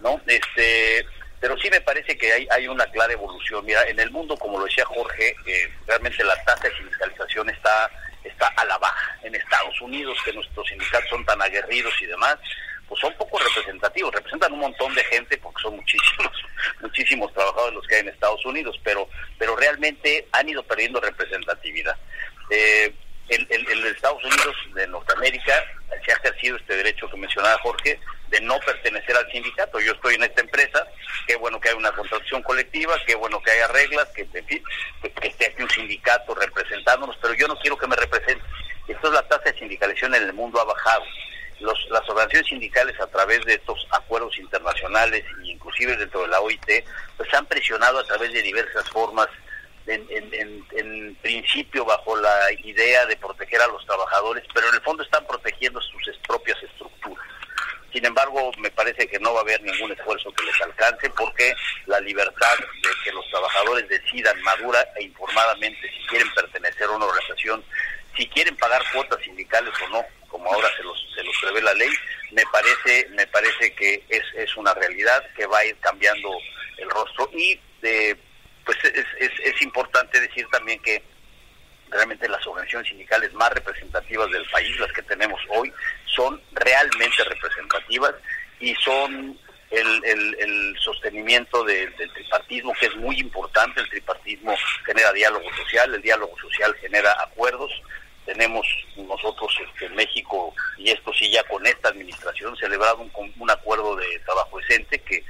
¿No? 0.01 0.21
Este, 0.27 1.05
pero 1.39 1.57
sí 1.57 1.69
me 1.69 1.81
parece 1.81 2.17
que 2.17 2.31
hay, 2.31 2.47
hay 2.51 2.67
una 2.67 2.85
clara 2.87 3.13
evolución. 3.13 3.65
Mira, 3.65 3.83
en 3.87 3.99
el 3.99 4.11
mundo, 4.11 4.37
como 4.37 4.59
lo 4.59 4.65
decía 4.65 4.85
Jorge, 4.85 5.35
eh, 5.45 5.73
realmente 5.87 6.23
la 6.23 6.35
tasa 6.43 6.67
de 6.67 6.75
sindicalización 6.77 7.49
está, 7.49 7.89
está 8.23 8.47
a 8.47 8.65
la 8.65 8.77
baja. 8.77 9.17
En 9.23 9.35
Estados 9.35 9.79
Unidos, 9.81 10.17
que 10.23 10.33
nuestros 10.33 10.67
sindicatos 10.67 11.09
son 11.09 11.25
tan 11.25 11.41
aguerridos 11.41 11.93
y 12.01 12.05
demás, 12.05 12.37
pues 12.87 12.99
son 12.99 13.13
poco 13.15 13.39
representativos, 13.39 14.13
representan 14.13 14.51
un 14.51 14.59
montón 14.59 14.93
de 14.93 15.03
gente 15.05 15.37
porque 15.37 15.61
son 15.61 15.77
muchísimos, 15.77 16.31
muchísimos 16.81 17.33
trabajadores 17.33 17.73
los 17.73 17.87
que 17.87 17.95
hay 17.95 18.01
en 18.01 18.09
Estados 18.09 18.45
Unidos, 18.45 18.79
pero, 18.83 19.07
pero 19.39 19.55
realmente 19.55 20.27
han 20.33 20.49
ido 20.49 20.61
perdiendo 20.63 20.99
representatividad. 20.99 21.95
Eh, 22.49 22.93
en, 23.29 23.47
en, 23.49 23.85
Estados 23.85 24.21
Unidos 24.23 24.55
de 24.75 24.87
Norteamérica 24.87 25.63
se 26.05 26.11
ha 26.11 26.15
ejercido 26.15 26.57
este 26.57 26.75
derecho 26.75 27.09
que 27.09 27.15
mencionaba 27.15 27.57
Jorge 27.59 27.97
no 28.41 28.59
pertenecer 28.59 29.15
al 29.15 29.31
sindicato. 29.31 29.79
Yo 29.79 29.93
estoy 29.93 30.15
en 30.15 30.23
esta 30.23 30.41
empresa, 30.41 30.85
qué 31.27 31.35
bueno 31.35 31.59
que 31.59 31.69
hay 31.69 31.75
una 31.75 31.91
contratación 31.91 32.41
colectiva, 32.43 32.95
qué 33.05 33.15
bueno 33.15 33.41
que 33.41 33.51
haya 33.51 33.67
reglas, 33.67 34.07
que, 34.09 34.27
que, 34.27 34.61
esté 35.27 35.47
aquí 35.47 35.63
un 35.63 35.69
sindicato 35.69 36.35
representándonos, 36.35 37.17
pero 37.21 37.33
yo 37.33 37.47
no 37.47 37.57
quiero 37.59 37.77
que 37.77 37.87
me 37.87 37.95
represente. 37.95 38.43
Entonces 38.87 39.11
la 39.11 39.27
tasa 39.27 39.51
de 39.51 39.59
sindicalización 39.59 40.15
en 40.15 40.23
el 40.23 40.33
mundo 40.33 40.59
ha 40.59 40.65
bajado. 40.65 41.03
Los, 41.59 41.77
las 41.91 42.07
organizaciones 42.09 42.49
sindicales 42.49 42.99
a 42.99 43.07
través 43.07 43.45
de 43.45 43.53
estos 43.53 43.87
acuerdos 43.91 44.35
internacionales 44.37 45.23
e 45.43 45.47
inclusive 45.47 45.95
dentro 45.95 46.23
de 46.23 46.27
la 46.29 46.41
OIT, 46.41 46.83
pues 47.17 47.31
han 47.35 47.45
presionado 47.45 47.99
a 47.99 48.03
través 48.03 48.33
de 48.33 48.41
diversas 48.41 48.89
formas 48.89 49.27
en, 49.87 51.15
principio 51.21 51.85
bajo 51.85 52.15
la 52.17 52.51
idea 52.63 53.05
de 53.05 53.15
proteger 53.17 53.61
a 53.61 53.67
los 53.67 53.85
trabajadores, 53.85 54.43
pero 54.53 54.67
en 54.69 54.75
el 54.75 54.81
fondo 54.81 55.03
están 55.03 55.25
Sin 58.01 58.07
embargo, 58.07 58.51
me 58.57 58.71
parece 58.71 59.07
que 59.07 59.19
no 59.19 59.31
va 59.31 59.41
a 59.41 59.43
haber 59.43 59.61
ningún 59.61 59.91
esfuerzo 59.91 60.33
que 60.33 60.43
les 60.43 60.59
alcance 60.59 61.07
porque 61.11 61.53
la 61.85 61.99
libertad 61.99 62.57
de 62.57 62.89
que 63.03 63.11
los 63.11 63.29
trabajadores 63.29 63.87
decidan 63.89 64.41
madura 64.41 64.83
e 64.95 65.03
informadamente 65.03 65.87
si 65.87 66.07
quieren 66.07 66.27
pertenecer 66.33 66.85
a 66.85 66.93
una 66.93 67.05
organización, 67.05 67.63
si 68.17 68.27
quieren 68.29 68.57
pagar 68.57 68.81
cuotas 68.91 69.23
sindicales 69.23 69.71
o 69.85 69.89
no, 69.89 70.03
como 70.29 70.51
ahora 70.51 70.67
se 70.75 70.81
los, 70.81 70.97
se 71.13 71.23
los 71.23 71.35
prevé 71.43 71.61
la 71.61 71.75
ley, 71.75 71.91
me 72.31 72.41
parece, 72.51 73.07
me 73.11 73.27
parece 73.27 73.71
que 73.75 74.03
es, 74.09 74.23
es 74.33 74.57
una 74.57 74.73
realidad 74.73 75.23
que 75.35 75.45
va 75.45 75.59
a 75.59 75.65
ir 75.65 75.77
cambiando 75.77 76.31
el 76.77 76.89
rostro. 76.89 77.29
Y 77.35 77.59
de 77.83 78.17
pues 78.65 78.77
es, 78.83 79.31
es, 79.43 79.61
importante 79.61 80.19
decir 80.19 80.47
también 80.51 80.81
que 80.81 81.03
realmente 81.91 82.27
las 82.27 82.45
organizaciones 82.47 82.89
sindicales 82.89 83.31
más 83.33 83.51
representativas 83.51 84.31
del 84.31 84.49
país, 84.49 84.79
las 84.79 84.91
que 84.91 85.03
tenemos 85.03 85.39
hoy, 85.49 85.71
son 86.15 86.40
realmente 86.63 87.23
representativas 87.23 88.13
y 88.59 88.73
son 88.75 89.37
el, 89.71 90.03
el, 90.05 90.77
sostenimiento 90.79 91.63
del 91.63 91.93
tripartismo, 92.13 92.73
que 92.79 92.87
es 92.87 92.95
muy 92.97 93.19
importante. 93.19 93.79
El 93.79 93.89
tripartismo 93.89 94.53
genera 94.85 95.13
diálogo 95.13 95.49
social, 95.55 95.93
el 95.93 96.01
diálogo 96.01 96.37
social 96.39 96.73
genera 96.75 97.15
acuerdos. 97.21 97.71
Tenemos 98.25 98.65
nosotros 98.97 99.51
este, 99.65 99.85
en 99.85 99.95
México, 99.95 100.53
y 100.77 100.91
esto 100.91 101.11
sí 101.13 101.31
ya 101.31 101.43
con 101.43 101.65
esta 101.65 101.89
administración, 101.89 102.55
celebrado 102.57 102.99
un, 102.99 103.33
un 103.39 103.51
acuerdo 103.51 103.95
de 103.95 104.19
trabajo 104.19 104.59
decente 104.59 104.99
que 104.99 105.23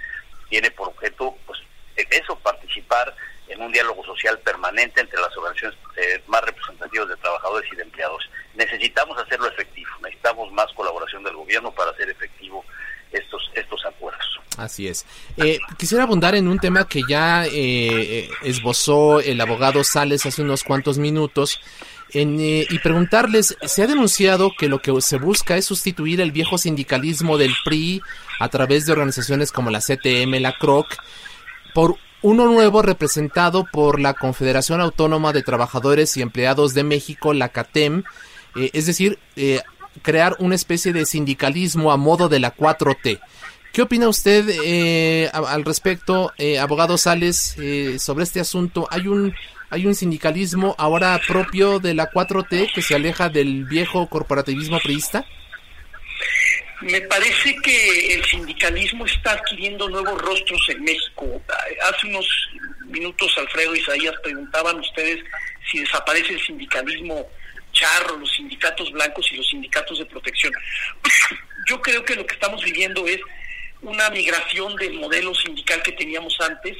tiene 0.49 0.69
por 0.71 0.89
objeto 0.89 1.37
pues 1.45 1.59
eso, 1.95 2.37
participar 2.39 3.15
un 3.61 3.71
diálogo 3.71 4.03
social 4.05 4.37
permanente 4.39 5.01
entre 5.01 5.19
las 5.19 5.35
organizaciones 5.37 5.77
eh, 5.97 6.21
más 6.27 6.41
representativas 6.43 7.07
de 7.07 7.17
trabajadores 7.17 7.71
y 7.71 7.75
de 7.75 7.83
empleadores. 7.83 8.27
Necesitamos 8.55 9.17
hacerlo 9.17 9.47
efectivo, 9.47 9.89
necesitamos 10.01 10.51
más 10.51 10.67
colaboración 10.73 11.23
del 11.23 11.35
gobierno 11.35 11.71
para 11.71 11.91
hacer 11.91 12.09
efectivo 12.09 12.63
estos, 13.11 13.51
estos 13.55 13.85
acuerdos. 13.85 14.39
Así 14.57 14.87
es. 14.87 15.05
Eh, 15.37 15.59
quisiera 15.77 16.03
abundar 16.03 16.35
en 16.35 16.47
un 16.47 16.59
tema 16.59 16.87
que 16.87 17.01
ya 17.07 17.45
eh, 17.45 18.29
esbozó 18.43 19.21
el 19.21 19.39
abogado 19.39 19.83
Sales 19.83 20.25
hace 20.25 20.41
unos 20.41 20.63
cuantos 20.63 20.97
minutos. 20.97 21.61
y 22.13 22.79
preguntarles, 22.79 23.57
se 23.61 23.83
ha 23.83 23.87
denunciado 23.87 24.51
que 24.57 24.67
lo 24.67 24.81
que 24.81 24.99
se 24.99 25.17
busca 25.17 25.55
es 25.55 25.65
sustituir 25.65 26.19
el 26.19 26.33
viejo 26.33 26.57
sindicalismo 26.57 27.37
del 27.37 27.53
PRI 27.63 28.01
a 28.39 28.49
través 28.49 28.85
de 28.85 28.91
organizaciones 28.91 29.51
como 29.53 29.69
la 29.69 29.79
CTM, 29.79 30.41
la 30.41 30.57
CROC, 30.57 30.87
por 31.73 31.95
uno 32.21 32.45
nuevo 32.45 32.81
representado 32.81 33.65
por 33.65 33.99
la 33.99 34.13
Confederación 34.13 34.79
Autónoma 34.79 35.33
de 35.33 35.41
Trabajadores 35.41 36.15
y 36.17 36.21
Empleados 36.21 36.73
de 36.73 36.83
México, 36.83 37.33
la 37.33 37.49
CATEM, 37.49 38.03
eh, 38.55 38.69
es 38.73 38.85
decir, 38.85 39.17
eh, 39.35 39.61
crear 40.01 40.35
una 40.39 40.55
especie 40.55 40.93
de 40.93 41.05
sindicalismo 41.05 41.91
a 41.91 41.97
modo 41.97 42.29
de 42.29 42.39
la 42.39 42.55
4T. 42.55 43.19
¿Qué 43.73 43.81
opina 43.81 44.09
usted 44.09 44.49
eh, 44.65 45.29
al 45.33 45.63
respecto, 45.63 46.33
abogado 46.59 46.97
Sales, 46.97 47.55
sobre 47.99 48.25
este 48.25 48.41
asunto? 48.41 48.85
¿Hay 48.91 49.07
un, 49.07 49.33
¿Hay 49.69 49.87
un 49.87 49.95
sindicalismo 49.95 50.75
ahora 50.77 51.19
propio 51.25 51.79
de 51.79 51.93
la 51.93 52.11
4T 52.11 52.73
que 52.73 52.81
se 52.81 52.95
aleja 52.95 53.29
del 53.29 53.63
viejo 53.63 54.07
corporativismo 54.07 54.79
priista? 54.79 55.25
Me 56.81 57.01
parece 57.01 57.55
que 57.63 58.15
el 58.15 58.25
sindicalismo 58.25 59.05
está 59.05 59.33
adquiriendo 59.33 59.87
nuevos 59.87 60.19
rostros 60.19 60.61
en 60.69 60.83
México. 60.83 61.41
Hace 61.83 62.07
unos 62.07 62.27
minutos, 62.85 63.31
Alfredo 63.37 63.75
Isaías, 63.75 64.15
preguntaban 64.23 64.79
ustedes 64.79 65.23
si 65.69 65.79
desaparece 65.79 66.33
el 66.33 66.41
sindicalismo 66.41 67.29
charro, 67.71 68.17
los 68.17 68.31
sindicatos 68.31 68.91
blancos 68.91 69.31
y 69.31 69.37
los 69.37 69.47
sindicatos 69.47 69.99
de 69.99 70.05
protección. 70.05 70.51
Yo 71.67 71.81
creo 71.81 72.03
que 72.03 72.15
lo 72.15 72.25
que 72.25 72.33
estamos 72.33 72.63
viviendo 72.63 73.07
es 73.07 73.19
una 73.81 74.09
migración 74.09 74.75
del 74.75 74.93
modelo 74.93 75.35
sindical 75.35 75.81
que 75.83 75.91
teníamos 75.91 76.35
antes 76.41 76.77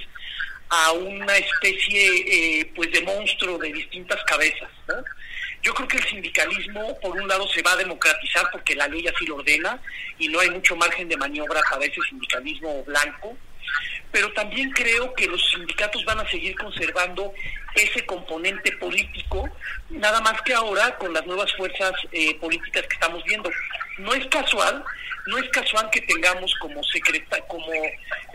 a 0.69 0.93
una 0.93 1.37
especie 1.37 2.59
eh, 2.59 2.71
pues 2.75 2.91
de 2.91 3.01
monstruo 3.01 3.57
de 3.59 3.71
distintas 3.71 4.23
cabezas. 4.23 4.69
Yo 5.61 5.73
creo 5.73 5.87
que 5.87 5.97
el 5.97 6.05
sindicalismo, 6.05 6.99
por 6.99 7.15
un 7.17 7.27
lado, 7.27 7.47
se 7.49 7.61
va 7.61 7.73
a 7.73 7.77
democratizar 7.77 8.49
porque 8.51 8.75
la 8.75 8.87
ley 8.87 9.07
así 9.07 9.25
lo 9.25 9.35
ordena 9.35 9.79
y 10.17 10.27
no 10.27 10.39
hay 10.39 10.49
mucho 10.49 10.75
margen 10.75 11.07
de 11.07 11.17
maniobra 11.17 11.61
para 11.69 11.85
ese 11.85 12.01
sindicalismo 12.09 12.83
blanco 12.83 13.37
pero 14.11 14.31
también 14.33 14.71
creo 14.71 15.13
que 15.13 15.27
los 15.27 15.41
sindicatos 15.51 16.03
van 16.05 16.19
a 16.19 16.29
seguir 16.29 16.55
conservando 16.57 17.33
ese 17.75 18.05
componente 18.05 18.71
político, 18.73 19.49
nada 19.89 20.19
más 20.21 20.41
que 20.41 20.53
ahora 20.53 20.97
con 20.97 21.13
las 21.13 21.25
nuevas 21.25 21.51
fuerzas 21.55 21.93
eh, 22.11 22.35
políticas 22.35 22.83
que 22.87 22.93
estamos 22.93 23.23
viendo. 23.23 23.49
No 23.99 24.13
es 24.13 24.25
casual, 24.27 24.83
no 25.27 25.37
es 25.37 25.49
casual 25.49 25.89
que 25.91 26.01
tengamos 26.01 26.53
como 26.59 26.83
secreta, 26.83 27.39
como 27.47 27.71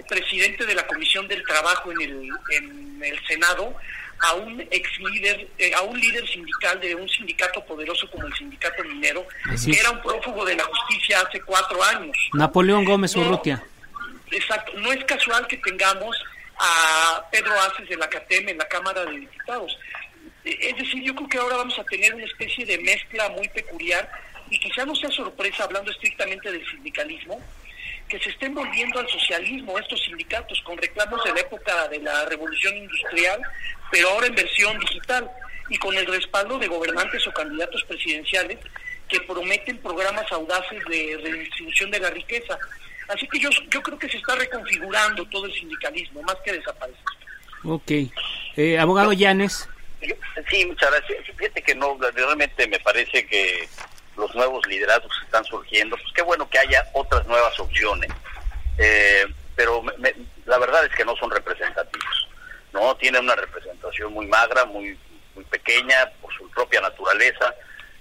presidente 0.08 0.64
de 0.64 0.74
la 0.74 0.86
Comisión 0.86 1.28
del 1.28 1.44
Trabajo 1.44 1.92
en 1.92 2.00
el, 2.00 2.30
en 2.52 3.02
el 3.02 3.26
Senado 3.26 3.76
a 4.20 4.34
un 4.34 4.60
ex 4.70 5.00
líder, 5.00 5.48
eh, 5.58 5.74
a 5.74 5.82
un 5.82 5.98
líder 5.98 6.26
sindical 6.28 6.80
de 6.80 6.94
un 6.94 7.08
sindicato 7.08 7.64
poderoso 7.64 8.10
como 8.10 8.26
el 8.26 8.34
sindicato 8.34 8.82
minero, 8.84 9.26
que 9.64 9.78
era 9.78 9.90
un 9.90 10.02
prófugo 10.02 10.44
de 10.44 10.56
la 10.56 10.64
justicia 10.64 11.20
hace 11.20 11.40
cuatro 11.42 11.82
años. 11.82 12.16
Napoleón 12.32 12.84
Gómez 12.84 13.14
Urrutia. 13.16 13.62
Exacto, 14.30 14.72
no 14.76 14.92
es 14.92 15.04
casual 15.04 15.46
que 15.46 15.56
tengamos 15.58 16.16
a 16.58 17.24
Pedro 17.30 17.52
Aces 17.60 17.88
de 17.88 17.96
la 17.96 18.08
CATEM 18.08 18.48
en 18.48 18.58
la 18.58 18.66
Cámara 18.68 19.04
de 19.04 19.18
Diputados. 19.18 19.76
E, 20.44 20.70
es 20.70 20.76
decir, 20.76 21.02
yo 21.02 21.14
creo 21.14 21.28
que 21.28 21.38
ahora 21.38 21.56
vamos 21.56 21.78
a 21.78 21.84
tener 21.84 22.14
una 22.14 22.24
especie 22.24 22.64
de 22.64 22.78
mezcla 22.78 23.28
muy 23.30 23.48
peculiar 23.48 24.10
y 24.50 24.58
quizá 24.58 24.84
no 24.84 24.94
sea 24.94 25.10
sorpresa, 25.10 25.64
hablando 25.64 25.90
estrictamente 25.90 26.50
del 26.50 26.64
sindicalismo, 26.70 27.40
que 28.08 28.18
se 28.20 28.30
estén 28.30 28.54
volviendo 28.54 29.00
al 29.00 29.08
socialismo 29.08 29.78
estos 29.78 30.02
sindicatos 30.02 30.60
con 30.62 30.78
reclamos 30.78 31.22
de 31.24 31.32
la 31.32 31.40
época 31.40 31.88
de 31.88 31.98
la 31.98 32.24
revolución 32.26 32.76
industrial, 32.76 33.40
pero 33.90 34.10
ahora 34.10 34.26
en 34.26 34.34
versión 34.34 34.78
digital 34.78 35.30
y 35.68 35.78
con 35.78 35.96
el 35.96 36.06
respaldo 36.06 36.58
de 36.58 36.68
gobernantes 36.68 37.26
o 37.26 37.32
candidatos 37.32 37.82
presidenciales 37.84 38.58
que 39.08 39.20
prometen 39.20 39.78
programas 39.78 40.30
audaces 40.32 40.82
de 40.88 41.18
redistribución 41.22 41.90
de 41.90 42.00
la 42.00 42.10
riqueza. 42.10 42.58
Así 43.08 43.26
que 43.28 43.38
yo, 43.38 43.50
yo 43.70 43.82
creo 43.82 43.98
que 43.98 44.08
se 44.08 44.16
está 44.16 44.34
reconfigurando 44.34 45.24
todo 45.26 45.46
el 45.46 45.54
sindicalismo, 45.54 46.22
más 46.22 46.36
que 46.44 46.52
desaparecer. 46.52 47.04
Ok. 47.64 47.92
Eh, 48.56 48.78
abogado 48.78 49.12
Llanes. 49.12 49.68
Sí, 50.50 50.64
muchas 50.66 50.90
gracias. 50.90 51.36
Fíjate 51.36 51.62
que 51.62 51.74
no, 51.74 51.98
realmente 52.14 52.66
me 52.68 52.78
parece 52.80 53.26
que 53.26 53.68
los 54.16 54.34
nuevos 54.34 54.66
liderazgos 54.66 55.12
están 55.24 55.44
surgiendo, 55.44 55.96
pues 55.96 56.12
qué 56.14 56.22
bueno 56.22 56.48
que 56.48 56.58
haya 56.58 56.84
otras 56.94 57.26
nuevas 57.26 57.58
opciones, 57.60 58.10
eh, 58.78 59.26
pero 59.54 59.82
la 60.44 60.58
verdad 60.58 60.84
es 60.84 60.94
que 60.94 61.04
no 61.04 61.16
son 61.16 61.30
representativos, 61.30 62.28
¿no? 62.72 62.96
Tienen 62.96 63.24
una 63.24 63.36
representación 63.36 64.12
muy 64.12 64.26
magra, 64.26 64.64
muy, 64.64 64.98
muy 65.34 65.44
pequeña 65.44 66.10
por 66.20 66.32
su 66.34 66.48
propia 66.50 66.80
naturaleza, 66.80 67.54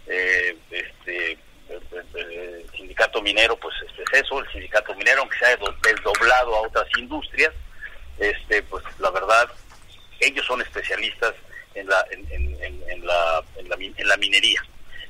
eh, 0.07 0.57
este, 0.72 1.38
el, 1.70 2.70
sindicato 2.76 3.22
minero 3.22 3.57
pues 3.57 3.74
este, 3.88 4.03
es 4.03 4.24
eso, 4.24 4.39
el 4.39 4.51
sindicato 4.51 4.93
minero 4.95 5.22
aunque 5.22 5.38
se 5.39 5.45
haya 5.45 5.57
desdoblado 5.82 6.55
a 6.55 6.61
otras 6.61 6.88
industrias, 6.97 7.51
este 8.20 8.61
pues 8.63 8.84
la 8.99 9.09
verdad 9.11 9.49
ellos 10.20 10.45
son 10.45 10.61
especialistas 10.61 11.34
en 11.74 11.88
la 11.88 12.05
en, 12.11 13.05
la, 13.05 13.43
en 13.57 14.09
la, 14.09 14.18
minería. 14.18 14.63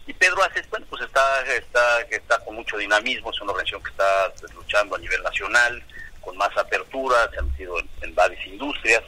Y 0.08 0.14
Pedro 0.14 0.44
Aces, 0.44 0.70
bueno, 0.70 0.86
pues 0.90 1.02
está, 1.02 1.42
está, 1.54 2.02
está 2.10 2.40
con 2.46 2.56
mucho 2.56 2.78
dinamismo, 2.78 3.32
es 3.32 3.42
una 3.42 3.52
organización 3.52 3.84
que 3.84 3.90
está 3.90 4.34
luchando 4.54 4.96
a 4.96 5.00
nivel 5.00 5.22
nacional, 5.24 5.84
con 6.22 6.38
más 6.38 6.56
apertura, 6.58 7.30
se 7.32 7.40
han 7.40 7.48
metido 7.48 7.76
en, 8.02 8.16
varias 8.16 8.46
industrias, 8.48 9.02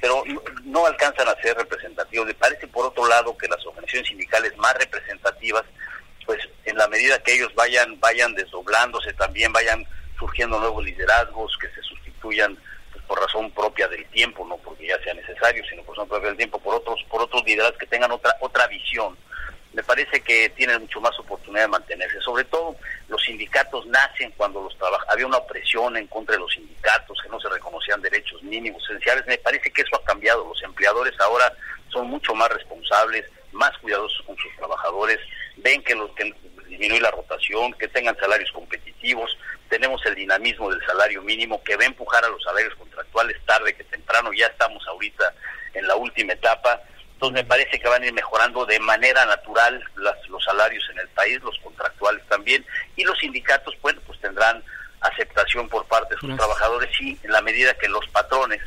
pero 0.00 0.22
no, 0.26 0.42
no, 0.64 0.86
alcanzan 0.86 1.28
a 1.28 1.40
ser 1.42 1.56
representativos. 1.56 2.26
Me 2.26 2.34
parece, 2.34 2.66
por 2.68 2.86
otro 2.86 3.06
lado, 3.06 3.36
que 3.36 3.48
las 3.48 3.64
organizaciones 3.66 4.08
sindicales 4.08 4.56
más 4.56 4.74
representativas 4.78 5.64
pues 6.24 6.40
en 6.64 6.76
la 6.76 6.88
medida 6.88 7.22
que 7.22 7.34
ellos 7.34 7.54
vayan 7.54 7.98
vayan 8.00 8.34
desdoblándose 8.34 9.12
también 9.14 9.52
vayan 9.52 9.86
surgiendo 10.18 10.58
nuevos 10.58 10.84
liderazgos 10.84 11.56
que 11.60 11.68
se 11.68 11.82
sustituyan 11.82 12.56
pues, 12.92 13.04
por 13.04 13.20
razón 13.20 13.50
propia 13.50 13.88
del 13.88 14.06
tiempo 14.06 14.46
no 14.46 14.56
porque 14.58 14.86
ya 14.86 14.98
sea 15.02 15.14
necesario 15.14 15.62
sino 15.68 15.82
por 15.82 15.96
razón 15.96 16.08
propia 16.08 16.28
del 16.28 16.38
tiempo 16.38 16.58
por 16.58 16.76
otros 16.76 17.04
por 17.10 17.22
otros 17.22 17.44
liderazgos 17.44 17.78
que 17.78 17.86
tengan 17.86 18.12
otra 18.12 18.34
otra 18.40 18.66
visión 18.68 19.16
me 19.74 19.82
parece 19.82 20.20
que 20.20 20.48
tienen 20.50 20.80
mucho 20.82 21.00
más 21.00 21.18
oportunidad 21.18 21.62
de 21.62 21.68
mantenerse. 21.68 22.20
Sobre 22.20 22.44
todo 22.44 22.76
los 23.08 23.22
sindicatos 23.22 23.86
nacen 23.86 24.32
cuando 24.36 24.62
los 24.62 24.76
había 25.08 25.26
una 25.26 25.38
opresión 25.38 25.96
en 25.96 26.06
contra 26.06 26.36
de 26.36 26.40
los 26.40 26.52
sindicatos 26.52 27.18
que 27.22 27.28
no 27.28 27.40
se 27.40 27.48
reconocían 27.48 28.00
derechos 28.00 28.42
mínimos 28.42 28.82
esenciales. 28.84 29.26
Me 29.26 29.38
parece 29.38 29.70
que 29.72 29.82
eso 29.82 29.96
ha 29.96 30.04
cambiado. 30.04 30.46
Los 30.46 30.62
empleadores 30.62 31.18
ahora 31.20 31.52
son 31.88 32.08
mucho 32.08 32.34
más 32.34 32.48
responsables 32.50 33.24
más 33.52 33.76
cuidadosos 33.78 34.22
con 34.26 34.36
sus 34.36 34.54
trabajadores. 34.56 35.18
Ven 35.56 35.82
que 35.82 35.94
los 35.94 36.10
que 36.12 36.32
disminuye 36.68 37.00
la 37.00 37.10
rotación, 37.10 37.72
que 37.74 37.88
tengan 37.88 38.18
salarios 38.18 38.50
competitivos, 38.52 39.36
tenemos 39.68 40.04
el 40.06 40.14
dinamismo 40.14 40.70
del 40.70 40.84
salario 40.86 41.22
mínimo 41.22 41.62
que 41.62 41.76
va 41.76 41.82
a 41.82 41.86
empujar 41.86 42.24
a 42.24 42.28
los 42.28 42.42
salarios 42.42 42.74
contractuales 42.76 43.36
tarde 43.44 43.74
que 43.74 43.84
temprano, 43.84 44.32
ya 44.32 44.46
estamos 44.46 44.86
ahorita 44.86 45.34
en 45.74 45.86
la 45.86 45.96
última 45.96 46.32
etapa, 46.32 46.80
entonces 47.28 47.44
me 47.44 47.48
parece 47.48 47.80
que 47.80 47.88
van 47.88 48.02
a 48.02 48.06
ir 48.06 48.12
mejorando 48.12 48.66
de 48.66 48.78
manera 48.80 49.24
natural 49.24 49.82
las, 49.96 50.28
los 50.28 50.42
salarios 50.44 50.84
en 50.90 50.98
el 50.98 51.08
país, 51.08 51.40
los 51.42 51.58
contractuales 51.58 52.22
también, 52.28 52.64
y 52.96 53.04
los 53.04 53.18
sindicatos, 53.18 53.74
bueno, 53.80 54.00
pues 54.06 54.20
tendrán 54.20 54.62
aceptación 55.00 55.68
por 55.68 55.86
parte 55.86 56.14
de 56.14 56.20
sus 56.20 56.36
trabajadores 56.36 56.90
y 57.00 57.18
en 57.22 57.32
la 57.32 57.42
medida 57.42 57.74
que 57.74 57.88
los 57.88 58.06
patrones 58.08 58.60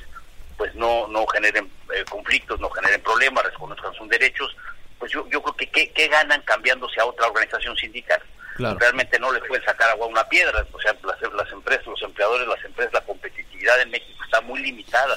pues 0.58 0.74
no, 0.76 1.08
no 1.08 1.26
generen 1.28 1.72
eh, 1.94 2.04
conflictos, 2.10 2.60
no 2.60 2.70
generen 2.70 3.02
problemas, 3.02 3.44
reconozcan 3.44 3.94
sus 3.94 4.10
derechos, 4.10 4.56
pues 4.98 5.12
yo, 5.12 5.28
yo 5.30 5.42
creo 5.44 5.56
que 5.56 5.70
¿qué, 5.70 6.08
ganan 6.08 6.42
cambiándose 6.42 7.00
a 7.00 7.06
otra 7.06 7.28
organización 7.28 7.76
sindical? 7.78 8.22
Realmente 8.58 9.20
no 9.20 9.32
les 9.32 9.44
pueden 9.44 9.64
sacar 9.64 9.88
agua 9.92 10.08
a 10.08 10.10
una 10.10 10.28
piedra, 10.28 10.66
o 10.74 10.82
sea, 10.82 10.96
las, 11.04 11.52
empresas, 11.52 11.86
los 11.86 12.02
empleadores, 12.02 12.48
las 12.48 12.66
empresas, 12.66 12.92
la 12.92 13.02
competitividad 13.02 13.80
en 13.82 13.92
México 13.92 14.24
está 14.26 14.42
muy 14.42 14.60
limitada. 14.60 15.16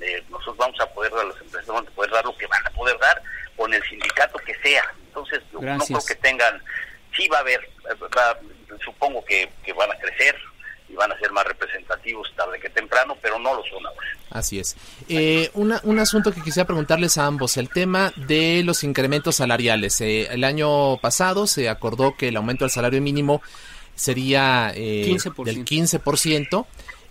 Eh, 0.00 0.22
nosotros 0.30 0.56
vamos 0.56 0.80
a 0.80 0.86
poder 0.86 1.12
dar 1.12 1.20
a 1.20 1.28
las 1.28 1.40
empresas, 1.40 1.66
vamos 1.66 1.88
a 1.88 1.94
poder 1.94 2.10
dar 2.10 2.24
lo 2.24 2.36
que 2.36 2.46
van 2.46 2.66
a 2.66 2.70
poder 2.70 2.98
dar 2.98 3.22
con 3.56 3.72
el 3.72 3.82
sindicato 3.84 4.38
que 4.38 4.54
sea. 4.62 4.84
Entonces, 5.06 5.42
no 5.52 5.60
creo 5.60 6.04
que 6.06 6.14
tengan, 6.16 6.62
sí 7.16 7.28
va 7.28 7.38
a 7.38 7.40
haber, 7.40 7.68
supongo 8.84 9.24
que, 9.24 9.50
que 9.64 9.72
van 9.72 9.90
a 9.90 9.98
crecer, 9.98 10.36
y 10.88 10.94
van 10.94 11.12
a 11.12 11.18
ser 11.18 11.30
más 11.32 11.44
representativos 11.44 12.28
tarde 12.34 12.58
que 12.58 12.70
temprano, 12.70 13.16
pero 13.20 13.38
no 13.38 13.54
lo 13.54 13.62
son 13.64 13.84
ahora. 13.86 14.06
Así 14.30 14.58
es. 14.58 14.76
Eh, 15.08 15.50
un 15.54 15.98
asunto 15.98 16.32
que 16.32 16.40
quisiera 16.42 16.66
preguntarles 16.66 17.18
a 17.18 17.26
ambos, 17.26 17.56
el 17.56 17.68
tema 17.68 18.12
de 18.16 18.62
los 18.64 18.84
incrementos 18.84 19.36
salariales. 19.36 20.00
Eh, 20.00 20.28
el 20.30 20.44
año 20.44 20.96
pasado 20.98 21.46
se 21.46 21.68
acordó 21.68 22.16
que 22.16 22.28
el 22.28 22.36
aumento 22.36 22.64
del 22.64 22.70
salario 22.70 23.02
mínimo 23.02 23.42
sería 23.94 24.72
eh, 24.74 25.04
15%. 25.06 25.44
del 25.44 25.64
15%. 25.64 26.66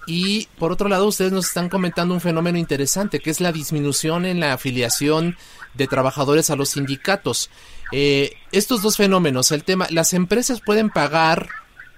Y 0.07 0.47
por 0.57 0.71
otro 0.71 0.87
lado, 0.87 1.05
ustedes 1.05 1.33
nos 1.33 1.47
están 1.47 1.67
comentando 1.67 2.13
un 2.13 2.21
fenómeno 2.21 2.57
interesante, 2.57 3.19
que 3.19 3.29
es 3.29 3.41
la 3.41 3.51
disminución 3.51 4.25
en 4.25 4.39
la 4.39 4.53
afiliación 4.53 5.35
de 5.73 5.85
trabajadores 5.85 6.49
a 6.49 6.55
los 6.55 6.69
sindicatos. 6.69 7.49
Eh, 7.91 8.33
estos 8.53 8.81
dos 8.81 8.95
fenómenos, 8.95 9.51
el 9.51 9.65
tema, 9.65 9.85
las 9.89 10.13
empresas 10.13 10.61
pueden 10.61 10.89
pagar 10.89 11.49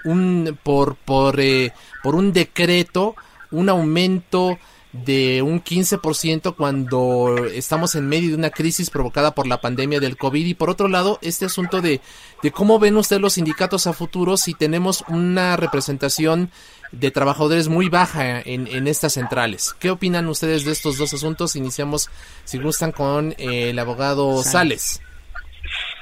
un 0.04 0.58
por 0.64 0.96
por 0.96 1.40
eh, 1.40 1.72
por 2.02 2.16
un 2.16 2.34
decreto 2.34 3.16
un 3.52 3.70
aumento 3.70 4.58
de 4.92 5.42
un 5.44 5.64
15% 5.64 6.56
cuando 6.56 7.38
estamos 7.54 7.94
en 7.94 8.08
medio 8.08 8.30
de 8.30 8.36
una 8.36 8.50
crisis 8.50 8.90
provocada 8.90 9.36
por 9.36 9.46
la 9.46 9.62
pandemia 9.62 10.00
del 10.00 10.18
COVID 10.18 10.46
y 10.46 10.56
por 10.56 10.70
otro 10.70 10.88
lado 10.88 11.20
este 11.22 11.46
asunto 11.46 11.82
de, 11.82 12.02
de 12.42 12.52
cómo 12.52 12.80
ven 12.80 12.98
ustedes 12.98 13.22
los 13.22 13.34
sindicatos 13.34 13.86
a 13.86 13.94
futuro 13.94 14.36
si 14.36 14.56
tenemos 14.56 15.04
una 15.08 15.58
representación 15.58 16.50
de 16.92 17.12
trabajadores 17.12 17.68
muy 17.68 17.88
baja 17.88 18.42
en, 18.42 18.66
en 18.66 18.88
estas 18.88 19.14
centrales. 19.14 19.76
¿Qué 19.78 19.92
opinan 19.92 20.28
ustedes 20.28 20.66
de 20.66 20.72
estos 20.72 20.98
dos 20.98 21.14
asuntos? 21.14 21.56
Iniciamos, 21.56 22.10
si 22.46 22.58
gustan, 22.58 22.92
con 22.92 23.36
eh, 23.38 23.70
el 23.70 23.80
abogado 23.80 24.44
Sales. 24.44 25.02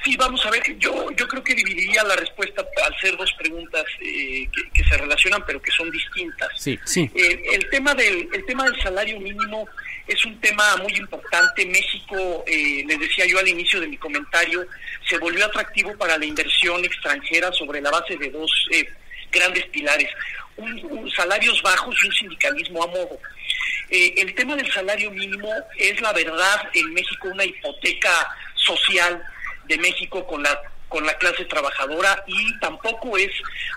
Sí, 0.08 0.16
vamos 0.16 0.40
a 0.46 0.50
ver, 0.50 0.62
yo, 0.78 1.10
yo 1.10 1.28
creo 1.28 1.44
que 1.44 1.54
dividiría 1.54 2.02
la 2.02 2.16
respuesta 2.16 2.66
al 2.82 2.98
ser 2.98 3.14
dos 3.18 3.30
preguntas 3.34 3.84
eh, 4.00 4.48
que, 4.72 4.82
se 4.82 4.96
relacionan 4.96 5.44
pero 5.46 5.60
que 5.60 5.70
son 5.70 5.90
distintas. 5.90 6.48
Sí, 6.56 6.78
sí. 6.86 7.10
Eh, 7.14 7.42
el, 7.52 7.68
tema 7.68 7.94
del, 7.94 8.26
el 8.32 8.46
tema 8.46 8.64
del 8.64 8.80
salario 8.80 9.20
mínimo 9.20 9.68
es 10.06 10.24
un 10.24 10.40
tema 10.40 10.78
muy 10.78 10.94
importante. 10.94 11.66
México, 11.66 12.42
eh, 12.46 12.84
les 12.86 12.98
decía 12.98 13.26
yo 13.26 13.38
al 13.38 13.48
inicio 13.48 13.80
de 13.80 13.88
mi 13.88 13.98
comentario, 13.98 14.66
se 15.06 15.18
volvió 15.18 15.44
atractivo 15.44 15.94
para 15.98 16.16
la 16.16 16.24
inversión 16.24 16.82
extranjera 16.86 17.52
sobre 17.52 17.82
la 17.82 17.90
base 17.90 18.16
de 18.16 18.30
dos 18.30 18.50
grandes 19.30 19.66
pilares. 19.66 20.08
Un, 20.56 21.10
salarios 21.10 21.60
bajos 21.60 21.94
y 22.02 22.06
un 22.06 22.12
sindicalismo 22.14 22.82
a 22.82 22.86
modo. 22.86 23.20
Eh, 23.90 24.14
el 24.16 24.34
tema 24.34 24.56
del 24.56 24.72
salario 24.72 25.10
mínimo 25.10 25.50
es 25.76 26.00
la 26.00 26.14
verdad 26.14 26.70
en 26.72 26.94
México 26.94 27.28
una 27.28 27.44
hipoteca 27.44 28.10
social 28.54 29.22
de 29.68 29.78
México 29.78 30.26
con 30.26 30.42
la 30.42 30.60
con 30.88 31.04
la 31.04 31.16
clase 31.18 31.44
trabajadora 31.44 32.24
y 32.26 32.58
tampoco 32.60 33.16
es 33.18 33.30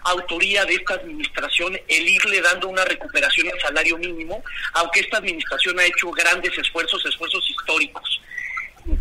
autoría 0.03 0.65
de 0.65 0.75
esta 0.75 0.93
administración 0.95 1.77
el 1.87 2.07
irle 2.07 2.41
dando 2.41 2.69
una 2.69 2.85
recuperación 2.85 3.49
al 3.49 3.59
salario 3.59 3.97
mínimo, 3.97 4.41
aunque 4.73 5.01
esta 5.01 5.17
administración 5.17 5.77
ha 5.79 5.85
hecho 5.85 6.09
grandes 6.11 6.57
esfuerzos, 6.57 7.05
esfuerzos 7.05 7.47
históricos. 7.49 8.21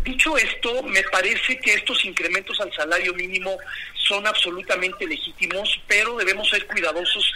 Dicho 0.03 0.37
esto, 0.37 0.83
me 0.83 1.01
parece 1.03 1.57
que 1.59 1.73
estos 1.73 2.03
incrementos 2.05 2.59
al 2.59 2.71
salario 2.73 3.13
mínimo 3.13 3.57
son 3.95 4.27
absolutamente 4.27 5.07
legítimos, 5.07 5.81
pero 5.87 6.17
debemos 6.17 6.49
ser 6.49 6.67
cuidadosos 6.67 7.33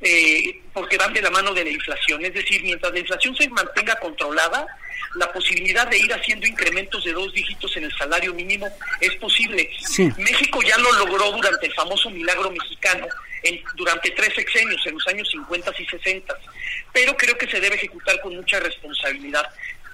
eh, 0.00 0.60
porque 0.72 0.98
van 0.98 1.12
de 1.12 1.22
la 1.22 1.30
mano 1.30 1.54
de 1.54 1.64
la 1.64 1.70
inflación. 1.70 2.24
Es 2.24 2.34
decir, 2.34 2.62
mientras 2.62 2.92
la 2.92 2.98
inflación 2.98 3.34
se 3.36 3.48
mantenga 3.48 3.98
controlada, 3.98 4.66
la 5.16 5.32
posibilidad 5.32 5.86
de 5.88 5.98
ir 5.98 6.12
haciendo 6.12 6.46
incrementos 6.46 7.02
de 7.04 7.12
dos 7.12 7.32
dígitos 7.32 7.76
en 7.76 7.84
el 7.84 7.96
salario 7.96 8.34
mínimo 8.34 8.68
es 9.00 9.14
posible. 9.16 9.68
México 10.18 10.60
ya 10.62 10.76
lo 10.78 10.92
logró 10.92 11.32
durante 11.32 11.66
el 11.66 11.74
famoso 11.74 12.10
milagro 12.10 12.50
mexicano, 12.50 13.06
en, 13.42 13.60
durante 13.74 14.10
tres 14.10 14.34
sexenios, 14.34 14.84
en 14.86 14.94
los 14.94 15.06
años 15.08 15.28
50 15.30 15.72
y 15.78 15.86
60, 15.86 16.34
pero 16.92 17.16
creo 17.16 17.36
que 17.38 17.46
se 17.46 17.60
debe 17.60 17.76
ejecutar 17.76 18.20
con 18.20 18.36
mucha 18.36 18.60
responsabilidad. 18.60 19.46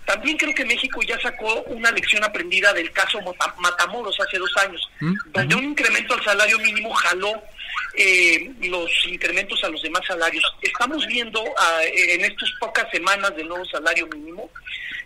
También 0.05 0.36
creo 0.36 0.53
que 0.53 0.64
México 0.64 1.00
ya 1.03 1.18
sacó 1.20 1.62
una 1.62 1.92
lección 1.92 2.24
aprendida 2.24 2.72
del 2.72 2.90
caso 2.90 3.20
Matamoros 3.59 4.18
hace 4.18 4.38
dos 4.38 4.53
años, 4.57 4.90
¿Mm? 4.98 5.14
donde 5.26 5.55
un 5.55 5.64
incremento 5.64 6.14
al 6.14 6.24
salario 6.24 6.59
mínimo 6.59 6.92
jaló 6.92 7.40
eh, 7.95 8.51
los 8.62 8.91
incrementos 9.07 9.62
a 9.64 9.68
los 9.68 9.83
demás 9.83 10.03
salarios. 10.07 10.45
Estamos 10.61 11.07
viendo 11.07 11.43
ah, 11.59 11.80
en 11.85 12.24
estas 12.24 12.51
pocas 12.61 12.87
semanas 12.91 13.35
del 13.37 13.49
nuevo 13.49 13.64
salario 13.66 14.07
mínimo 14.09 14.51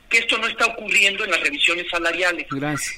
que 0.09 0.19
esto 0.19 0.39
no 0.39 0.47
está 0.47 0.67
ocurriendo 0.67 1.25
en 1.25 1.31
las 1.31 1.41
revisiones 1.41 1.87
salariales. 1.91 2.47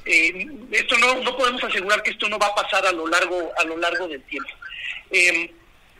Eh, 0.05 0.47
esto 0.73 0.99
no, 0.99 1.15
no 1.23 1.37
podemos 1.37 1.63
asegurar 1.65 2.03
que 2.03 2.11
esto 2.11 2.29
no 2.29 2.39
va 2.39 2.49
a 2.49 2.55
pasar 2.55 2.85
a 2.87 2.93
lo 2.93 3.07
largo 3.07 3.51
a 3.59 3.65
lo 3.65 3.77
largo 3.79 4.07
del 4.09 4.23
tiempo. 4.25 4.51
Eh, 5.11 5.51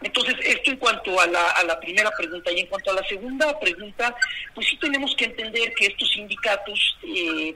entonces, 0.03 0.37
esto 0.45 0.71
en 0.71 0.77
cuanto 0.77 1.21
a 1.21 1.27
la, 1.27 1.51
a 1.51 1.65
la 1.65 1.79
primera 1.81 2.11
pregunta. 2.13 2.53
Y 2.53 2.61
en 2.61 2.67
cuanto 2.67 2.91
a 2.91 2.95
la 2.95 3.03
segunda 3.09 3.59
pregunta, 3.59 4.15
pues 4.55 4.69
sí 4.69 4.77
tenemos 4.77 5.15
que 5.17 5.25
entender 5.25 5.75
que 5.75 5.87
estos 5.87 6.09
sindicatos 6.11 6.99
eh, 7.03 7.55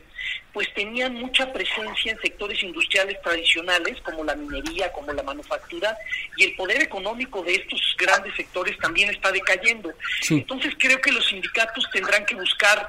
pues 0.53 0.73
tenían 0.75 1.15
mucha 1.15 1.53
presencia 1.53 2.13
en 2.13 2.21
sectores 2.21 2.63
industriales 2.63 3.21
tradicionales 3.23 4.01
como 4.03 4.25
la 4.25 4.35
minería, 4.35 4.93
como 4.93 5.13
la 5.13 5.23
manufactura, 5.23 5.97
y 6.37 6.45
el 6.45 6.55
poder 6.57 6.83
económico 6.83 7.43
de 7.43 7.55
estos 7.55 7.81
grandes 7.97 8.35
sectores 8.35 8.77
también 8.79 9.11
está 9.11 9.31
decayendo. 9.31 9.93
Entonces 10.29 10.75
creo 10.79 11.01
que 11.01 11.13
los 11.13 11.27
sindicatos 11.27 11.89
tendrán 11.93 12.27
que 12.27 12.35
buscar 12.35 12.87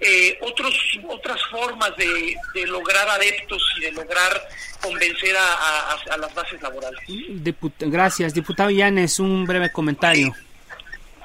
eh, 0.00 0.38
otros, 0.42 0.74
otras 1.08 1.40
formas 1.50 1.90
de, 1.96 2.36
lograr 2.66 3.08
adeptos 3.08 3.62
y 3.78 3.82
de 3.82 3.92
lograr 3.92 4.48
convencer 4.80 5.34
a, 5.36 6.16
las 6.16 6.34
bases 6.34 6.60
laborales. 6.60 7.00
gracias. 7.80 8.34
Diputado 8.34 8.70
Llanes, 8.70 9.18
un 9.18 9.46
breve 9.46 9.70
comentario. 9.70 10.34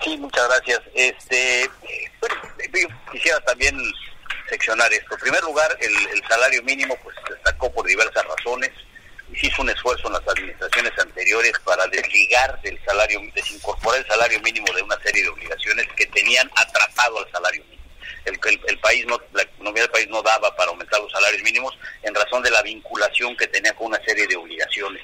Sí, 0.03 0.17
muchas 0.17 0.47
gracias. 0.47 0.82
Este, 0.93 1.70
quisiera 3.11 3.39
también 3.41 3.76
seccionar 4.49 4.91
esto. 4.93 5.15
En 5.15 5.22
primer 5.22 5.43
lugar, 5.43 5.76
el, 5.82 5.91
el 5.91 6.28
salario 6.28 6.63
mínimo 6.63 6.95
pues 7.03 7.15
destacó 7.30 7.72
por 7.72 7.86
diversas 7.86 8.24
razones. 8.26 8.72
Se 9.39 9.47
hizo 9.47 9.61
un 9.61 9.70
esfuerzo 9.70 10.07
en 10.07 10.13
las 10.13 10.28
administraciones 10.28 10.91
anteriores 10.97 11.53
para 11.63 11.86
desligar 11.88 12.59
del 12.61 12.80
salario, 12.84 13.22
desincorporar 13.36 13.99
el 13.99 14.07
salario 14.07 14.39
mínimo 14.41 14.67
de 14.74 14.82
una 14.82 14.97
serie 15.01 15.24
de 15.24 15.30
obligaciones 15.30 15.86
que 15.95 16.05
tenían 16.07 16.49
atrapado 16.55 17.20
al 17.20 17.32
salario 17.32 17.63
mínimo 17.63 17.78
el, 18.26 18.39
el, 18.67 18.80
país 18.80 19.05
no, 19.05 19.20
la 19.34 19.43
economía 19.43 19.84
del 19.84 19.91
país 19.91 20.07
no 20.09 20.22
daba 20.22 20.55
para 20.55 20.70
aumentar 20.70 20.99
los 21.01 21.11
salarios 21.11 21.41
mínimos 21.43 21.78
en 22.03 22.13
razón 22.15 22.43
de 22.43 22.51
la 22.51 22.61
vinculación 22.61 23.36
que 23.38 23.47
tenía 23.47 23.74
con 23.74 23.88
una 23.88 24.03
serie 24.03 24.28
de 24.28 24.36
obligaciones 24.36 25.01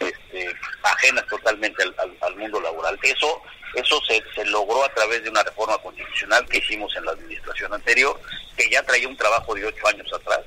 este, 0.00 0.54
ajenas 0.82 1.26
totalmente 1.26 1.82
al, 2.20 2.36
mundo 2.36 2.60
laboral. 2.60 2.98
Eso 3.02 3.42
eso 3.74 4.00
se, 4.08 4.22
se 4.34 4.44
logró 4.46 4.84
a 4.84 4.92
través 4.94 5.22
de 5.22 5.30
una 5.30 5.44
reforma 5.44 5.78
constitucional 5.78 6.44
que 6.48 6.58
hicimos 6.58 6.94
en 6.96 7.04
la 7.04 7.12
administración 7.12 7.72
anterior, 7.72 8.20
que 8.56 8.68
ya 8.68 8.82
traía 8.82 9.06
un 9.06 9.16
trabajo 9.16 9.54
de 9.54 9.64
ocho 9.64 9.86
años 9.86 10.12
atrás. 10.12 10.40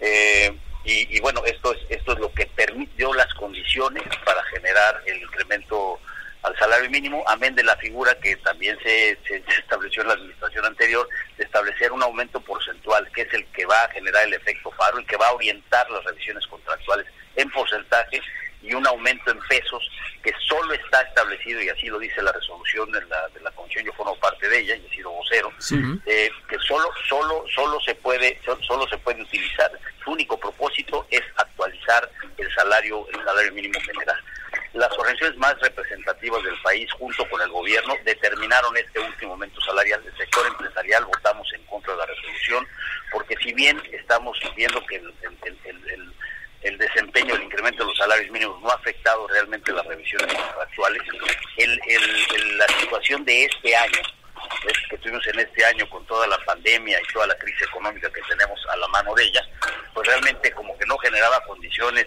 Eh, 0.00 0.56
y, 0.84 1.16
y, 1.16 1.20
bueno, 1.20 1.44
esto 1.44 1.74
es, 1.74 1.80
esto 1.90 2.12
es 2.12 2.18
lo 2.18 2.32
que 2.32 2.46
permitió 2.46 3.12
las 3.12 3.32
condiciones 3.34 4.04
para 4.24 4.42
generar 4.44 5.02
el 5.04 5.20
incremento 5.20 6.00
al 6.46 6.56
salario 6.56 6.88
mínimo, 6.90 7.24
amén 7.26 7.56
de 7.56 7.64
la 7.64 7.76
figura 7.76 8.16
que 8.20 8.36
también 8.36 8.78
se, 8.80 9.18
se, 9.26 9.42
estableció 9.58 10.02
en 10.02 10.08
la 10.08 10.14
administración 10.14 10.64
anterior, 10.64 11.08
de 11.36 11.42
establecer 11.42 11.90
un 11.90 12.04
aumento 12.04 12.40
porcentual, 12.40 13.10
que 13.12 13.22
es 13.22 13.34
el 13.34 13.44
que 13.46 13.66
va 13.66 13.82
a 13.82 13.90
generar 13.90 14.24
el 14.24 14.34
efecto 14.34 14.70
faro, 14.70 14.98
el 14.98 15.06
que 15.06 15.16
va 15.16 15.26
a 15.26 15.32
orientar 15.32 15.90
las 15.90 16.04
revisiones 16.04 16.46
contractuales 16.46 17.06
en 17.34 17.50
porcentaje 17.50 18.22
y 18.66 18.74
un 18.74 18.86
aumento 18.86 19.30
en 19.30 19.38
pesos 19.48 19.88
que 20.22 20.32
solo 20.48 20.74
está 20.74 21.00
establecido, 21.02 21.62
y 21.62 21.68
así 21.68 21.86
lo 21.86 21.98
dice 21.98 22.22
la 22.22 22.32
resolución 22.32 22.90
de 22.90 23.00
la, 23.06 23.28
de 23.28 23.40
la 23.40 23.50
comisión, 23.52 23.84
yo 23.84 23.92
formo 23.92 24.16
parte 24.16 24.48
de 24.48 24.58
ella 24.58 24.76
y 24.76 24.86
he 24.86 24.90
sido 24.90 25.10
vocero, 25.10 25.52
eh, 26.06 26.30
que 26.48 26.58
solo, 26.58 26.88
solo, 27.08 27.44
solo 27.54 27.80
se 27.80 27.94
puede, 27.94 28.40
solo 28.62 28.86
se 28.88 28.98
puede 28.98 29.22
utilizar, 29.22 29.70
su 30.02 30.10
único 30.10 30.38
propósito 30.38 31.06
es 31.10 31.22
actualizar 31.36 32.10
el 32.36 32.54
salario, 32.54 33.06
el 33.12 33.24
salario 33.24 33.52
mínimo 33.52 33.78
general. 33.80 34.20
Las 34.72 34.92
organizaciones 34.98 35.38
más 35.38 35.58
representativas 35.60 36.42
del 36.44 36.60
país, 36.62 36.90
junto 36.92 37.28
con 37.30 37.40
el 37.40 37.48
gobierno, 37.48 37.94
determinaron 38.04 38.76
este 38.76 39.00
último 39.00 39.32
aumento 39.32 39.60
salarial. 39.62 40.02
Del 40.04 40.16
sector 40.16 40.46
empresarial. 40.46 41.04
Votamos 41.06 41.50
en 41.54 41.64
contra 41.64 41.92
de 41.94 41.98
la 41.98 42.06
resolución, 42.06 42.66
porque 43.10 43.36
si 43.42 43.52
bien 43.54 43.80
estamos 43.92 44.38
viendo 44.54 44.84
que 44.86 44.96
el, 44.96 46.14
desempeño, 46.78 47.34
el 47.34 47.44
incremento 47.44 47.82
de 47.82 47.88
los 47.88 47.98
salarios 47.98 48.30
mínimos 48.30 48.60
no 48.60 48.70
ha 48.70 48.74
afectado 48.74 49.26
realmente 49.28 49.72
las 49.72 49.86
revisiones 49.86 50.34
actuales, 50.60 51.02
la 51.56 52.80
situación 52.80 53.24
de 53.24 53.44
este 53.44 53.76
año, 53.76 54.00
que 54.90 54.98
tuvimos 54.98 55.26
en 55.28 55.40
este 55.40 55.64
año 55.64 55.88
con 55.88 56.04
toda 56.06 56.26
la 56.26 56.38
pandemia 56.44 57.00
y 57.00 57.12
toda 57.12 57.26
la 57.26 57.38
crisis 57.38 57.62
económica 57.62 58.10
que 58.10 58.20
tenemos 58.28 58.60
a 58.68 58.76
la 58.76 58.88
mano 58.88 59.14
de 59.14 59.24
ella, 59.24 59.42
pues 59.94 60.06
realmente 60.06 60.50
como 60.52 60.76
que 60.78 60.86
no 60.86 60.98
generaba 60.98 61.40
condiciones 61.44 62.06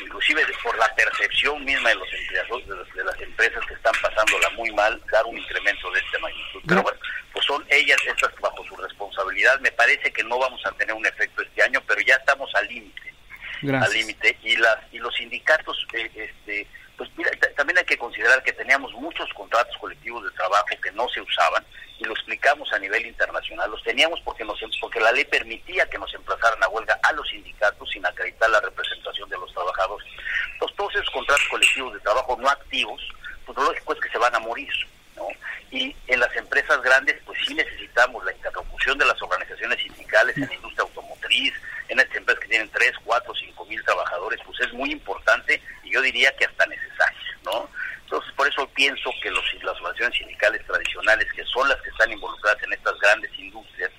inclusive 0.00 0.42
por 0.62 0.76
la 0.78 0.94
percepción 0.94 1.64
misma 1.64 1.88
de 1.90 1.96
los 1.96 2.12
empleados, 2.12 2.62
de, 2.94 3.04
las 3.04 3.20
empresas 3.20 3.64
que 3.66 3.74
están 3.74 3.94
pasándola 4.00 4.50
muy 4.50 4.70
mal, 4.72 5.00
dar 5.10 5.24
un 5.26 5.36
incremento 5.36 5.90
de 5.90 6.00
esta 6.00 6.18
magnitud. 6.18 6.60
Pero 6.66 6.82
bueno, 6.82 6.98
pues 7.32 7.44
son 7.44 7.64
ellas 7.68 7.98
estas 8.06 8.32
bajo 8.40 8.64
su 8.64 8.76
responsabilidad. 8.76 9.58
Me 9.60 9.72
parece 9.72 10.12
que 10.12 10.22
no 10.24 10.38
vamos 10.38 10.64
a 10.66 10.72
tener 10.72 10.94
un 10.94 11.06
efecto 11.06 11.42
este 11.42 11.62
año, 11.62 11.82
pero 11.86 12.00
ya 12.02 12.14
estamos 12.16 12.50
al 12.54 12.66
límite. 12.68 13.14
Al 13.62 13.92
límite. 13.92 14.36
Y, 14.42 14.56
las, 14.56 14.78
y 14.92 14.98
los 14.98 15.14
sindicatos, 15.14 15.86
eh, 15.92 16.10
este, 16.14 16.66
pues 16.96 17.10
mira, 17.16 17.30
también 17.56 17.78
hay 17.78 17.84
que 17.84 17.98
considerar 17.98 18.42
que 18.42 18.52
teníamos 18.52 18.92
muchos 18.94 19.32
contratos 19.34 19.76
colectivos 19.78 20.24
de 20.24 20.30
trabajo 20.32 20.66
que 20.82 20.90
no 20.92 21.08
se 21.08 21.20
usaban 21.20 21.64
y 21.98 22.04
lo 22.04 22.12
explicamos 22.12 22.72
a 22.72 22.78
nivel 22.78 23.06
internacional. 23.06 23.70
Los 23.70 23.82
teníamos 23.82 24.20
porque 24.22 24.44
nos 24.44 24.58
porque 24.80 25.00
la 25.00 25.12
ley 25.12 25.24
permitía 25.24 25.88
que 25.88 25.98
nos 25.98 26.12
emplazaran 26.14 26.62
a 26.62 26.68
huelga 26.68 26.98
a 27.02 27.12
los 27.12 27.28
sindicatos 27.28 27.88
sin 27.90 28.04
acreditar 28.06 28.50
la 28.50 28.60
representación 28.60 29.28
de 29.28 29.38
los 29.38 29.52
trabajadores. 29.52 30.08
Entonces, 30.52 30.76
todos 30.76 30.94
esos 30.94 31.10
contratos 31.10 31.48
colectivos 31.48 31.94
de 31.94 32.00
trabajo 32.00 32.36
no 32.40 32.48
activos, 32.48 33.00
pues 33.44 33.56
lo 33.58 33.64
lógico 33.64 33.92
es 33.94 34.00
que 34.00 34.10
se 34.10 34.18
van 34.18 34.34
a 34.34 34.38
morir. 34.38 34.72
¿no? 35.16 35.26
Y 35.70 35.94
en 36.06 36.20
las 36.20 36.34
empresas 36.36 36.80
grandes, 36.82 37.20
pues 37.24 37.38
sí 37.46 37.54
necesitamos 37.54 38.24
la 38.24 38.32
interlocución 38.32 38.98
de 38.98 39.06
las 39.06 39.20
organizaciones 39.20 39.80
sindicales 39.82 40.36
en 40.36 40.48
la 40.48 40.54
industria 40.54 40.82
automotriz, 40.82 41.52
en 41.88 41.98
estas 41.98 42.16
empresas 42.16 42.42
que 42.42 42.48
tienen 42.48 42.70
3, 42.70 42.92
4, 43.04 43.34
5 43.34 43.64
mil 43.66 43.82
trabajadores, 43.84 44.40
pues 44.44 44.60
es 44.60 44.72
muy 44.72 44.92
importante 44.92 45.60
y 45.82 45.92
yo 45.92 45.97
diría 46.12 46.34
que 46.36 46.46
hasta 46.46 46.66
necesario, 46.66 47.18
¿no? 47.44 47.68
Entonces, 48.04 48.32
por 48.34 48.48
eso 48.48 48.66
pienso 48.74 49.10
que 49.22 49.30
los, 49.30 49.44
las 49.62 49.76
organizaciones 49.76 50.18
sindicales 50.18 50.66
tradicionales, 50.66 51.30
que 51.32 51.44
son 51.44 51.68
las 51.68 51.80
que 51.82 51.90
están 51.90 52.10
involucradas 52.10 52.62
en 52.62 52.72
estas 52.72 52.98
grandes 53.00 53.30
industrias 53.38 53.90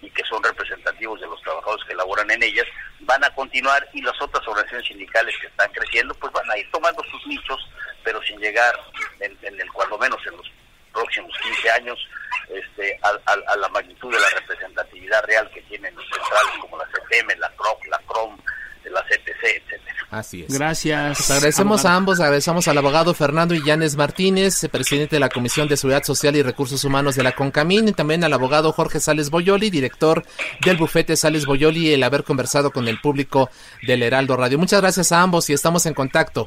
y 0.00 0.10
que 0.10 0.24
son 0.24 0.42
representativos 0.42 1.20
de 1.20 1.26
los 1.26 1.40
trabajadores 1.42 1.84
que 1.86 1.94
laboran 1.94 2.30
en 2.30 2.42
ellas, 2.42 2.66
van 3.00 3.22
a 3.22 3.34
continuar 3.34 3.86
y 3.92 4.00
las 4.00 4.18
otras 4.20 4.46
organizaciones 4.48 4.88
sindicales 4.88 5.36
que 5.38 5.46
están 5.46 5.70
creciendo, 5.72 6.14
pues 6.14 6.32
van 6.32 6.50
a 6.50 6.56
ir 6.56 6.70
tomando 6.70 7.02
sus 7.10 7.26
nichos, 7.26 7.68
pero 8.02 8.22
sin 8.22 8.38
llegar, 8.40 8.74
en, 9.20 9.36
el 9.42 9.72
cuando 9.72 9.98
menos 9.98 10.20
en 10.26 10.38
los 10.38 10.50
próximos 10.92 11.32
15 11.42 11.70
años, 11.72 11.98
este, 12.48 12.98
a, 13.02 13.56
la 13.56 13.68
magnitud 13.68 14.10
de 14.10 14.20
la 14.20 14.28
representatividad 14.40 15.22
real 15.24 15.50
que 15.50 15.60
tienen 15.62 15.94
los 15.94 16.04
centrales 16.04 16.52
como 16.60 16.78
la 16.78 16.86
CPM, 16.86 17.38
la 17.38 17.50
CROC, 17.56 17.86
la 17.88 17.98
CROM, 18.06 18.38
la 18.84 19.02
CTC, 19.02 19.44
etcétera. 19.44 19.94
Así 20.30 20.42
es. 20.42 20.54
Gracias. 20.54 21.18
Pues 21.18 21.30
agradecemos 21.32 21.84
a 21.84 21.96
ambos, 21.96 22.20
agradecemos 22.20 22.68
al 22.68 22.78
abogado 22.78 23.14
Fernando 23.14 23.52
Illanes 23.52 23.96
Martínez, 23.96 24.64
presidente 24.70 25.16
de 25.16 25.20
la 25.20 25.28
Comisión 25.28 25.66
de 25.66 25.76
Seguridad 25.76 26.04
Social 26.04 26.36
y 26.36 26.42
Recursos 26.42 26.84
Humanos 26.84 27.16
de 27.16 27.24
la 27.24 27.32
CONCAMIN, 27.32 27.88
y 27.88 27.92
también 27.92 28.22
al 28.22 28.32
abogado 28.32 28.70
Jorge 28.70 29.00
Sales 29.00 29.28
Boyoli, 29.30 29.70
director 29.70 30.24
del 30.64 30.76
bufete 30.76 31.16
Sales 31.16 31.46
Boyoli, 31.46 31.92
el 31.92 32.04
haber 32.04 32.22
conversado 32.22 32.70
con 32.70 32.86
el 32.86 33.00
público 33.00 33.50
del 33.84 34.04
Heraldo 34.04 34.36
Radio. 34.36 34.56
Muchas 34.56 34.80
gracias 34.80 35.10
a 35.10 35.20
ambos 35.20 35.50
y 35.50 35.52
estamos 35.52 35.84
en 35.86 35.94
contacto. 35.94 36.46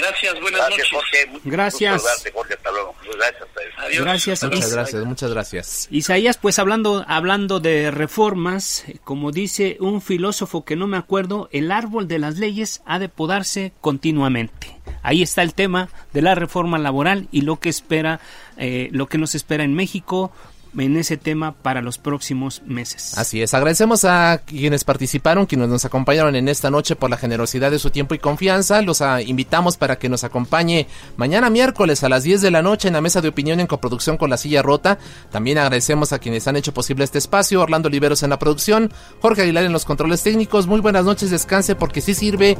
Gracias, 0.00 0.40
buenas 0.40 0.60
Gracias, 0.60 0.92
noches. 0.92 1.28
Jorge. 1.30 1.40
Gracias. 1.44 2.02
Saludarte, 2.02 2.32
Jorge, 2.32 2.54
hasta 2.54 2.70
luego. 2.70 2.94
Gracias 3.16 3.40
a 3.40 3.44
ustedes. 3.44 3.74
Adiós. 3.78 4.04
Gracias. 4.04 4.42
Muchas 4.44 4.58
Is- 4.66 4.72
gracias, 4.72 5.04
muchas 5.04 5.30
gracias. 5.30 5.88
Isaías, 5.90 6.38
pues 6.38 6.58
hablando, 6.58 7.04
hablando 7.08 7.60
de 7.60 7.90
reformas, 7.90 8.84
como 9.04 9.32
dice 9.32 9.76
un 9.80 10.00
filósofo 10.02 10.64
que 10.64 10.76
no 10.76 10.86
me 10.86 10.96
acuerdo, 10.96 11.48
el 11.52 11.70
árbol 11.72 12.08
de 12.08 12.18
las 12.18 12.38
leyes 12.38 12.82
ha 12.86 12.98
de 12.98 13.08
podarse 13.08 13.72
continuamente. 13.80 14.78
Ahí 15.02 15.22
está 15.22 15.42
el 15.42 15.54
tema 15.54 15.88
de 16.12 16.22
la 16.22 16.34
reforma 16.34 16.78
laboral 16.78 17.28
y 17.32 17.42
lo 17.42 17.56
que 17.60 17.68
espera, 17.68 18.20
eh, 18.56 18.88
lo 18.92 19.06
que 19.08 19.18
nos 19.18 19.34
espera 19.34 19.64
en 19.64 19.74
México 19.74 20.32
en 20.78 20.96
ese 20.96 21.16
tema 21.16 21.52
para 21.52 21.82
los 21.82 21.98
próximos 21.98 22.62
meses. 22.66 23.16
Así 23.18 23.42
es, 23.42 23.54
agradecemos 23.54 24.04
a 24.04 24.42
quienes 24.44 24.84
participaron, 24.84 25.46
quienes 25.46 25.68
nos 25.68 25.84
acompañaron 25.84 26.36
en 26.36 26.48
esta 26.48 26.70
noche 26.70 26.96
por 26.96 27.10
la 27.10 27.16
generosidad 27.16 27.70
de 27.70 27.78
su 27.78 27.90
tiempo 27.90 28.14
y 28.14 28.18
confianza. 28.18 28.82
Los 28.82 29.02
ah, 29.02 29.22
invitamos 29.22 29.76
para 29.76 29.98
que 29.98 30.08
nos 30.08 30.24
acompañe 30.24 30.86
mañana 31.16 31.50
miércoles 31.50 32.04
a 32.04 32.08
las 32.08 32.22
10 32.22 32.40
de 32.40 32.50
la 32.50 32.62
noche 32.62 32.88
en 32.88 32.94
la 32.94 33.00
mesa 33.00 33.20
de 33.20 33.28
opinión 33.28 33.60
en 33.60 33.66
coproducción 33.66 34.16
con 34.16 34.30
La 34.30 34.36
Silla 34.36 34.62
Rota. 34.62 34.98
También 35.30 35.58
agradecemos 35.58 36.12
a 36.12 36.18
quienes 36.18 36.46
han 36.48 36.56
hecho 36.56 36.74
posible 36.74 37.04
este 37.04 37.18
espacio, 37.18 37.60
Orlando 37.60 37.88
Oliveros 37.88 38.22
en 38.22 38.30
la 38.30 38.38
producción, 38.38 38.92
Jorge 39.20 39.42
Aguilar 39.42 39.64
en 39.64 39.72
los 39.72 39.84
controles 39.84 40.22
técnicos. 40.22 40.66
Muy 40.66 40.80
buenas 40.80 41.04
noches, 41.04 41.30
descanse 41.30 41.74
porque 41.74 42.00
si 42.00 42.14
sirve. 42.14 42.56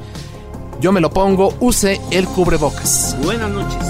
Yo 0.80 0.92
me 0.92 1.00
lo 1.00 1.10
pongo, 1.10 1.54
use 1.60 2.00
el 2.10 2.26
cubrebocas. 2.26 3.14
Buenas 3.22 3.50
noches. 3.50 3.89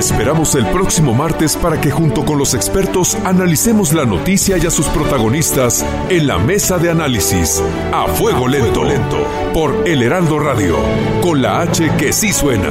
Esperamos 0.00 0.54
el 0.54 0.66
próximo 0.66 1.12
martes 1.12 1.56
para 1.56 1.78
que 1.78 1.90
junto 1.90 2.24
con 2.24 2.38
los 2.38 2.54
expertos 2.54 3.14
analicemos 3.26 3.92
la 3.92 4.06
noticia 4.06 4.56
y 4.56 4.66
a 4.66 4.70
sus 4.70 4.86
protagonistas 4.86 5.84
en 6.08 6.26
la 6.26 6.38
mesa 6.38 6.78
de 6.78 6.90
análisis 6.90 7.62
a 7.92 8.08
fuego 8.08 8.48
lento, 8.48 8.82
lento 8.82 9.26
por 9.52 9.86
El 9.86 10.02
Heraldo 10.02 10.38
Radio, 10.38 10.76
con 11.22 11.42
la 11.42 11.60
H 11.60 11.90
que 11.98 12.12
sí 12.14 12.32
suena. 12.32 12.70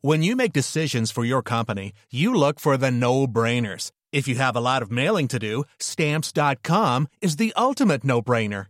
When 0.00 0.22
you 0.22 0.34
make 0.34 0.54
decisions 0.54 1.10
for 1.10 1.26
your 1.26 1.42
company, 1.42 1.92
you 2.10 2.34
look 2.34 2.58
for 2.58 2.78
the 2.78 2.90
no 2.90 3.26
brainers. 3.26 3.90
If 4.12 4.26
you 4.26 4.36
have 4.36 4.56
a 4.56 4.60
lot 4.60 4.80
of 4.80 4.90
mailing 4.90 5.28
to 5.28 5.38
do, 5.38 5.64
stamps.com 5.78 7.08
is 7.20 7.36
the 7.36 7.52
ultimate 7.54 8.02
no 8.02 8.22
brainer. 8.22 8.69